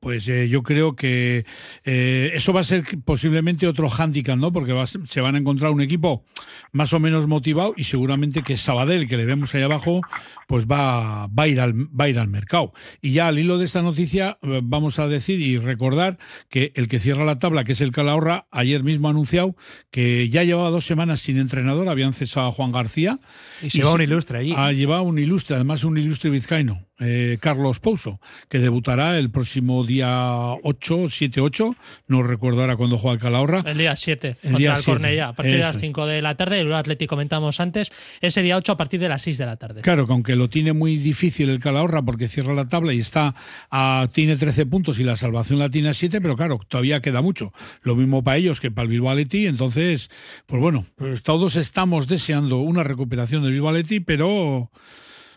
pues 0.00 0.28
eh, 0.28 0.48
yo 0.48 0.62
creo 0.62 0.94
que 0.94 1.44
eh, 1.84 2.30
eso 2.34 2.52
va 2.52 2.60
a 2.60 2.64
ser 2.64 2.84
posiblemente 3.04 3.66
otro 3.66 3.88
hándicap, 3.88 4.36
¿no? 4.36 4.52
Porque 4.52 4.72
va, 4.72 4.86
se 4.86 5.20
van 5.20 5.34
a 5.34 5.38
encontrar 5.38 5.72
un 5.72 5.80
equipo 5.80 6.24
más 6.72 6.92
o 6.92 7.00
menos 7.00 7.26
motivado 7.26 7.74
y 7.76 7.84
seguramente 7.84 8.42
que 8.42 8.56
Sabadell, 8.56 9.08
que 9.08 9.16
le 9.16 9.24
vemos 9.24 9.54
ahí 9.54 9.62
abajo, 9.62 10.00
pues 10.46 10.66
va, 10.66 11.26
va, 11.28 11.44
a 11.44 11.48
ir 11.48 11.60
al, 11.60 11.74
va 11.74 12.04
a 12.04 12.08
ir 12.08 12.18
al 12.18 12.28
mercado. 12.28 12.72
Y 13.00 13.12
ya 13.12 13.28
al 13.28 13.38
hilo 13.38 13.58
de 13.58 13.64
esta 13.64 13.82
noticia 13.82 14.38
eh, 14.42 14.60
vamos 14.62 14.98
a 14.98 15.08
decir 15.08 15.40
y 15.40 15.58
recordar 15.58 16.18
que 16.48 16.72
el 16.74 16.88
que 16.88 16.98
cierra 16.98 17.24
la 17.24 17.38
tabla, 17.38 17.64
que 17.64 17.72
es 17.72 17.80
el 17.80 17.92
Calahorra, 17.92 18.46
ayer 18.50 18.82
mismo 18.82 19.08
ha 19.08 19.10
anunciado 19.10 19.56
que 19.90 20.28
ya 20.28 20.44
llevaba 20.44 20.70
dos 20.70 20.84
semanas 20.84 21.20
sin 21.20 21.38
entrenador, 21.38 21.88
habían 21.88 22.12
cesado 22.12 22.48
a 22.48 22.52
Juan 22.52 22.72
García. 22.72 23.20
Y 23.62 23.70
se 23.70 23.82
va 23.82 23.92
un 23.92 24.02
ilustre 24.02 24.38
allí. 24.38 24.54
Ha 24.56 24.72
llevado 24.72 25.02
un 25.04 25.18
ilustre, 25.18 25.56
además 25.56 25.84
un 25.84 25.98
ilustre 25.98 26.30
vizcaíno. 26.30 26.86
Eh, 27.00 27.38
Carlos 27.40 27.80
Pouso, 27.80 28.20
que 28.48 28.60
debutará 28.60 29.18
el 29.18 29.28
próximo 29.30 29.84
día 29.84 30.52
8, 30.62 30.94
7-8, 31.04 31.76
no 32.06 32.22
recuerdo 32.22 32.60
ahora 32.60 32.76
cuándo 32.76 32.98
juega 32.98 33.14
el 33.14 33.20
Calahorra. 33.20 33.58
El 33.66 33.78
día 33.78 33.96
7, 33.96 34.36
el 34.42 34.54
día 34.54 34.76
el 34.76 34.84
Cornellá, 34.84 35.28
a 35.28 35.32
partir 35.32 35.54
Eso 35.54 35.66
de 35.66 35.72
las 35.72 35.80
5 35.80 36.06
de 36.06 36.22
la 36.22 36.36
tarde, 36.36 36.60
el 36.60 36.72
Atlético 36.72 37.14
comentamos 37.14 37.60
antes, 37.60 37.92
ese 38.20 38.42
día 38.42 38.56
8 38.56 38.72
a 38.72 38.76
partir 38.76 39.00
de 39.00 39.08
las 39.08 39.22
6 39.22 39.38
de 39.38 39.46
la 39.46 39.56
tarde. 39.56 39.82
Claro, 39.82 40.06
aunque 40.14 40.36
lo 40.36 40.48
tiene 40.48 40.72
muy 40.72 40.96
difícil 40.96 41.50
el 41.50 41.58
Calahorra 41.58 42.00
porque 42.00 42.28
cierra 42.28 42.54
la 42.54 42.68
tabla 42.68 42.94
y 42.94 43.00
está 43.00 43.34
a, 43.70 44.06
tiene 44.12 44.36
13 44.36 44.66
puntos 44.66 45.00
y 45.00 45.04
la 45.04 45.16
salvación 45.16 45.58
la 45.58 45.68
tiene 45.68 45.88
a 45.88 45.92
7, 45.92 46.20
pero 46.20 46.36
claro, 46.36 46.60
todavía 46.68 47.00
queda 47.00 47.20
mucho. 47.20 47.52
Lo 47.82 47.96
mismo 47.96 48.22
para 48.22 48.36
ellos 48.36 48.60
que 48.60 48.70
para 48.70 48.84
el 48.84 48.90
Bilbao 48.90 49.10
Athletic, 49.10 49.48
entonces, 49.48 50.08
pues 50.46 50.62
bueno, 50.62 50.84
pues 50.96 51.22
todos 51.22 51.56
estamos 51.56 52.06
deseando 52.06 52.58
una 52.58 52.84
recuperación 52.84 53.42
del 53.42 53.52
Bilbao 53.52 53.70
Athletic, 53.70 54.04
pero 54.06 54.70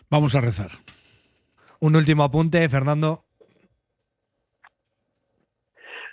vamos 0.08 0.34
a 0.36 0.40
rezar. 0.40 0.70
Un 1.80 1.96
último 1.96 2.22
apunte, 2.22 2.68
Fernando. 2.68 3.24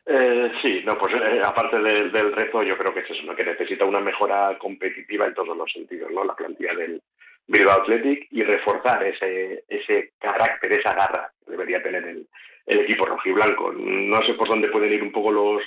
Eh, 0.07 0.51
sí, 0.61 0.81
no, 0.85 0.97
pues 0.97 1.13
eh, 1.15 1.41
aparte 1.43 1.79
de, 1.79 2.09
del 2.09 2.33
reto, 2.33 2.61
yo 2.63 2.77
creo 2.77 2.93
que 2.93 2.99
es 3.01 3.09
eso, 3.09 3.23
¿no? 3.23 3.35
que 3.35 3.43
necesita 3.43 3.85
una 3.85 3.99
mejora 3.99 4.57
competitiva 4.57 5.25
en 5.25 5.33
todos 5.33 5.57
los 5.57 5.71
sentidos, 5.71 6.11
¿no? 6.11 6.23
La 6.23 6.35
plantilla 6.35 6.75
del 6.75 7.01
Bilbao 7.47 7.81
Athletic 7.81 8.27
y 8.31 8.43
reforzar 8.43 9.03
ese, 9.03 9.63
ese 9.67 10.11
carácter, 10.19 10.73
esa 10.73 10.93
garra 10.93 11.31
que 11.45 11.51
debería 11.51 11.81
tener 11.83 12.03
el, 12.03 12.27
el 12.65 12.79
equipo 12.79 13.05
rojiblanco. 13.05 13.71
No 13.73 14.21
sé 14.23 14.33
por 14.33 14.47
dónde 14.47 14.69
pueden 14.69 14.93
ir 14.93 15.03
un 15.03 15.11
poco 15.11 15.31
los, 15.31 15.61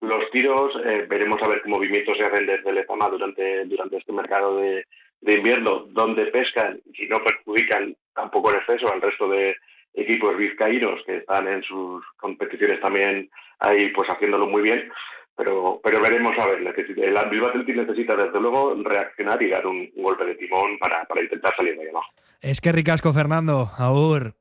los 0.00 0.30
tiros, 0.30 0.74
eh, 0.84 1.06
veremos 1.08 1.40
a 1.42 1.48
ver 1.48 1.62
qué 1.62 1.68
movimientos 1.68 2.16
se 2.16 2.24
hacen 2.24 2.46
desde 2.46 2.72
Lezama 2.72 3.08
durante, 3.08 3.64
durante 3.64 3.96
este 3.96 4.12
mercado 4.12 4.58
de, 4.58 4.84
invierno, 5.26 5.86
donde 5.88 6.26
pescan 6.26 6.80
y 6.92 7.06
no 7.06 7.22
perjudican 7.24 7.96
tampoco 8.14 8.50
en 8.50 8.56
exceso 8.58 8.92
al 8.92 9.00
resto 9.00 9.28
de 9.28 9.56
equipos 9.94 10.36
vizcaínos 10.36 11.02
que 11.06 11.16
están 11.18 11.48
en 11.48 11.62
sus 11.62 12.04
competiciones 12.18 12.80
también 12.80 13.30
ahí 13.60 13.88
pues 13.90 14.08
haciéndolo 14.10 14.46
muy 14.46 14.60
bien 14.62 14.90
pero 15.36 15.80
pero 15.82 16.00
veremos 16.00 16.38
a 16.38 16.46
ver 16.46 16.58
el 16.58 17.30
Bilbao 17.30 17.50
Athletic 17.50 17.76
necesita 17.76 18.16
desde 18.16 18.40
luego 18.40 18.74
reaccionar 18.82 19.42
y 19.42 19.50
dar 19.50 19.66
un, 19.66 19.90
un, 19.94 20.02
golpe 20.02 20.24
de 20.24 20.34
timón 20.36 20.78
para, 20.78 21.04
para 21.04 21.22
intentar 21.22 21.54
salir 21.56 21.76
de 21.76 21.82
ahí 21.82 21.88
abajo 21.88 22.10
es 22.44 22.60
que 22.60 22.72
ricasco 22.72 23.12
Fernando. 23.12 23.70
Agur. 23.78 24.34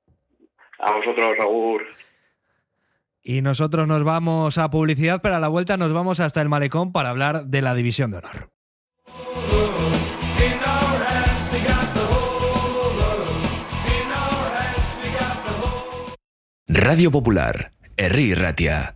A 0.80 0.92
vosotros 0.92 1.40
Agur. 1.40 1.84
Y 3.24 3.42
nosotros 3.42 3.88
nos 3.88 4.04
vamos 4.04 4.58
a 4.58 4.70
publicidad 4.70 5.22
pero 5.22 5.36
a 5.36 5.40
la 5.40 5.48
vuelta 5.48 5.78
nos 5.78 5.94
vamos 5.94 6.20
hasta 6.20 6.42
el 6.42 6.50
malecón 6.50 6.92
para 6.92 7.10
hablar 7.10 7.46
de 7.46 7.62
la 7.62 7.74
división 7.74 8.12
de 8.12 8.18
honor. 8.18 8.50
Radio 16.68 17.12
Popular, 17.12 17.72
Herri 17.96 18.34
Ratia. 18.34 18.96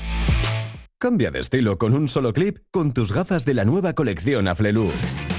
Cambia 1.01 1.31
de 1.31 1.39
estilo 1.39 1.79
con 1.79 1.95
un 1.95 2.07
solo 2.07 2.31
clip 2.31 2.59
con 2.69 2.93
tus 2.93 3.11
gafas 3.11 3.43
de 3.43 3.55
la 3.55 3.65
nueva 3.65 3.93
colección 3.93 4.47
Aflelu. 4.47 4.91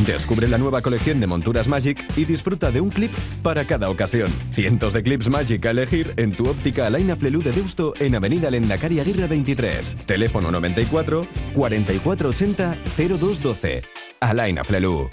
Descubre 0.04 0.48
la 0.48 0.58
nueva 0.58 0.82
colección 0.82 1.20
de 1.20 1.28
monturas 1.28 1.68
Magic 1.68 2.04
y 2.16 2.24
disfruta 2.24 2.72
de 2.72 2.80
un 2.80 2.90
clip 2.90 3.12
para 3.44 3.64
cada 3.64 3.88
ocasión. 3.88 4.28
Cientos 4.50 4.92
de 4.92 5.04
clips 5.04 5.30
Magic 5.30 5.64
a 5.64 5.70
elegir 5.70 6.14
en 6.16 6.32
tu 6.32 6.48
óptica 6.48 6.88
Alain 6.88 7.12
Aflelu 7.12 7.44
de 7.44 7.52
Deusto 7.52 7.94
en 8.00 8.16
Avenida 8.16 8.50
Lendakari 8.50 8.98
Aguirre 8.98 9.28
23. 9.28 9.98
Teléfono 10.04 10.50
94 10.50 11.28
4480 11.54 12.78
0212. 12.84 13.82
Alain 14.18 14.58
Aflelu. 14.58 15.10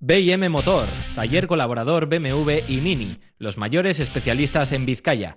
BM 0.00 0.48
Motor, 0.48 0.86
taller 1.14 1.46
colaborador 1.46 2.06
BMW 2.06 2.60
y 2.68 2.80
Mini, 2.80 3.18
los 3.36 3.58
mayores 3.58 4.00
especialistas 4.00 4.72
en 4.72 4.86
Vizcaya. 4.86 5.36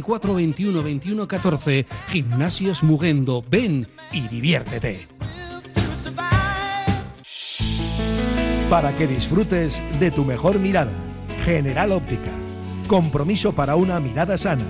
944 0.01 0.35
21 0.35 0.83
21 0.83 1.27
14. 1.27 1.85
Gimnasios 2.07 2.83
Mugendo. 2.83 3.43
Ven 3.49 3.87
y 4.11 4.27
diviértete. 4.27 5.07
Para 8.69 8.95
que 8.97 9.07
disfrutes 9.07 9.83
de 9.99 10.11
tu 10.11 10.23
mejor 10.23 10.59
mirada. 10.59 10.91
General 11.43 11.91
Óptica. 11.91 12.31
Compromiso 12.87 13.53
para 13.53 13.75
una 13.75 13.99
mirada 13.99 14.37
sana. 14.37 14.65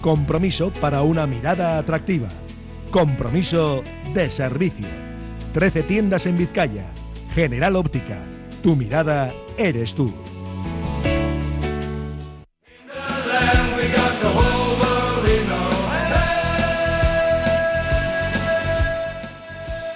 Compromiso 0.00 0.70
para 0.80 1.02
una 1.02 1.26
mirada 1.26 1.78
atractiva. 1.78 2.28
Compromiso 2.90 3.82
de 4.14 4.30
servicio. 4.30 4.86
13 5.52 5.82
tiendas 5.82 6.26
en 6.26 6.36
Vizcaya. 6.36 6.86
General 7.34 7.76
Óptica. 7.76 8.18
Tu 8.62 8.76
mirada 8.76 9.32
eres 9.58 9.94
tú. 9.94 10.12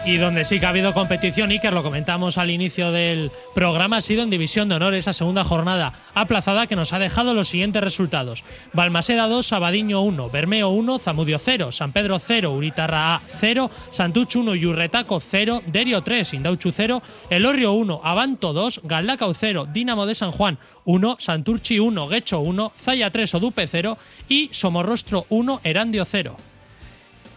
Y 0.07 0.19
donde 0.19 0.45
sí 0.45 0.61
que 0.61 0.67
ha 0.67 0.69
habido 0.69 0.93
competición, 0.93 1.51
Iker, 1.51 1.73
lo 1.73 1.83
comentamos 1.83 2.37
al 2.37 2.51
inicio 2.51 2.93
del 2.93 3.31
programa, 3.55 3.97
ha 3.97 4.01
sido 4.03 4.23
en 4.23 4.29
División 4.29 4.69
de 4.69 4.75
Honor, 4.75 4.93
esa 4.93 5.15
segunda 5.15 5.45
jornada 5.45 5.95
aplazada 6.13 6.67
que 6.67 6.77
nos 6.77 6.93
ha 6.93 6.99
dejado 6.99 7.33
los 7.33 7.49
siguientes 7.49 7.83
resultados. 7.83 8.45
Balmaseda 8.75 9.29
2, 9.29 9.47
Sabadiño 9.47 10.03
1, 10.03 10.29
Bermeo 10.29 10.69
1, 10.69 10.99
Zamudio 10.99 11.39
0, 11.39 11.73
San 11.73 11.93
Pedro 11.93 12.19
0, 12.19 12.53
Uritarra 12.53 13.15
A 13.15 13.23
0, 13.27 13.71
Santucho 13.91 14.41
1, 14.41 14.55
Yurretaco 14.57 15.21
0, 15.21 15.63
Derio 15.69 16.03
3, 16.03 16.35
Indauchu 16.35 16.71
0, 16.71 17.03
Elorrio 17.31 17.73
1, 17.73 18.03
Abanto 18.05 18.53
2, 18.53 18.83
Galdacao 18.85 19.33
0, 19.33 19.69
Dinamo 19.73 20.05
de 20.05 20.15
San 20.15 20.33
Juan 20.33 20.59
1, 20.85 21.17
Santurchi 21.19 21.79
1, 21.79 22.09
Guecho 22.09 22.41
1, 22.41 22.73
Zaya 22.79 23.11
3, 23.11 23.37
Odupe 23.37 23.67
0 23.67 23.97
y 24.29 24.51
Somorrostro 24.53 25.25
1, 25.31 25.63
Erandio 25.65 26.05
0 26.05 26.37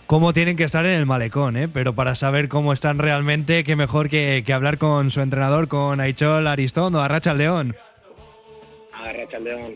cómo 0.08 0.34
tienen 0.34 0.56
que 0.56 0.64
estar 0.64 0.86
en 0.86 0.94
el 0.94 1.06
malecón, 1.06 1.58
¿eh? 1.58 1.68
pero 1.72 1.94
para 1.94 2.16
saber 2.16 2.48
cómo 2.48 2.74
están 2.74 2.98
realmente, 2.98 3.64
qué 3.64 3.76
mejor 3.76 4.10
que, 4.10 4.44
que 4.46 4.54
hablar 4.54 4.78
con 4.78 5.12
su 5.12 5.22
entrenador, 5.22 5.68
con 5.68 6.00
Aichol 6.00 6.48
Aristondo, 6.48 7.02
Arracha 7.02 7.34
León. 7.34 7.76
Arracha 8.94 9.38
León. 9.40 9.76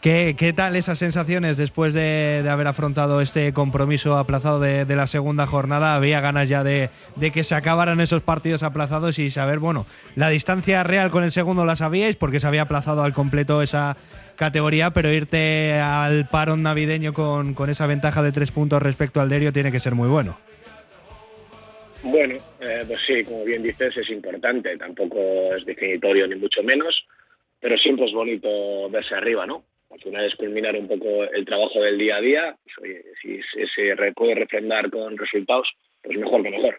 ¿Qué, 0.00 0.34
¿Qué, 0.36 0.52
tal 0.52 0.76
esas 0.76 0.98
sensaciones 0.98 1.56
después 1.56 1.94
de, 1.94 2.40
de 2.42 2.50
haber 2.50 2.66
afrontado 2.66 3.22
este 3.22 3.54
compromiso 3.54 4.18
aplazado 4.18 4.60
de, 4.60 4.84
de, 4.84 4.96
la 4.96 5.06
segunda 5.06 5.46
jornada? 5.46 5.94
Había 5.94 6.20
ganas 6.20 6.46
ya 6.46 6.62
de, 6.62 6.90
de, 7.16 7.30
que 7.30 7.42
se 7.42 7.54
acabaran 7.54 8.00
esos 8.00 8.22
partidos 8.22 8.62
aplazados 8.62 9.18
y 9.18 9.30
saber, 9.30 9.60
bueno, 9.60 9.86
la 10.14 10.28
distancia 10.28 10.82
real 10.82 11.10
con 11.10 11.24
el 11.24 11.32
segundo 11.32 11.64
la 11.64 11.76
sabíais 11.76 12.16
porque 12.16 12.38
se 12.38 12.46
había 12.46 12.62
aplazado 12.62 13.02
al 13.02 13.14
completo 13.14 13.62
esa, 13.62 13.96
categoría, 14.36 14.90
pero 14.90 15.12
irte 15.12 15.74
al 15.74 16.28
parón 16.28 16.62
navideño 16.62 17.12
con, 17.12 17.54
con 17.54 17.70
esa 17.70 17.86
ventaja 17.86 18.22
de 18.22 18.32
tres 18.32 18.50
puntos 18.50 18.82
respecto 18.82 19.20
al 19.20 19.28
Derio 19.28 19.52
tiene 19.52 19.72
que 19.72 19.80
ser 19.80 19.94
muy 19.94 20.08
bueno. 20.08 20.36
Bueno, 22.04 22.34
eh, 22.60 22.84
pues 22.86 23.00
sí, 23.06 23.24
como 23.24 23.44
bien 23.44 23.62
dices, 23.62 23.96
es 23.96 24.10
importante, 24.10 24.76
tampoco 24.76 25.54
es 25.54 25.64
definitorio 25.64 26.26
ni 26.26 26.34
mucho 26.34 26.62
menos, 26.62 27.06
pero 27.58 27.78
siempre 27.78 28.04
es 28.04 28.12
bonito 28.12 28.90
verse 28.90 29.14
arriba, 29.14 29.46
¿no? 29.46 29.64
Al 29.90 30.00
final 30.00 30.24
es 30.26 30.34
culminar 30.34 30.76
un 30.76 30.86
poco 30.86 31.24
el 31.24 31.46
trabajo 31.46 31.80
del 31.80 31.96
día 31.96 32.16
a 32.16 32.20
día, 32.20 32.56
pues, 32.76 33.04
si 33.22 33.40
se 33.74 34.12
puede 34.12 34.34
refrendar 34.34 34.90
con 34.90 35.16
resultados, 35.16 35.72
pues 36.02 36.18
mejor 36.18 36.42
que 36.42 36.50
mejor. 36.50 36.78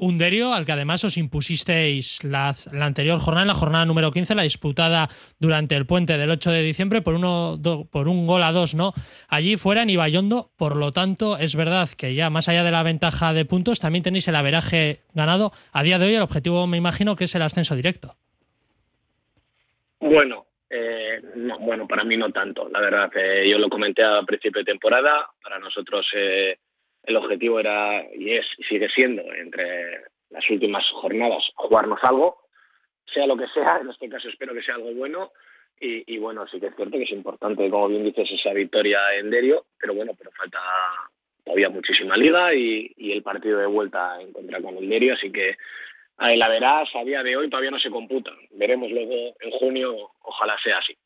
Un 0.00 0.16
Derio 0.16 0.54
al 0.54 0.64
que 0.64 0.70
además 0.70 1.02
os 1.02 1.16
impusisteis 1.16 2.22
la, 2.22 2.54
anterior 2.80 3.18
jornada, 3.18 3.46
la 3.46 3.54
jornada 3.54 3.84
número 3.84 4.12
15, 4.12 4.36
la 4.36 4.44
disputada 4.44 5.08
durante 5.40 5.74
el 5.74 5.86
puente 5.86 6.16
del 6.16 6.30
8 6.30 6.52
de 6.52 6.62
diciembre 6.62 7.02
por, 7.02 7.14
uno, 7.14 7.58
por 7.90 8.06
un 8.06 8.24
gol 8.24 8.44
a 8.44 8.52
dos, 8.52 8.76
¿no? 8.76 8.92
Allí 9.28 9.56
fuera 9.56 9.82
en 9.82 9.90
Ibayondo, 9.90 10.52
por 10.56 10.76
lo 10.76 10.92
tanto, 10.92 11.36
es 11.36 11.56
verdad 11.56 11.88
que 11.96 12.14
ya 12.14 12.30
más 12.30 12.48
allá 12.48 12.62
de 12.62 12.70
la 12.70 12.84
ventaja 12.84 13.32
de 13.32 13.44
puntos, 13.44 13.80
también 13.80 14.04
tenéis 14.04 14.28
el 14.28 14.36
averaje 14.36 15.00
ganado. 15.14 15.50
A 15.72 15.82
día 15.82 15.98
de 15.98 16.06
hoy 16.06 16.14
el 16.14 16.22
objetivo 16.22 16.68
me 16.68 16.76
imagino 16.76 17.16
que 17.16 17.24
es 17.24 17.34
el 17.34 17.42
ascenso 17.42 17.74
directo. 17.74 18.14
Bueno, 19.98 20.46
eh, 20.70 21.20
no, 21.34 21.58
bueno, 21.58 21.88
para 21.88 22.04
mí 22.04 22.16
no 22.16 22.30
tanto, 22.30 22.68
la 22.68 22.80
verdad. 22.80 23.10
Eh, 23.16 23.50
yo 23.50 23.58
lo 23.58 23.68
comenté 23.68 24.04
a 24.04 24.22
principio 24.22 24.60
de 24.60 24.66
temporada, 24.72 25.28
para 25.42 25.58
nosotros... 25.58 26.06
Eh, 26.14 26.56
el 27.08 27.16
objetivo 27.16 27.58
era 27.58 28.04
y 28.14 28.34
es 28.34 28.46
y 28.58 28.64
sigue 28.64 28.88
siendo 28.90 29.22
entre 29.32 30.02
las 30.30 30.48
últimas 30.50 30.84
jornadas 30.90 31.42
jugarnos 31.54 31.98
algo, 32.02 32.42
sea 33.12 33.26
lo 33.26 33.36
que 33.36 33.48
sea, 33.48 33.78
en 33.80 33.88
este 33.88 34.08
caso 34.08 34.28
espero 34.28 34.54
que 34.54 34.62
sea 34.62 34.74
algo 34.74 34.92
bueno 34.92 35.32
y, 35.80 36.18
bueno, 36.18 36.44
sí 36.48 36.58
que 36.58 36.66
es 36.66 36.74
cierto 36.74 36.98
que 36.98 37.04
es 37.04 37.12
importante, 37.12 37.70
como 37.70 37.88
bien 37.88 38.04
dices, 38.04 38.28
esa 38.32 38.52
victoria 38.52 38.98
en 39.14 39.30
Derio, 39.30 39.66
pero 39.78 39.94
bueno, 39.94 40.12
pero 40.18 40.32
falta 40.32 40.58
todavía 41.44 41.68
muchísima 41.68 42.16
liga 42.16 42.52
y, 42.52 42.92
el 43.12 43.22
partido 43.22 43.60
de 43.60 43.66
vuelta 43.66 44.20
en 44.20 44.32
contra 44.32 44.60
con 44.60 44.76
el 44.76 44.88
Derio, 44.88 45.14
así 45.14 45.30
que 45.30 45.56
la 46.18 46.48
verás 46.48 46.88
a 46.96 47.04
día 47.04 47.22
de 47.22 47.36
hoy 47.36 47.48
todavía 47.48 47.70
no 47.70 47.78
se 47.78 47.90
computa. 47.90 48.32
Veremos 48.50 48.90
luego 48.90 49.36
en 49.40 49.50
junio, 49.52 50.10
ojalá 50.22 50.58
sea 50.62 50.78
así. 50.78 50.96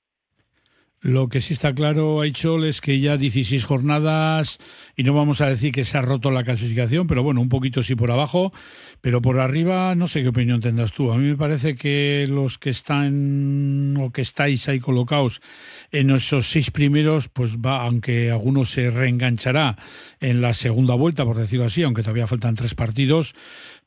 Lo 1.05 1.29
que 1.29 1.41
sí 1.41 1.53
está 1.53 1.75
claro, 1.75 2.21
Aichol, 2.21 2.65
es 2.65 2.81
que 2.81 3.01
ya 3.01 3.17
16 3.17 3.65
jornadas, 3.65 4.59
y 4.95 5.03
no 5.03 5.13
vamos 5.13 5.41
a 5.41 5.49
decir 5.49 5.73
que 5.73 5.85
se 5.85 5.99
ha 5.99 6.01
roto 6.01 6.31
la 6.31 6.45
clasificación, 6.45 7.09
pero 7.09 7.25
bueno, 7.25 7.41
un 7.41 7.49
poquito 7.49 7.83
sí 7.83 7.97
por 7.97 8.13
abajo, 8.13 8.53
pero 9.01 9.21
por 9.21 9.41
arriba 9.41 9.97
no 9.97 10.07
sé 10.07 10.23
qué 10.23 10.29
opinión 10.29 10.61
tendrás 10.61 10.93
tú. 10.93 11.11
A 11.11 11.19
mí 11.19 11.27
me 11.27 11.37
parece 11.37 11.75
que 11.75 12.27
los 12.29 12.57
que 12.57 12.71
están 12.71 13.97
o 14.01 14.13
que 14.13 14.21
estáis 14.21 14.69
ahí 14.69 14.79
colocados 14.79 15.43
en 15.91 16.11
esos 16.11 16.47
seis 16.47 16.71
primeros, 16.71 17.29
pues 17.29 17.59
va, 17.59 17.83
aunque 17.83 18.31
algunos 18.31 18.71
se 18.71 18.89
reenganchará 18.89 19.77
en 20.21 20.41
la 20.41 20.55
segunda 20.55 20.95
vuelta, 20.95 21.25
por 21.25 21.37
decirlo 21.37 21.65
así, 21.65 21.83
aunque 21.83 22.03
todavía 22.03 22.29
faltan 22.29 22.55
tres 22.55 22.77
partidos, 22.77 23.35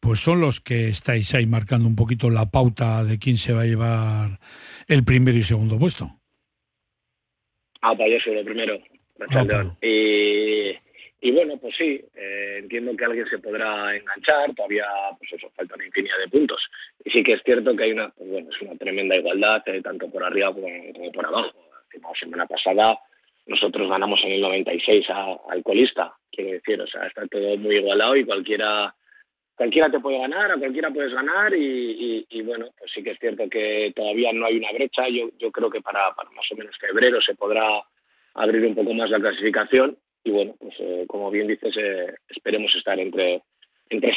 pues 0.01 0.19
son 0.19 0.41
los 0.41 0.59
que 0.59 0.89
estáis 0.89 1.33
ahí 1.33 1.45
marcando 1.45 1.87
un 1.87 1.95
poquito 1.95 2.29
la 2.29 2.51
pauta 2.51 3.05
de 3.05 3.19
quién 3.19 3.37
se 3.37 3.53
va 3.53 3.61
a 3.61 3.67
llevar 3.67 4.41
el 4.89 5.05
primero 5.05 5.37
y 5.37 5.43
segundo 5.43 5.79
puesto. 5.79 6.19
Ah, 7.85 7.93
pues 7.95 8.11
yo 8.11 8.19
soy 8.19 8.39
el 8.39 8.45
primero. 8.45 8.79
Ah, 9.29 9.63
y, 9.79 10.75
Y 11.21 11.31
bueno, 11.31 11.57
pues 11.57 11.75
sí, 11.77 12.03
eh, 12.15 12.57
entiendo 12.59 12.95
que 12.97 13.05
alguien 13.05 13.27
se 13.27 13.37
podrá 13.37 13.95
enganchar, 13.95 14.55
todavía 14.55 14.85
pues 15.19 15.33
eso, 15.33 15.51
falta 15.55 15.75
una 15.75 15.85
infinidad 15.85 16.17
de 16.17 16.29
puntos. 16.29 16.61
Y 17.03 17.11
sí 17.11 17.23
que 17.23 17.33
es 17.33 17.43
cierto 17.43 17.75
que 17.75 17.83
hay 17.83 17.91
una, 17.91 18.09
pues 18.09 18.27
bueno, 18.27 18.49
es 18.49 18.61
una 18.61 18.75
tremenda 18.75 19.15
igualdad, 19.15 19.61
eh, 19.67 19.81
tanto 19.83 20.09
por 20.09 20.23
arriba 20.23 20.51
como, 20.51 20.67
como 20.93 21.11
por 21.11 21.25
abajo. 21.27 21.53
La 21.93 22.19
semana 22.19 22.47
pasada 22.47 22.97
nosotros 23.45 23.87
ganamos 23.87 24.19
en 24.23 24.31
el 24.31 24.41
96 24.41 25.05
a, 25.11 25.37
al 25.49 25.63
colista, 25.63 26.13
quiero 26.31 26.51
decir, 26.51 26.81
o 26.81 26.87
sea, 26.87 27.05
está 27.05 27.27
todo 27.27 27.55
muy 27.57 27.75
igualado 27.75 28.15
y 28.15 28.25
cualquiera 28.25 28.95
cualquiera 29.55 29.89
te 29.89 29.99
puede 29.99 30.19
ganar, 30.19 30.51
a 30.51 30.57
cualquiera 30.57 30.91
puedes 30.91 31.13
ganar 31.13 31.53
y, 31.55 32.41
bueno, 32.43 32.67
pues 32.77 32.91
sí 32.93 33.03
que 33.03 33.11
es 33.11 33.19
cierto 33.19 33.49
que 33.49 33.93
todavía 33.95 34.31
no 34.33 34.45
hay 34.45 34.57
una 34.57 34.71
brecha. 34.71 35.07
Yo, 35.07 35.29
yo 35.37 35.51
creo 35.51 35.69
que 35.69 35.81
para, 35.81 36.09
más 36.09 36.51
o 36.51 36.55
menos 36.55 36.77
febrero 36.77 37.21
se 37.21 37.35
podrá 37.35 37.83
abrir 38.35 38.65
un 38.65 38.75
poco 38.75 38.93
más 38.93 39.09
la 39.09 39.19
clasificación 39.19 39.97
y 40.23 40.31
bueno, 40.31 40.55
pues 40.59 40.73
eh, 40.79 41.05
como 41.07 41.31
bien 41.31 41.47
dices, 41.47 41.75
eh, 41.77 42.15
esperemos 42.29 42.73
estar 42.75 42.99
entre, 42.99 43.43
entre. 43.89 44.11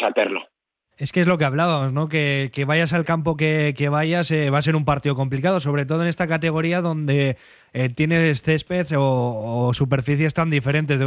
Es 0.98 1.12
que 1.12 1.20
es 1.20 1.28
lo 1.28 1.38
que 1.38 1.44
hablábamos, 1.44 1.92
¿no? 1.92 2.08
Que, 2.08 2.50
que 2.52 2.64
vayas 2.64 2.92
al 2.92 3.04
campo 3.04 3.36
que, 3.36 3.72
que 3.76 3.88
vayas 3.88 4.32
eh, 4.32 4.50
va 4.50 4.58
a 4.58 4.62
ser 4.62 4.74
un 4.74 4.84
partido 4.84 5.14
complicado, 5.14 5.60
sobre 5.60 5.86
todo 5.86 6.02
en 6.02 6.08
esta 6.08 6.26
categoría 6.26 6.80
donde 6.80 7.36
eh, 7.72 7.88
tienes 7.88 8.42
césped 8.42 8.88
o, 8.96 9.72
superficies 9.74 10.34
tan 10.34 10.50
diferentes. 10.50 11.00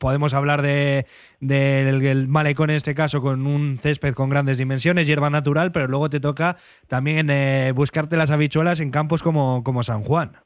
Podemos 0.00 0.32
hablar 0.32 0.62
de 0.62 1.04
del 1.40 2.28
malecón 2.28 2.70
en 2.70 2.76
este 2.76 2.94
caso 2.94 3.20
con 3.20 3.46
un 3.46 3.78
césped 3.82 4.14
con 4.14 4.30
grandes 4.30 4.56
dimensiones, 4.56 5.06
hierba 5.06 5.28
natural, 5.28 5.70
pero 5.70 5.86
luego 5.86 6.08
te 6.08 6.18
toca 6.18 6.56
también 6.88 7.28
eh, 7.28 7.72
buscarte 7.74 8.16
las 8.16 8.30
habichuelas 8.30 8.80
en 8.80 8.90
campos 8.90 9.22
como, 9.22 9.62
como 9.62 9.82
San 9.82 10.02
Juan. 10.02 10.38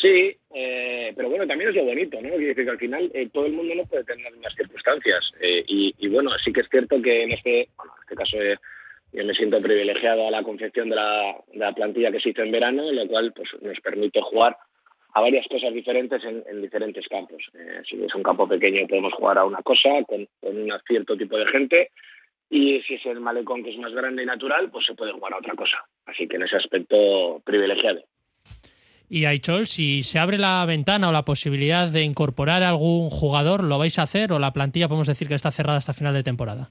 Sí, 0.00 0.38
eh, 0.58 1.12
pero 1.14 1.28
bueno, 1.28 1.46
también 1.46 1.68
es 1.68 1.76
lo 1.76 1.84
bonito, 1.84 2.16
¿no? 2.16 2.30
Quiere 2.30 2.46
decir 2.46 2.64
que 2.64 2.70
al 2.70 2.78
final 2.78 3.10
eh, 3.12 3.28
todo 3.30 3.44
el 3.44 3.52
mundo 3.52 3.74
no 3.74 3.84
puede 3.84 4.04
tener 4.04 4.32
las 4.38 4.54
circunstancias. 4.54 5.30
Eh, 5.38 5.62
y, 5.66 5.94
y, 5.98 6.08
bueno, 6.08 6.30
sí 6.42 6.50
que 6.50 6.62
es 6.62 6.68
cierto 6.70 7.02
que 7.02 7.24
en 7.24 7.32
este, 7.32 7.60
en 7.60 7.90
este 8.00 8.14
caso 8.14 8.40
eh, 8.40 8.56
yo 9.12 9.22
me 9.26 9.34
siento 9.34 9.60
privilegiado 9.60 10.26
a 10.26 10.30
la 10.30 10.42
confección 10.42 10.88
de 10.88 10.96
la, 10.96 11.72
plantilla 11.74 12.10
que 12.10 12.20
se 12.20 12.30
hizo 12.30 12.42
en 12.42 12.52
verano, 12.52 12.90
lo 12.90 13.06
cual 13.06 13.34
pues, 13.34 13.50
nos 13.60 13.78
permite 13.80 14.22
jugar 14.22 14.56
a 15.12 15.20
varias 15.20 15.46
cosas 15.46 15.74
diferentes 15.74 16.24
en, 16.24 16.42
en 16.48 16.62
diferentes 16.62 17.06
campos. 17.06 17.42
si 17.86 18.02
es 18.02 18.14
un 18.14 18.22
campo 18.22 18.48
pequeño 18.48 18.86
podemos 18.86 19.12
jugar 19.12 19.36
a 19.36 19.44
una 19.44 19.60
cosa 19.60 19.90
con, 20.06 20.26
con 20.40 20.56
un 20.56 20.72
cierto 20.88 21.18
tipo 21.18 21.36
de 21.36 21.46
gente 21.48 21.90
y 22.48 22.80
si 22.80 22.94
es 22.94 23.04
el 23.04 23.20
malecón 23.20 23.62
que 23.62 23.72
es 23.72 23.78
más 23.78 23.92
grande 23.92 24.22
y 24.22 24.26
natural, 24.26 24.70
pues 24.70 24.86
se 24.86 24.94
puede 24.94 25.12
jugar 25.12 25.34
a 25.34 25.38
otra 25.38 25.54
cosa. 25.54 25.84
Así 26.06 26.26
que 26.26 26.36
en 26.36 26.44
ese 26.44 26.56
aspecto 26.56 27.42
privilegiado. 27.44 28.02
Y 29.08 29.24
Aichol, 29.24 29.66
si 29.66 30.02
se 30.02 30.18
abre 30.18 30.36
la 30.36 30.64
ventana 30.66 31.08
o 31.08 31.12
la 31.12 31.24
posibilidad 31.24 31.88
de 31.88 32.02
incorporar 32.02 32.62
algún 32.62 33.08
jugador, 33.08 33.62
¿lo 33.62 33.78
vais 33.78 33.98
a 33.98 34.02
hacer 34.02 34.32
o 34.32 34.38
la 34.38 34.52
plantilla 34.52 34.88
podemos 34.88 35.06
decir 35.06 35.28
que 35.28 35.34
está 35.34 35.50
cerrada 35.50 35.78
hasta 35.78 35.94
final 35.94 36.12
de 36.14 36.24
temporada? 36.24 36.70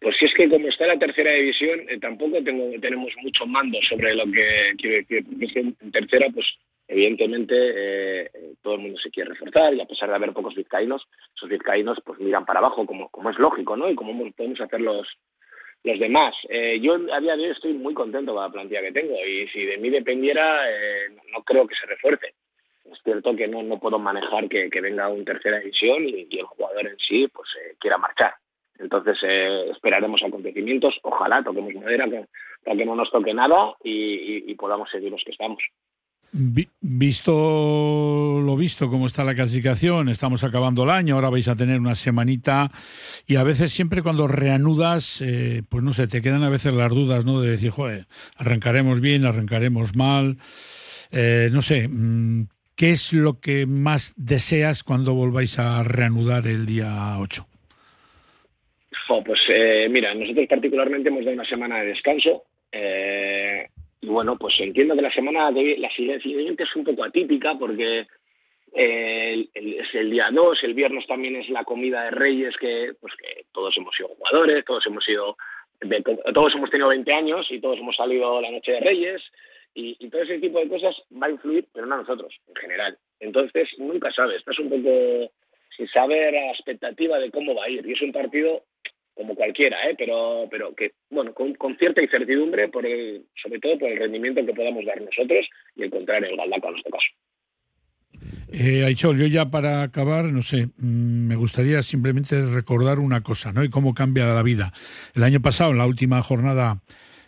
Pues 0.00 0.16
si 0.18 0.24
es 0.24 0.34
que 0.34 0.48
como 0.48 0.66
está 0.68 0.86
la 0.86 0.98
tercera 0.98 1.30
división, 1.32 1.80
eh, 1.88 1.98
tampoco 2.00 2.42
tengo, 2.42 2.68
tenemos 2.80 3.12
mucho 3.22 3.46
mando 3.46 3.78
sobre 3.88 4.14
lo 4.14 4.24
que 4.24 4.72
quiero 4.78 5.06
decir. 5.06 5.74
En 5.80 5.92
tercera, 5.92 6.26
pues 6.34 6.46
evidentemente 6.88 7.54
eh, 7.54 8.30
todo 8.62 8.74
el 8.74 8.80
mundo 8.80 8.98
se 8.98 9.10
quiere 9.10 9.30
reforzar 9.30 9.74
y 9.74 9.80
a 9.80 9.86
pesar 9.86 10.08
de 10.08 10.16
haber 10.16 10.32
pocos 10.32 10.54
vizcaínos, 10.54 11.06
esos 11.36 11.48
vizcaínos 11.48 11.98
pues 12.04 12.18
miran 12.18 12.44
para 12.44 12.58
abajo, 12.58 12.84
como, 12.84 13.10
como 13.10 13.30
es 13.30 13.38
lógico, 13.38 13.76
¿no? 13.76 13.90
Y 13.90 13.94
como 13.94 14.28
podemos 14.32 14.60
hacer 14.60 14.80
los, 14.80 15.06
los 15.84 15.98
demás. 15.98 16.34
Eh, 16.48 16.78
yo 16.80 16.94
a 16.94 17.20
día 17.20 17.36
de 17.36 17.44
hoy 17.44 17.50
estoy 17.50 17.72
muy 17.74 17.94
contento 17.94 18.32
con 18.32 18.42
la 18.42 18.50
plantilla 18.50 18.82
que 18.82 18.92
tengo 18.92 19.14
y 19.24 19.48
si 19.48 19.64
de 19.64 19.78
mí 19.78 19.90
dependiera, 19.90 20.70
eh, 20.70 21.08
no 21.32 21.42
creo 21.42 21.66
que 21.66 21.74
se 21.74 21.86
refuerce. 21.86 22.34
Es 22.90 22.98
cierto 23.02 23.34
que 23.34 23.48
no, 23.48 23.62
no 23.62 23.78
puedo 23.78 23.98
manejar 23.98 24.48
que, 24.48 24.68
que 24.68 24.80
venga 24.80 25.08
un 25.08 25.24
tercera 25.24 25.58
división 25.58 26.08
y, 26.08 26.26
y, 26.30 26.38
el 26.38 26.46
jugador 26.46 26.86
en 26.86 26.98
sí 26.98 27.28
pues 27.28 27.48
eh, 27.60 27.74
quiera 27.78 27.98
marchar. 27.98 28.34
Entonces 28.78 29.18
eh, 29.22 29.70
esperaremos 29.70 30.22
acontecimientos, 30.22 30.98
ojalá 31.02 31.42
toquemos 31.42 31.74
madera 31.74 32.06
para 32.64 32.76
que 32.76 32.84
no 32.84 32.96
nos 32.96 33.10
toque 33.10 33.34
nada 33.34 33.74
y, 33.82 33.90
y, 33.92 34.44
y 34.50 34.54
podamos 34.54 34.90
seguir 34.90 35.10
los 35.10 35.22
que 35.24 35.32
estamos. 35.32 35.62
Visto 36.32 37.32
lo 38.42 38.56
visto, 38.56 38.88
cómo 38.88 39.06
está 39.06 39.22
la 39.22 39.34
clasificación, 39.34 40.08
estamos 40.08 40.42
acabando 40.44 40.84
el 40.84 40.90
año, 40.90 41.14
ahora 41.14 41.28
vais 41.28 41.46
a 41.48 41.56
tener 41.56 41.78
una 41.78 41.94
semanita 41.94 42.70
y 43.26 43.36
a 43.36 43.44
veces 43.44 43.70
siempre 43.70 44.02
cuando 44.02 44.26
reanudas, 44.26 45.20
eh, 45.20 45.62
pues 45.68 45.84
no 45.84 45.92
sé, 45.92 46.06
te 46.06 46.22
quedan 46.22 46.42
a 46.42 46.48
veces 46.48 46.72
las 46.72 46.90
dudas, 46.90 47.26
¿no? 47.26 47.42
De 47.42 47.50
decir, 47.50 47.70
joder, 47.70 48.06
arrancaremos 48.36 49.02
bien, 49.02 49.26
arrancaremos 49.26 49.94
mal, 49.94 50.38
eh, 51.10 51.50
no 51.52 51.60
sé, 51.60 51.90
¿qué 52.76 52.90
es 52.92 53.12
lo 53.12 53.38
que 53.38 53.66
más 53.66 54.14
deseas 54.16 54.84
cuando 54.84 55.12
volváis 55.12 55.58
a 55.58 55.82
reanudar 55.82 56.46
el 56.46 56.64
día 56.64 57.18
8? 57.18 57.46
Oh, 59.10 59.22
pues 59.22 59.40
eh, 59.48 59.86
mira, 59.90 60.14
nosotros 60.14 60.46
particularmente 60.48 61.10
hemos 61.10 61.24
dado 61.24 61.34
una 61.34 61.44
semana 61.44 61.80
de 61.80 61.88
descanso. 61.88 62.44
Eh, 62.72 63.61
bueno, 64.12 64.36
pues 64.36 64.54
entiendo 64.60 64.94
que 64.94 65.02
la 65.02 65.12
semana 65.12 65.50
de 65.50 65.76
la 65.78 65.90
siguiente 65.90 66.62
es 66.62 66.76
un 66.76 66.84
poco 66.84 67.04
atípica 67.04 67.56
porque 67.58 68.06
eh, 68.74 69.48
es 69.54 69.94
el 69.94 70.10
día 70.10 70.30
2, 70.32 70.64
el 70.64 70.74
viernes 70.74 71.06
también 71.06 71.36
es 71.36 71.48
la 71.50 71.64
comida 71.64 72.04
de 72.04 72.10
Reyes, 72.12 72.56
que 72.58 72.92
pues 73.00 73.14
que 73.16 73.44
todos 73.52 73.76
hemos 73.76 73.94
sido 73.94 74.08
jugadores, 74.08 74.64
todos 74.64 74.86
hemos 74.86 75.04
sido 75.04 75.36
todos 76.32 76.54
hemos 76.54 76.70
tenido 76.70 76.88
20 76.88 77.12
años 77.12 77.46
y 77.50 77.60
todos 77.60 77.78
hemos 77.78 77.96
salido 77.96 78.40
la 78.40 78.50
noche 78.50 78.72
de 78.72 78.80
Reyes 78.80 79.22
y, 79.74 80.08
todo 80.10 80.22
ese 80.22 80.38
tipo 80.38 80.58
de 80.58 80.68
cosas 80.68 80.94
va 81.20 81.26
a 81.26 81.30
influir, 81.30 81.66
pero 81.72 81.86
no 81.86 81.94
a 81.94 81.98
nosotros, 81.98 82.34
en 82.48 82.54
general. 82.56 82.98
Entonces, 83.20 83.68
nunca 83.78 84.12
sabes, 84.12 84.38
estás 84.38 84.58
un 84.58 84.68
poco 84.68 85.32
sin 85.76 85.88
saber 85.88 86.34
la 86.34 86.50
expectativa 86.50 87.18
de 87.18 87.30
cómo 87.30 87.54
va 87.54 87.64
a 87.64 87.70
ir. 87.70 87.86
Y 87.86 87.92
es 87.92 88.02
un 88.02 88.12
partido 88.12 88.64
como 89.14 89.34
cualquiera, 89.34 89.76
¿eh? 89.88 89.94
pero, 89.96 90.46
pero 90.50 90.74
que, 90.74 90.92
bueno, 91.10 91.34
con, 91.34 91.76
cierta 91.78 92.02
incertidumbre, 92.02 92.68
por 92.68 92.86
el, 92.86 93.26
sobre 93.42 93.60
todo 93.60 93.78
por 93.78 93.90
el 93.90 93.98
rendimiento 93.98 94.44
que 94.44 94.54
podamos 94.54 94.84
dar 94.84 95.00
nosotros 95.00 95.48
y 95.76 95.82
el 95.82 95.90
contrario, 95.90 96.30
el 96.30 96.36
Galdaco 96.36 96.68
en 96.68 96.76
este 96.76 96.90
caso. 96.90 97.06
Eh, 98.52 98.84
Aichol, 98.84 99.18
yo 99.18 99.26
ya 99.26 99.50
para 99.50 99.82
acabar, 99.82 100.26
no 100.26 100.42
sé, 100.42 100.66
mmm, 100.76 101.26
me 101.26 101.36
gustaría 101.36 101.82
simplemente 101.82 102.44
recordar 102.46 102.98
una 102.98 103.22
cosa, 103.22 103.52
¿no? 103.52 103.64
Y 103.64 103.70
cómo 103.70 103.94
cambia 103.94 104.26
la 104.26 104.42
vida. 104.42 104.72
El 105.14 105.24
año 105.24 105.40
pasado, 105.40 105.70
en 105.70 105.78
la 105.78 105.86
última 105.86 106.22
jornada, 106.22 106.82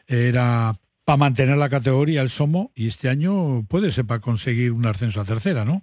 era 0.06 0.74
para 1.04 1.16
mantener 1.16 1.56
la 1.56 1.68
categoría 1.68 2.22
el 2.22 2.30
Somo, 2.30 2.72
y 2.74 2.88
este 2.88 3.08
año 3.08 3.64
puede 3.68 3.90
ser 3.90 4.06
para 4.06 4.20
conseguir 4.20 4.72
un 4.72 4.86
ascenso 4.86 5.20
a 5.20 5.24
tercera, 5.24 5.64
¿no? 5.64 5.82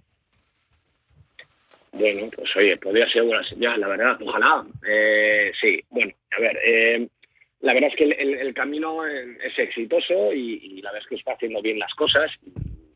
Bueno, 1.93 2.29
pues 2.35 2.55
oye, 2.55 2.77
podría 2.77 3.07
ser 3.09 3.23
buena 3.23 3.43
señal, 3.43 3.79
la 3.79 3.87
verdad, 3.89 4.17
ojalá. 4.21 4.65
Eh, 4.87 5.51
sí, 5.59 5.81
bueno, 5.89 6.13
a 6.37 6.41
ver, 6.41 6.57
eh, 6.63 7.07
la 7.59 7.73
verdad 7.73 7.89
es 7.91 7.95
que 7.95 8.03
el, 8.05 8.53
camino 8.53 9.05
es 9.05 9.59
exitoso 9.59 10.33
y, 10.33 10.81
la 10.81 10.91
verdad 10.91 11.03
es 11.03 11.09
que 11.09 11.15
está 11.15 11.33
haciendo 11.33 11.61
bien 11.61 11.79
las 11.79 11.93
cosas 11.93 12.31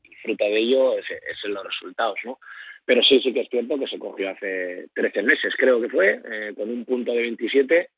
y 0.04 0.16
fruto 0.16 0.46
de 0.46 0.58
ello 0.58 0.98
es, 0.98 1.06
es 1.12 1.44
los 1.46 1.64
resultados, 1.64 2.18
¿no? 2.24 2.40
Pero 2.86 3.04
sí, 3.04 3.20
sí 3.22 3.34
que 3.34 3.42
es 3.42 3.50
cierto 3.50 3.78
que 3.78 3.88
se 3.88 4.00
cogió 4.00 4.30
hace 4.30 4.88
13 4.94 5.24
meses, 5.24 5.54
creo 5.58 5.82
que 5.82 5.90
fue, 5.90 6.22
eh, 6.24 6.54
con 6.56 6.70
un 6.70 6.86
punto 6.86 7.12
de 7.12 7.22
27 7.22 7.90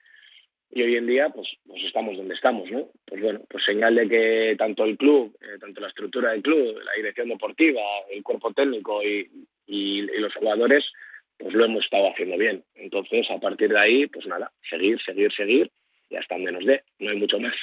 y 0.72 0.82
hoy 0.82 0.96
en 0.96 1.08
día 1.08 1.30
pues, 1.30 1.48
pues 1.66 1.84
estamos 1.84 2.18
donde 2.18 2.34
estamos, 2.34 2.70
¿no? 2.72 2.90
Pues 3.06 3.22
bueno, 3.22 3.42
pues 3.50 3.64
señal 3.64 3.96
de 3.96 4.08
que 4.08 4.56
tanto 4.58 4.84
el 4.84 4.98
club, 4.98 5.38
eh, 5.42 5.60
tanto 5.60 5.80
la 5.82 5.90
estructura 5.90 6.32
del 6.32 6.42
club, 6.42 6.80
la 6.84 6.94
dirección 6.96 7.30
deportiva, 7.30 7.82
el 8.12 8.24
cuerpo 8.24 8.52
técnico 8.54 9.04
y, 9.04 9.30
y, 9.68 10.00
y, 10.00 10.20
los 10.20 10.34
jugadores, 10.34 10.86
pues 11.38 11.54
lo 11.54 11.66
hemos 11.66 11.84
estado 11.84 12.10
haciendo 12.10 12.38
bien. 12.38 12.64
Entonces, 12.76 13.30
a 13.30 13.40
partir 13.40 13.70
de 13.70 13.80
ahí, 13.80 14.08
pues 14.08 14.26
nada, 14.26 14.52
seguir, 14.70 15.00
seguir, 15.04 15.32
seguir 15.34 15.70
y 16.10 16.16
hasta 16.16 16.36
donde 16.36 16.52
nos 16.54 16.66
dé, 16.66 16.84
no 17.00 17.12
hay 17.12 17.18
mucho 17.18 17.40
más. 17.40 17.54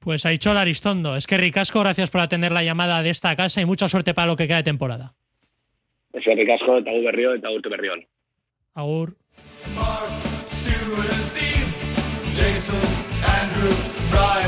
Pues 0.00 0.24
ha 0.24 0.30
dicho 0.30 0.52
Aristondo, 0.52 1.16
es 1.16 1.26
que 1.26 1.36
Ricasco, 1.36 1.80
gracias 1.80 2.10
por 2.10 2.20
atender 2.20 2.52
la 2.52 2.62
llamada 2.62 3.02
de 3.02 3.10
esta 3.10 3.34
casa 3.34 3.60
y 3.60 3.64
mucha 3.64 3.88
suerte 3.88 4.14
para 4.14 4.28
lo 4.28 4.36
que 4.36 4.46
queda 4.46 4.58
de 4.58 4.62
temporada. 4.62 5.14
Es 6.12 6.24
Ricasco, 6.24 6.82
Taú 6.84 7.02
Berrión, 7.02 7.40
Taú 7.40 7.60
Berrión. 7.68 8.06
Agur. 8.74 9.16
Jason, 12.36 12.76
Andrew, 13.24 13.72
Brian 14.10 14.45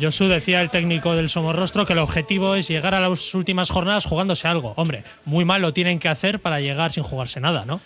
Josu 0.00 0.26
decía 0.28 0.60
el 0.60 0.70
técnico 0.70 1.16
del 1.16 1.30
Somorrostro 1.30 1.86
que 1.86 1.94
el 1.94 1.98
objetivo 2.00 2.54
es 2.54 2.68
llegar 2.68 2.94
a 2.94 3.00
las 3.00 3.34
últimas 3.34 3.70
jornadas 3.70 4.04
jugándose 4.04 4.46
algo. 4.46 4.74
Hombre, 4.76 5.04
muy 5.24 5.44
mal 5.44 5.62
lo 5.62 5.72
tienen 5.72 5.98
que 5.98 6.08
hacer 6.08 6.40
para 6.40 6.60
llegar 6.60 6.92
sin 6.92 7.02
jugarse 7.02 7.40
nada, 7.40 7.64
¿no? 7.64 7.80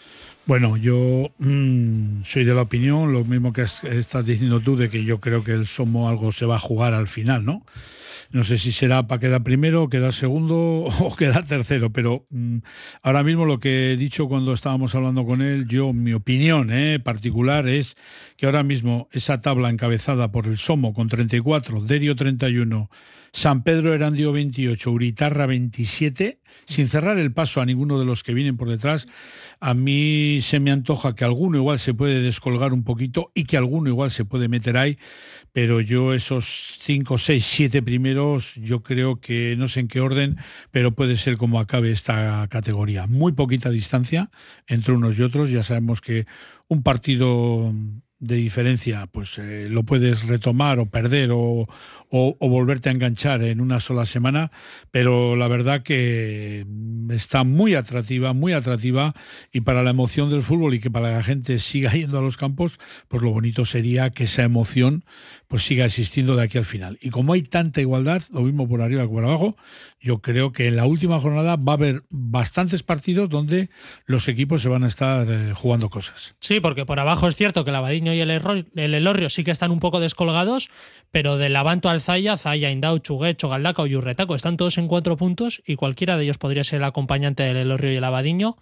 Bueno, 0.46 0.76
yo 0.76 1.30
mmm, 1.38 2.22
soy 2.24 2.44
de 2.44 2.54
la 2.54 2.62
opinión, 2.62 3.12
lo 3.12 3.24
mismo 3.24 3.52
que 3.52 3.62
estás 3.62 4.24
diciendo 4.24 4.60
tú, 4.60 4.76
de 4.76 4.90
que 4.90 5.04
yo 5.04 5.20
creo 5.20 5.44
que 5.44 5.52
el 5.52 5.66
Somo 5.66 6.08
algo 6.08 6.32
se 6.32 6.46
va 6.46 6.56
a 6.56 6.58
jugar 6.58 6.94
al 6.94 7.06
final, 7.06 7.44
¿no? 7.44 7.62
No 8.32 8.44
sé 8.44 8.58
si 8.58 8.70
será 8.70 9.08
para 9.08 9.18
quedar 9.18 9.42
primero, 9.42 9.88
quedar 9.88 10.12
segundo 10.12 10.56
o 11.00 11.16
quedar 11.16 11.44
tercero, 11.46 11.90
pero 11.90 12.26
mm, 12.30 12.58
ahora 13.02 13.24
mismo 13.24 13.44
lo 13.44 13.58
que 13.58 13.92
he 13.92 13.96
dicho 13.96 14.28
cuando 14.28 14.52
estábamos 14.52 14.94
hablando 14.94 15.26
con 15.26 15.42
él, 15.42 15.66
yo, 15.66 15.92
mi 15.92 16.12
opinión 16.12 16.72
eh, 16.72 17.00
particular 17.00 17.68
es 17.68 17.96
que 18.36 18.46
ahora 18.46 18.62
mismo 18.62 19.08
esa 19.10 19.40
tabla 19.40 19.68
encabezada 19.68 20.30
por 20.30 20.46
el 20.46 20.58
Somo 20.58 20.94
con 20.94 21.08
34, 21.08 21.80
Derio 21.82 22.14
31, 22.14 22.88
San 23.32 23.62
Pedro 23.62 23.94
Erandio 23.94 24.32
28, 24.32 24.90
Uritarra 24.90 25.46
27, 25.46 26.40
sin 26.66 26.88
cerrar 26.88 27.18
el 27.18 27.32
paso 27.32 27.60
a 27.60 27.66
ninguno 27.66 27.98
de 27.98 28.04
los 28.04 28.24
que 28.24 28.34
vienen 28.34 28.56
por 28.56 28.68
detrás, 28.68 29.06
a 29.60 29.74
mí 29.74 30.40
se 30.42 30.58
me 30.58 30.72
antoja 30.72 31.14
que 31.14 31.24
alguno 31.24 31.56
igual 31.56 31.78
se 31.78 31.94
puede 31.94 32.22
descolgar 32.22 32.72
un 32.72 32.82
poquito 32.82 33.30
y 33.34 33.44
que 33.44 33.56
alguno 33.56 33.88
igual 33.88 34.10
se 34.10 34.24
puede 34.24 34.48
meter 34.48 34.76
ahí, 34.76 34.98
pero 35.52 35.80
yo 35.80 36.14
esos 36.14 36.76
5, 36.80 37.18
6, 37.18 37.44
7 37.44 37.82
primeros, 37.82 38.54
yo 38.56 38.82
creo 38.82 39.20
que 39.20 39.54
no 39.56 39.68
sé 39.68 39.80
en 39.80 39.88
qué 39.88 40.00
orden, 40.00 40.36
pero 40.70 40.92
puede 40.92 41.16
ser 41.16 41.36
como 41.36 41.60
acabe 41.60 41.90
esta 41.90 42.46
categoría. 42.48 43.06
Muy 43.06 43.32
poquita 43.32 43.70
distancia 43.70 44.30
entre 44.66 44.94
unos 44.94 45.18
y 45.18 45.22
otros, 45.22 45.50
ya 45.50 45.62
sabemos 45.62 46.00
que 46.00 46.26
un 46.68 46.82
partido 46.82 47.72
de 48.20 48.36
diferencia, 48.36 49.06
pues 49.06 49.38
eh, 49.38 49.66
lo 49.70 49.82
puedes 49.82 50.26
retomar 50.28 50.78
o 50.78 50.86
perder 50.86 51.30
o, 51.32 51.66
o, 52.10 52.36
o, 52.38 52.48
volverte 52.48 52.90
a 52.90 52.92
enganchar 52.92 53.42
en 53.42 53.62
una 53.62 53.80
sola 53.80 54.04
semana, 54.04 54.52
pero 54.90 55.36
la 55.36 55.48
verdad 55.48 55.82
que 55.82 56.66
está 57.08 57.44
muy 57.44 57.74
atractiva, 57.74 58.34
muy 58.34 58.52
atractiva 58.52 59.14
y 59.52 59.62
para 59.62 59.82
la 59.82 59.90
emoción 59.90 60.28
del 60.28 60.42
fútbol 60.42 60.74
y 60.74 60.80
que 60.80 60.90
para 60.90 61.12
la 61.12 61.22
gente 61.22 61.58
siga 61.58 61.92
yendo 61.94 62.18
a 62.18 62.22
los 62.22 62.36
campos, 62.36 62.78
pues 63.08 63.22
lo 63.22 63.30
bonito 63.30 63.64
sería 63.64 64.10
que 64.10 64.24
esa 64.24 64.42
emoción 64.42 65.04
pues 65.50 65.64
siga 65.64 65.84
existiendo 65.84 66.36
de 66.36 66.44
aquí 66.44 66.58
al 66.58 66.64
final. 66.64 66.96
Y 67.02 67.10
como 67.10 67.32
hay 67.32 67.42
tanta 67.42 67.80
igualdad, 67.80 68.22
lo 68.32 68.42
mismo 68.42 68.68
por 68.68 68.82
arriba 68.82 69.02
que 69.02 69.08
por 69.08 69.24
abajo, 69.24 69.56
yo 70.00 70.20
creo 70.20 70.52
que 70.52 70.68
en 70.68 70.76
la 70.76 70.86
última 70.86 71.18
jornada 71.18 71.56
va 71.56 71.72
a 71.72 71.74
haber 71.74 72.04
bastantes 72.08 72.84
partidos 72.84 73.28
donde 73.28 73.68
los 74.06 74.28
equipos 74.28 74.62
se 74.62 74.68
van 74.68 74.84
a 74.84 74.86
estar 74.86 75.26
eh, 75.28 75.52
jugando 75.52 75.90
cosas. 75.90 76.36
Sí, 76.38 76.60
porque 76.60 76.86
por 76.86 77.00
abajo 77.00 77.26
es 77.26 77.34
cierto 77.34 77.64
que 77.64 77.70
el 77.70 77.76
Abadiño 77.76 78.14
y 78.14 78.20
el 78.20 78.94
Elorrio 78.94 79.28
sí 79.28 79.42
que 79.42 79.50
están 79.50 79.72
un 79.72 79.80
poco 79.80 79.98
descolgados, 79.98 80.70
pero 81.10 81.36
del 81.36 81.56
Avanto 81.56 81.88
al 81.88 82.00
Zaya, 82.00 82.36
Zaya, 82.36 82.70
Indau, 82.70 83.00
Chuguecho, 83.00 83.48
Galdaca 83.48 83.82
o 83.82 83.86
Yurretaco 83.86 84.36
están 84.36 84.56
todos 84.56 84.78
en 84.78 84.86
cuatro 84.86 85.16
puntos 85.16 85.62
y 85.66 85.74
cualquiera 85.74 86.16
de 86.16 86.22
ellos 86.22 86.38
podría 86.38 86.62
ser 86.62 86.76
el 86.76 86.84
acompañante 86.84 87.42
del 87.42 87.56
Elorrio 87.56 87.92
y 87.92 87.96
el 87.96 88.04
Abadiño 88.04 88.56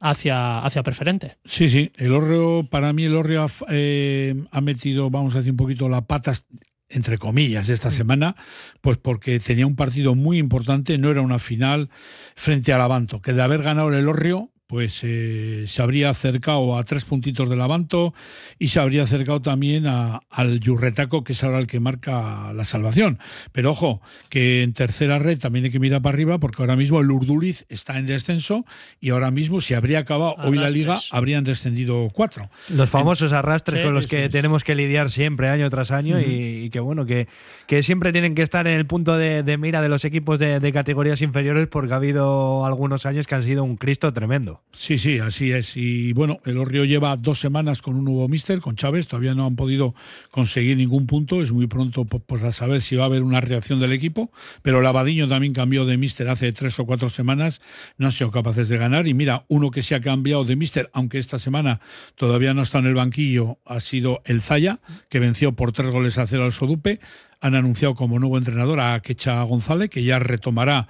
hacia, 0.00 0.58
hacia 0.60 0.82
preferente. 0.82 1.36
Sí, 1.44 1.68
sí, 1.68 1.92
el 1.96 2.12
Orrio, 2.12 2.66
para 2.68 2.92
mí 2.92 3.04
el 3.04 3.14
Orrio 3.14 3.44
ha, 3.44 3.50
eh, 3.68 4.34
ha 4.50 4.60
metido, 4.60 5.10
vamos 5.10 5.34
a 5.34 5.38
decir, 5.38 5.52
un 5.52 5.58
poquito 5.58 5.88
la 5.88 6.02
patas 6.02 6.46
entre 6.92 7.18
comillas, 7.18 7.68
esta 7.68 7.92
semana, 7.92 8.34
pues 8.80 8.98
porque 8.98 9.38
tenía 9.38 9.66
un 9.66 9.76
partido 9.76 10.16
muy 10.16 10.38
importante, 10.38 10.98
no 10.98 11.10
era 11.10 11.20
una 11.20 11.38
final 11.38 11.88
frente 12.34 12.72
al 12.72 12.80
Avanto, 12.80 13.22
que 13.22 13.32
de 13.32 13.42
haber 13.42 13.62
ganado 13.62 13.92
el 13.92 14.08
Orrio, 14.08 14.50
pues 14.70 15.00
eh, 15.02 15.64
se 15.66 15.82
habría 15.82 16.10
acercado 16.10 16.78
a 16.78 16.84
tres 16.84 17.04
puntitos 17.04 17.48
del 17.50 17.60
Avanto 17.60 18.14
y 18.56 18.68
se 18.68 18.78
habría 18.78 19.02
acercado 19.02 19.42
también 19.42 19.88
a, 19.88 20.20
al 20.30 20.60
Yurretaco, 20.60 21.24
que 21.24 21.32
es 21.32 21.42
ahora 21.42 21.58
el 21.58 21.66
que 21.66 21.80
marca 21.80 22.52
la 22.54 22.62
salvación. 22.62 23.18
Pero 23.50 23.72
ojo, 23.72 24.00
que 24.28 24.62
en 24.62 24.72
tercera 24.72 25.18
red 25.18 25.40
también 25.40 25.64
hay 25.64 25.72
que 25.72 25.80
mirar 25.80 26.02
para 26.02 26.14
arriba, 26.14 26.38
porque 26.38 26.62
ahora 26.62 26.76
mismo 26.76 27.00
el 27.00 27.10
Urduliz 27.10 27.66
está 27.68 27.98
en 27.98 28.06
descenso 28.06 28.64
y 29.00 29.10
ahora 29.10 29.32
mismo, 29.32 29.60
si 29.60 29.74
habría 29.74 29.98
acabado 29.98 30.36
hoy 30.44 30.56
la 30.56 30.70
liga, 30.70 31.00
habrían 31.10 31.42
descendido 31.42 32.08
cuatro. 32.12 32.48
Los 32.68 32.88
famosos 32.88 33.32
arrastres 33.32 33.80
Sí, 33.80 33.84
con 33.84 33.92
los 33.94 34.06
que 34.06 34.26
es. 34.26 34.30
tenemos 34.30 34.62
que 34.62 34.76
lidiar 34.76 35.10
siempre, 35.10 35.48
año 35.48 35.68
tras 35.68 35.90
año, 35.90 36.20
y, 36.20 36.62
y 36.66 36.70
que 36.70 36.78
bueno, 36.78 37.06
que, 37.06 37.26
que 37.66 37.82
siempre 37.82 38.12
tienen 38.12 38.36
que 38.36 38.42
estar 38.42 38.68
en 38.68 38.78
el 38.78 38.86
punto 38.86 39.16
de, 39.16 39.42
de 39.42 39.58
mira 39.58 39.82
de 39.82 39.88
los 39.88 40.04
equipos 40.04 40.38
de, 40.38 40.60
de 40.60 40.72
categorías 40.72 41.22
inferiores, 41.22 41.66
porque 41.66 41.92
ha 41.92 41.96
habido 41.96 42.64
algunos 42.64 43.04
años 43.04 43.26
que 43.26 43.34
han 43.34 43.42
sido 43.42 43.64
un 43.64 43.76
Cristo 43.76 44.12
tremendo. 44.12 44.59
Sí, 44.72 44.98
sí, 44.98 45.18
así 45.18 45.50
es. 45.50 45.76
Y 45.76 46.12
bueno, 46.12 46.38
el 46.44 46.56
Orrio 46.56 46.84
lleva 46.84 47.16
dos 47.16 47.40
semanas 47.40 47.82
con 47.82 47.96
un 47.96 48.04
nuevo 48.04 48.28
míster, 48.28 48.60
con 48.60 48.76
Chávez. 48.76 49.08
Todavía 49.08 49.34
no 49.34 49.44
han 49.44 49.56
podido 49.56 49.94
conseguir 50.30 50.76
ningún 50.76 51.06
punto. 51.08 51.42
Es 51.42 51.50
muy 51.50 51.66
pronto 51.66 52.04
po- 52.04 52.20
pues, 52.20 52.54
saber 52.54 52.80
si 52.80 52.94
va 52.94 53.02
a 53.02 53.06
haber 53.06 53.22
una 53.22 53.40
reacción 53.40 53.80
del 53.80 53.92
equipo. 53.92 54.30
Pero 54.62 54.78
el 54.78 54.86
Abadiño 54.86 55.28
también 55.28 55.52
cambió 55.52 55.84
de 55.84 55.98
míster 55.98 56.28
hace 56.28 56.52
tres 56.52 56.78
o 56.78 56.86
cuatro 56.86 57.10
semanas. 57.10 57.60
No 57.98 58.06
han 58.06 58.12
sido 58.12 58.30
capaces 58.30 58.68
de 58.68 58.78
ganar. 58.78 59.08
Y 59.08 59.12
mira, 59.12 59.44
uno 59.48 59.72
que 59.72 59.82
se 59.82 59.96
ha 59.96 60.00
cambiado 60.00 60.44
de 60.44 60.54
míster, 60.54 60.88
aunque 60.92 61.18
esta 61.18 61.38
semana 61.40 61.80
todavía 62.14 62.54
no 62.54 62.62
está 62.62 62.78
en 62.78 62.86
el 62.86 62.94
banquillo, 62.94 63.58
ha 63.66 63.80
sido 63.80 64.22
el 64.24 64.40
Zaya, 64.40 64.78
que 65.08 65.18
venció 65.18 65.52
por 65.52 65.72
tres 65.72 65.90
goles 65.90 66.16
a 66.16 66.26
cero 66.28 66.44
al 66.44 66.52
Sodupe. 66.52 67.00
Han 67.42 67.54
anunciado 67.54 67.94
como 67.94 68.18
nuevo 68.18 68.38
entrenador 68.38 68.80
a 68.80 69.00
Quecha 69.00 69.42
González, 69.42 69.90
que 69.90 70.04
ya 70.04 70.18
retomará 70.18 70.88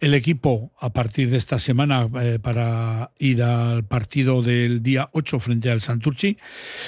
el 0.00 0.14
equipo 0.14 0.72
a 0.80 0.92
partir 0.92 1.28
de 1.28 1.36
esta 1.36 1.58
semana 1.58 2.08
eh, 2.22 2.38
para 2.40 3.12
ir 3.18 3.42
al 3.42 3.84
partido 3.84 4.42
del 4.42 4.82
día 4.82 5.10
8 5.12 5.38
frente 5.40 5.70
al 5.70 5.82
Santurchi. 5.82 6.38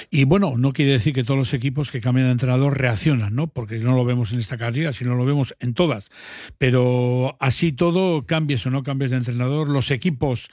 Y 0.09 0.23
bueno, 0.23 0.55
no 0.57 0.73
quiere 0.73 0.93
decir 0.93 1.13
que 1.13 1.23
todos 1.23 1.37
los 1.37 1.53
equipos 1.53 1.91
que 1.91 2.01
cambian 2.01 2.25
de 2.25 2.31
entrenador 2.31 2.77
reaccionan, 2.77 3.35
¿no? 3.35 3.47
Porque 3.47 3.77
no 3.77 3.95
lo 3.95 4.03
vemos 4.03 4.33
en 4.33 4.39
esta 4.39 4.57
carrera, 4.57 4.93
sino 4.93 5.13
lo 5.13 5.25
vemos 5.25 5.55
en 5.59 5.75
todas. 5.75 6.09
Pero 6.57 7.37
así 7.39 7.71
todo, 7.71 8.25
cambies 8.25 8.65
o 8.65 8.71
no 8.71 8.81
cambies 8.81 9.11
de 9.11 9.17
entrenador, 9.17 9.69
los 9.69 9.91
equipos 9.91 10.49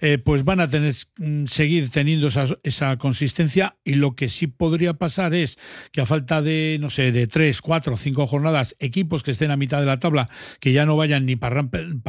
eh, 0.00 0.18
pues 0.18 0.44
van 0.44 0.60
a 0.60 0.68
tener 0.68 0.94
mm, 1.18 1.46
seguir 1.46 1.90
teniendo 1.90 2.28
esa, 2.28 2.46
esa 2.62 2.96
consistencia 2.96 3.76
y 3.82 3.96
lo 3.96 4.14
que 4.14 4.28
sí 4.28 4.46
podría 4.46 4.94
pasar 4.94 5.34
es 5.34 5.58
que 5.90 6.00
a 6.00 6.06
falta 6.06 6.42
de, 6.42 6.78
no 6.80 6.90
sé, 6.90 7.10
de 7.10 7.26
tres, 7.26 7.60
cuatro, 7.60 7.96
cinco 7.96 8.28
jornadas, 8.28 8.76
equipos 8.78 9.24
que 9.24 9.32
estén 9.32 9.50
a 9.50 9.56
mitad 9.56 9.80
de 9.80 9.86
la 9.86 9.98
tabla, 9.98 10.30
que 10.60 10.72
ya 10.72 10.86
no 10.86 10.96
vayan 10.96 11.26
ni 11.26 11.34
para 11.34 11.56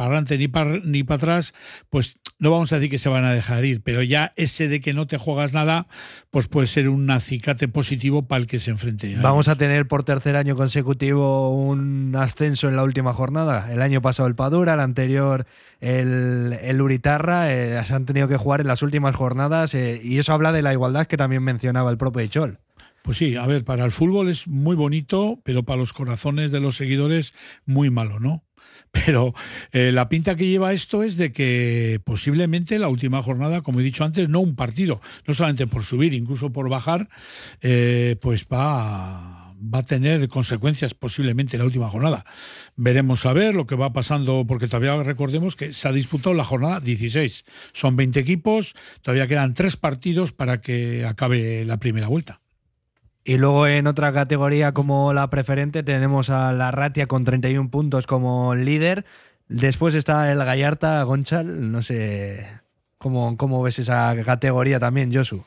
adelante 0.04 0.38
ni 0.38 0.48
para 0.48 0.78
ni 0.84 1.02
para 1.04 1.16
atrás, 1.16 1.54
pues 1.90 2.18
no 2.38 2.50
vamos 2.50 2.72
a 2.72 2.76
decir 2.76 2.90
que 2.90 2.98
se 2.98 3.08
van 3.08 3.24
a 3.24 3.32
dejar 3.32 3.64
ir, 3.64 3.82
pero 3.82 4.02
ya 4.02 4.32
ese 4.36 4.68
de 4.68 4.80
que 4.80 4.92
no 4.92 5.06
te 5.06 5.18
juegas 5.18 5.54
nada, 5.54 5.86
pues 6.30 6.48
puede 6.48 6.66
ser 6.66 6.88
un 6.88 7.10
acicate 7.10 7.68
positivo 7.68 8.26
para 8.26 8.40
el 8.40 8.46
que 8.46 8.58
se 8.58 8.70
enfrente. 8.70 9.16
Vamos 9.16 9.48
a 9.48 9.56
tener 9.56 9.88
por 9.88 10.04
tercer 10.04 10.36
año 10.36 10.56
consecutivo 10.56 11.50
un 11.56 12.14
ascenso 12.16 12.68
en 12.68 12.76
la 12.76 12.84
última 12.84 13.12
jornada. 13.12 13.72
El 13.72 13.82
año 13.82 14.02
pasado 14.02 14.28
el 14.28 14.34
Padura, 14.34 14.74
el 14.74 14.80
anterior 14.80 15.46
el, 15.80 16.56
el 16.62 16.80
Uritarra. 16.80 17.52
eh, 17.52 17.80
se 17.84 17.94
han 17.94 18.04
tenido 18.06 18.28
que 18.28 18.36
jugar 18.36 18.60
en 18.60 18.66
las 18.66 18.82
últimas 18.82 19.14
jornadas 19.14 19.74
eh, 19.74 20.00
y 20.02 20.18
eso 20.18 20.32
habla 20.32 20.52
de 20.52 20.62
la 20.62 20.72
igualdad 20.72 21.06
que 21.06 21.16
también 21.16 21.42
mencionaba 21.42 21.90
el 21.90 21.96
propio 21.98 22.22
Ichol. 22.22 22.58
Pues 23.02 23.18
sí, 23.18 23.36
a 23.36 23.46
ver, 23.46 23.64
para 23.64 23.84
el 23.84 23.92
fútbol 23.92 24.28
es 24.28 24.48
muy 24.48 24.74
bonito, 24.74 25.38
pero 25.44 25.62
para 25.62 25.78
los 25.78 25.92
corazones 25.92 26.50
de 26.50 26.58
los 26.58 26.76
seguidores 26.76 27.34
muy 27.64 27.88
malo, 27.88 28.18
¿no? 28.18 28.42
Pero 29.04 29.34
eh, 29.72 29.92
la 29.92 30.08
pinta 30.08 30.36
que 30.36 30.46
lleva 30.46 30.72
esto 30.72 31.02
es 31.02 31.16
de 31.16 31.32
que 31.32 32.00
posiblemente 32.04 32.78
la 32.78 32.88
última 32.88 33.22
jornada, 33.22 33.62
como 33.62 33.80
he 33.80 33.82
dicho 33.82 34.04
antes, 34.04 34.28
no 34.28 34.40
un 34.40 34.56
partido, 34.56 35.00
no 35.26 35.34
solamente 35.34 35.66
por 35.66 35.84
subir, 35.84 36.14
incluso 36.14 36.52
por 36.52 36.68
bajar, 36.68 37.08
eh, 37.60 38.16
pues 38.20 38.46
va, 38.50 39.54
va 39.62 39.78
a 39.78 39.82
tener 39.82 40.28
consecuencias 40.28 40.94
posiblemente 40.94 41.56
en 41.56 41.60
la 41.60 41.66
última 41.66 41.88
jornada. 41.88 42.24
Veremos 42.76 43.26
a 43.26 43.32
ver 43.32 43.54
lo 43.54 43.66
que 43.66 43.74
va 43.74 43.92
pasando, 43.92 44.44
porque 44.46 44.68
todavía 44.68 45.02
recordemos 45.02 45.56
que 45.56 45.72
se 45.72 45.88
ha 45.88 45.92
disputado 45.92 46.34
la 46.34 46.44
jornada 46.44 46.80
16. 46.80 47.44
Son 47.72 47.96
20 47.96 48.20
equipos, 48.20 48.74
todavía 49.02 49.26
quedan 49.26 49.54
tres 49.54 49.76
partidos 49.76 50.32
para 50.32 50.60
que 50.60 51.04
acabe 51.04 51.64
la 51.64 51.78
primera 51.78 52.08
vuelta. 52.08 52.40
Y 53.28 53.38
luego 53.38 53.66
en 53.66 53.88
otra 53.88 54.12
categoría 54.12 54.70
como 54.70 55.12
la 55.12 55.28
preferente 55.30 55.82
tenemos 55.82 56.30
a 56.30 56.52
la 56.52 56.70
Ratia 56.70 57.08
con 57.08 57.24
31 57.24 57.70
puntos 57.70 58.06
como 58.06 58.54
líder. 58.54 59.04
Después 59.48 59.96
está 59.96 60.30
el 60.30 60.38
Gallarta, 60.38 61.02
Gonchal. 61.02 61.72
No 61.72 61.82
sé 61.82 62.46
cómo, 62.98 63.36
cómo 63.36 63.60
ves 63.64 63.80
esa 63.80 64.14
categoría 64.24 64.78
también, 64.78 65.12
Josu. 65.12 65.44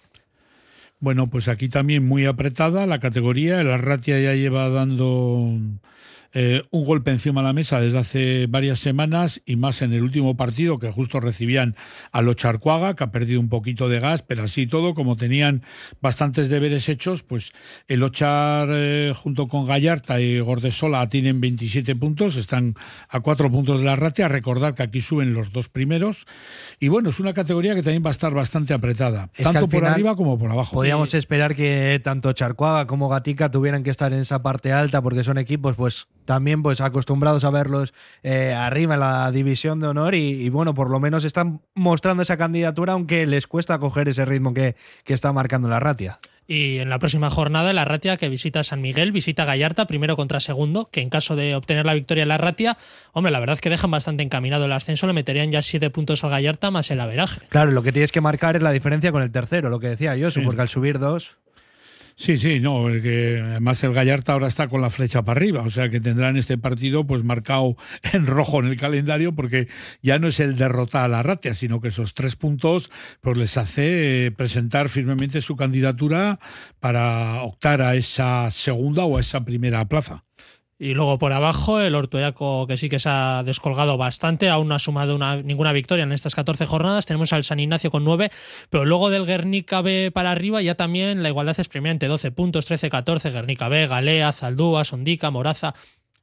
Bueno, 0.99 1.29
pues 1.29 1.47
aquí 1.47 1.69
también 1.69 2.05
muy 2.05 2.25
apretada 2.25 2.85
la 2.85 2.99
categoría. 2.99 3.61
El 3.61 3.71
Arratia 3.71 4.19
ya 4.19 4.33
lleva 4.33 4.67
dando 4.67 5.57
eh, 6.33 6.63
un 6.71 6.85
golpe 6.85 7.11
encima 7.11 7.41
de 7.41 7.47
la 7.47 7.53
mesa 7.53 7.79
desde 7.79 7.97
hace 7.97 8.47
varias 8.47 8.79
semanas 8.79 9.41
y 9.45 9.55
más 9.55 9.81
en 9.81 9.93
el 9.93 10.03
último 10.03 10.37
partido 10.37 10.79
que 10.79 10.91
justo 10.91 11.19
recibían 11.19 11.75
a 12.11 12.21
Locharcuaga, 12.21 12.95
que 12.95 13.03
ha 13.03 13.11
perdido 13.11 13.39
un 13.39 13.49
poquito 13.49 13.89
de 13.89 13.99
gas, 13.99 14.21
pero 14.21 14.43
así 14.43 14.67
todo, 14.67 14.93
como 14.93 15.15
tenían 15.15 15.63
bastantes 16.01 16.49
deberes 16.49 16.87
hechos, 16.89 17.23
pues 17.23 17.51
el 17.87 18.03
Ochar 18.03 18.69
eh, 18.71 19.13
junto 19.15 19.47
con 19.47 19.65
Gallarta 19.65 20.19
y 20.19 20.39
Gordesola 20.39 21.07
tienen 21.07 21.41
27 21.41 21.95
puntos, 21.95 22.35
están 22.35 22.75
a 23.09 23.19
cuatro 23.21 23.51
puntos 23.51 23.79
de 23.79 23.85
la 23.85 23.93
Arratia. 23.93 24.27
Recordar 24.27 24.75
que 24.75 24.83
aquí 24.83 25.01
suben 25.01 25.33
los 25.33 25.51
dos 25.51 25.69
primeros. 25.69 26.25
Y 26.79 26.87
bueno, 26.87 27.09
es 27.09 27.19
una 27.19 27.33
categoría 27.33 27.75
que 27.75 27.83
también 27.83 28.03
va 28.03 28.09
a 28.09 28.11
estar 28.11 28.33
bastante 28.33 28.73
apretada, 28.73 29.29
Es 29.35 29.43
tanto 29.43 29.67
por 29.67 29.85
arriba 29.85 30.15
como 30.15 30.37
por 30.37 30.51
abajo. 30.51 30.75
Podríamos 30.75 31.13
esperar 31.13 31.55
que 31.55 31.99
tanto 32.03 32.31
Charcuaga 32.33 32.87
como 32.87 33.09
Gatica 33.09 33.49
tuvieran 33.51 33.83
que 33.83 33.89
estar 33.89 34.13
en 34.13 34.19
esa 34.19 34.41
parte 34.41 34.71
alta 34.71 35.01
porque 35.01 35.23
son 35.23 35.37
equipos 35.37 35.75
pues 35.75 36.07
también 36.29 36.61
pues 36.61 36.79
acostumbrados 36.79 37.43
a 37.43 37.49
verlos 37.49 37.91
eh, 38.21 38.53
arriba 38.53 38.93
en 38.93 38.99
la 38.99 39.31
división 39.31 39.79
de 39.79 39.87
honor 39.87 40.13
y, 40.13 40.43
y, 40.43 40.49
bueno, 40.49 40.75
por 40.75 40.91
lo 40.91 40.99
menos 40.99 41.23
están 41.23 41.61
mostrando 41.73 42.21
esa 42.21 42.37
candidatura 42.37 42.93
aunque 42.93 43.25
les 43.25 43.47
cuesta 43.47 43.79
coger 43.79 44.09
ese 44.09 44.25
ritmo 44.25 44.53
que, 44.53 44.75
que 45.03 45.15
está 45.15 45.33
marcando 45.33 45.67
la 45.69 45.79
Ratia. 45.79 46.19
Y 46.45 46.77
en 46.77 46.89
la 46.89 46.99
próxima 46.99 47.31
jornada, 47.31 47.73
la 47.73 47.83
Ratia 47.83 48.17
que 48.17 48.29
visita 48.29 48.63
San 48.63 48.79
Miguel, 48.79 49.11
visita 49.11 49.43
Gallarta, 49.43 49.87
primero 49.87 50.15
contra 50.15 50.39
segundo, 50.39 50.89
que 50.91 51.01
en 51.01 51.09
caso 51.09 51.35
de 51.35 51.55
obtener 51.55 51.87
la 51.87 51.95
victoria 51.95 52.27
la 52.27 52.37
Ratia, 52.37 52.77
hombre, 53.11 53.31
la 53.31 53.39
verdad 53.39 53.55
es 53.55 53.61
que 53.61 53.71
dejan 53.71 53.89
bastante 53.89 54.21
encaminado 54.21 54.65
el 54.65 54.71
ascenso, 54.71 55.07
le 55.07 55.13
meterían 55.13 55.51
ya 55.51 55.63
siete 55.63 55.89
puntos 55.89 56.23
al 56.23 56.29
Gallarta 56.29 56.69
más 56.69 56.91
el 56.91 56.99
averaje. 56.99 57.41
Claro, 57.49 57.71
lo 57.71 57.81
que 57.81 57.91
tienes 57.91 58.11
que 58.11 58.21
marcar 58.21 58.55
es 58.55 58.61
la 58.61 58.71
diferencia 58.71 59.11
con 59.11 59.23
el 59.23 59.31
tercero, 59.31 59.71
lo 59.71 59.79
que 59.79 59.89
decía 59.89 60.15
yo, 60.15 60.29
porque 60.43 60.61
al 60.61 60.69
subir 60.69 60.99
dos. 60.99 61.37
Sí, 62.19 62.37
sí, 62.37 62.59
no, 62.59 62.87
que 63.01 63.41
además 63.41 63.81
el 63.85 63.93
Gallarta 63.93 64.33
ahora 64.33 64.49
está 64.49 64.67
con 64.67 64.81
la 64.81 64.89
flecha 64.89 65.23
para 65.23 65.37
arriba, 65.37 65.61
o 65.61 65.69
sea 65.69 65.89
que 65.89 66.01
tendrán 66.01 66.35
este 66.35 66.57
partido 66.57 67.07
pues 67.07 67.23
marcado 67.23 67.77
en 68.11 68.25
rojo 68.25 68.59
en 68.59 68.65
el 68.65 68.75
calendario 68.75 69.33
porque 69.33 69.69
ya 70.01 70.19
no 70.19 70.27
es 70.27 70.41
el 70.41 70.57
derrotar 70.57 71.05
a 71.05 71.07
la 71.07 71.23
Ratia, 71.23 71.53
sino 71.53 71.79
que 71.79 71.87
esos 71.87 72.13
tres 72.15 72.35
puntos 72.35 72.91
pues 73.21 73.37
les 73.37 73.55
hace 73.55 74.25
eh, 74.25 74.31
presentar 74.31 74.89
firmemente 74.89 75.39
su 75.39 75.55
candidatura 75.55 76.41
para 76.81 77.41
optar 77.41 77.81
a 77.81 77.95
esa 77.95 78.51
segunda 78.51 79.05
o 79.05 79.15
a 79.15 79.21
esa 79.21 79.45
primera 79.45 79.85
plaza. 79.87 80.25
Y 80.81 80.93
luego 80.93 81.19
por 81.19 81.33
abajo, 81.33 81.81
el 81.81 81.93
Ortoyaco, 81.93 82.65
que 82.65 82.77
sí 82.77 82.87
que 82.87 82.99
se 82.99 83.09
ha 83.09 83.43
descolgado 83.43 83.97
bastante, 83.97 84.47
aún 84.47 84.69
no 84.69 84.75
ha 84.75 84.79
sumado 84.79 85.13
una, 85.13 85.35
ninguna 85.41 85.73
victoria 85.73 86.03
en 86.03 86.13
estas 86.13 86.35
14 86.35 86.65
jornadas. 86.65 87.05
Tenemos 87.05 87.33
al 87.33 87.43
San 87.43 87.59
Ignacio 87.59 87.91
con 87.91 88.05
9, 88.05 88.31
pero 88.69 88.85
luego 88.85 89.09
del 89.09 89.25
Guernica 89.25 89.81
B 89.81 90.09
para 90.13 90.31
arriba 90.31 90.61
ya 90.61 90.75
también 90.75 91.21
la 91.21 91.27
igualdad 91.27 91.59
es 91.59 91.67
premiante: 91.67 92.07
12 92.07 92.31
puntos, 92.31 92.71
13-14, 92.71 93.29
Guernica 93.29 93.67
B, 93.67 93.87
Galea, 93.87 94.31
Zaldúa, 94.31 94.85
Sondica, 94.85 95.29
Moraza. 95.31 95.75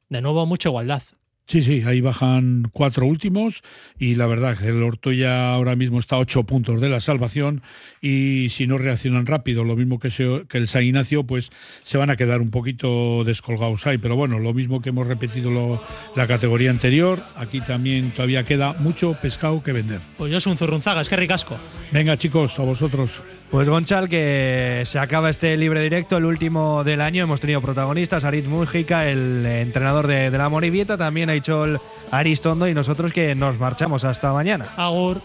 De 0.09 0.21
nuevo, 0.21 0.47
mucha 0.47 0.69
igualdad. 0.69 1.03
Sí, 1.47 1.61
sí, 1.61 1.81
ahí 1.85 2.01
bajan 2.01 2.67
cuatro 2.73 3.05
últimos 3.05 3.63
y 3.97 4.15
la 4.15 4.27
verdad 4.27 4.57
que 4.57 4.67
el 4.67 4.83
Ortoya 4.83 5.53
ahora 5.53 5.77
mismo 5.77 5.97
está 5.97 6.17
a 6.17 6.19
ocho 6.19 6.43
puntos 6.43 6.81
de 6.81 6.89
la 6.89 6.99
salvación 6.99 7.61
y 8.01 8.49
si 8.49 8.67
no 8.67 8.77
reaccionan 8.77 9.25
rápido, 9.25 9.63
lo 9.63 9.77
mismo 9.77 9.97
que, 9.97 10.09
se, 10.09 10.43
que 10.49 10.57
el 10.57 10.67
San 10.67 10.83
Ignacio, 10.83 11.23
pues 11.23 11.51
se 11.83 11.97
van 11.97 12.09
a 12.09 12.17
quedar 12.17 12.41
un 12.41 12.51
poquito 12.51 13.23
descolgados 13.23 13.87
ahí. 13.87 13.97
Pero 13.97 14.17
bueno, 14.17 14.39
lo 14.39 14.53
mismo 14.53 14.81
que 14.81 14.89
hemos 14.89 15.07
repetido 15.07 15.49
lo, 15.49 15.81
la 16.17 16.27
categoría 16.27 16.69
anterior, 16.69 17.21
aquí 17.37 17.61
también 17.61 18.11
todavía 18.11 18.43
queda 18.43 18.73
mucho 18.73 19.17
pescado 19.21 19.63
que 19.63 19.71
vender. 19.71 20.01
Pues 20.17 20.29
yo 20.29 20.41
soy 20.41 20.51
un 20.51 20.57
zurrunzaga, 20.57 20.99
es 20.99 21.07
que 21.07 21.15
ricasco. 21.15 21.57
Venga 21.93 22.17
chicos, 22.17 22.59
a 22.59 22.63
vosotros. 22.63 23.23
Pues 23.49 23.69
Gonchal, 23.69 24.09
que 24.09 24.83
se 24.85 24.99
acaba 24.99 25.29
este 25.29 25.55
libre 25.55 25.81
directo, 25.81 26.17
el 26.17 26.25
último 26.25 26.83
del 26.83 26.99
año. 26.99 27.23
Hemos 27.23 27.39
tenido 27.39 27.61
protagonistas, 27.61 28.25
Aritz 28.25 28.47
Mújica, 28.47 29.07
el 29.07 29.45
entrenador 29.45 30.05
de, 30.07 30.29
la 30.31 30.49
Morivieta, 30.49 30.97
también 30.97 31.29
ha 31.29 31.33
hecho 31.33 31.65
Aristondo 32.11 32.67
y 32.67 32.73
nosotros 32.73 33.13
que 33.13 33.35
nos 33.35 33.57
marchamos 33.57 34.03
hasta 34.03 34.33
mañana. 34.33 34.65
Agur. 34.75 35.21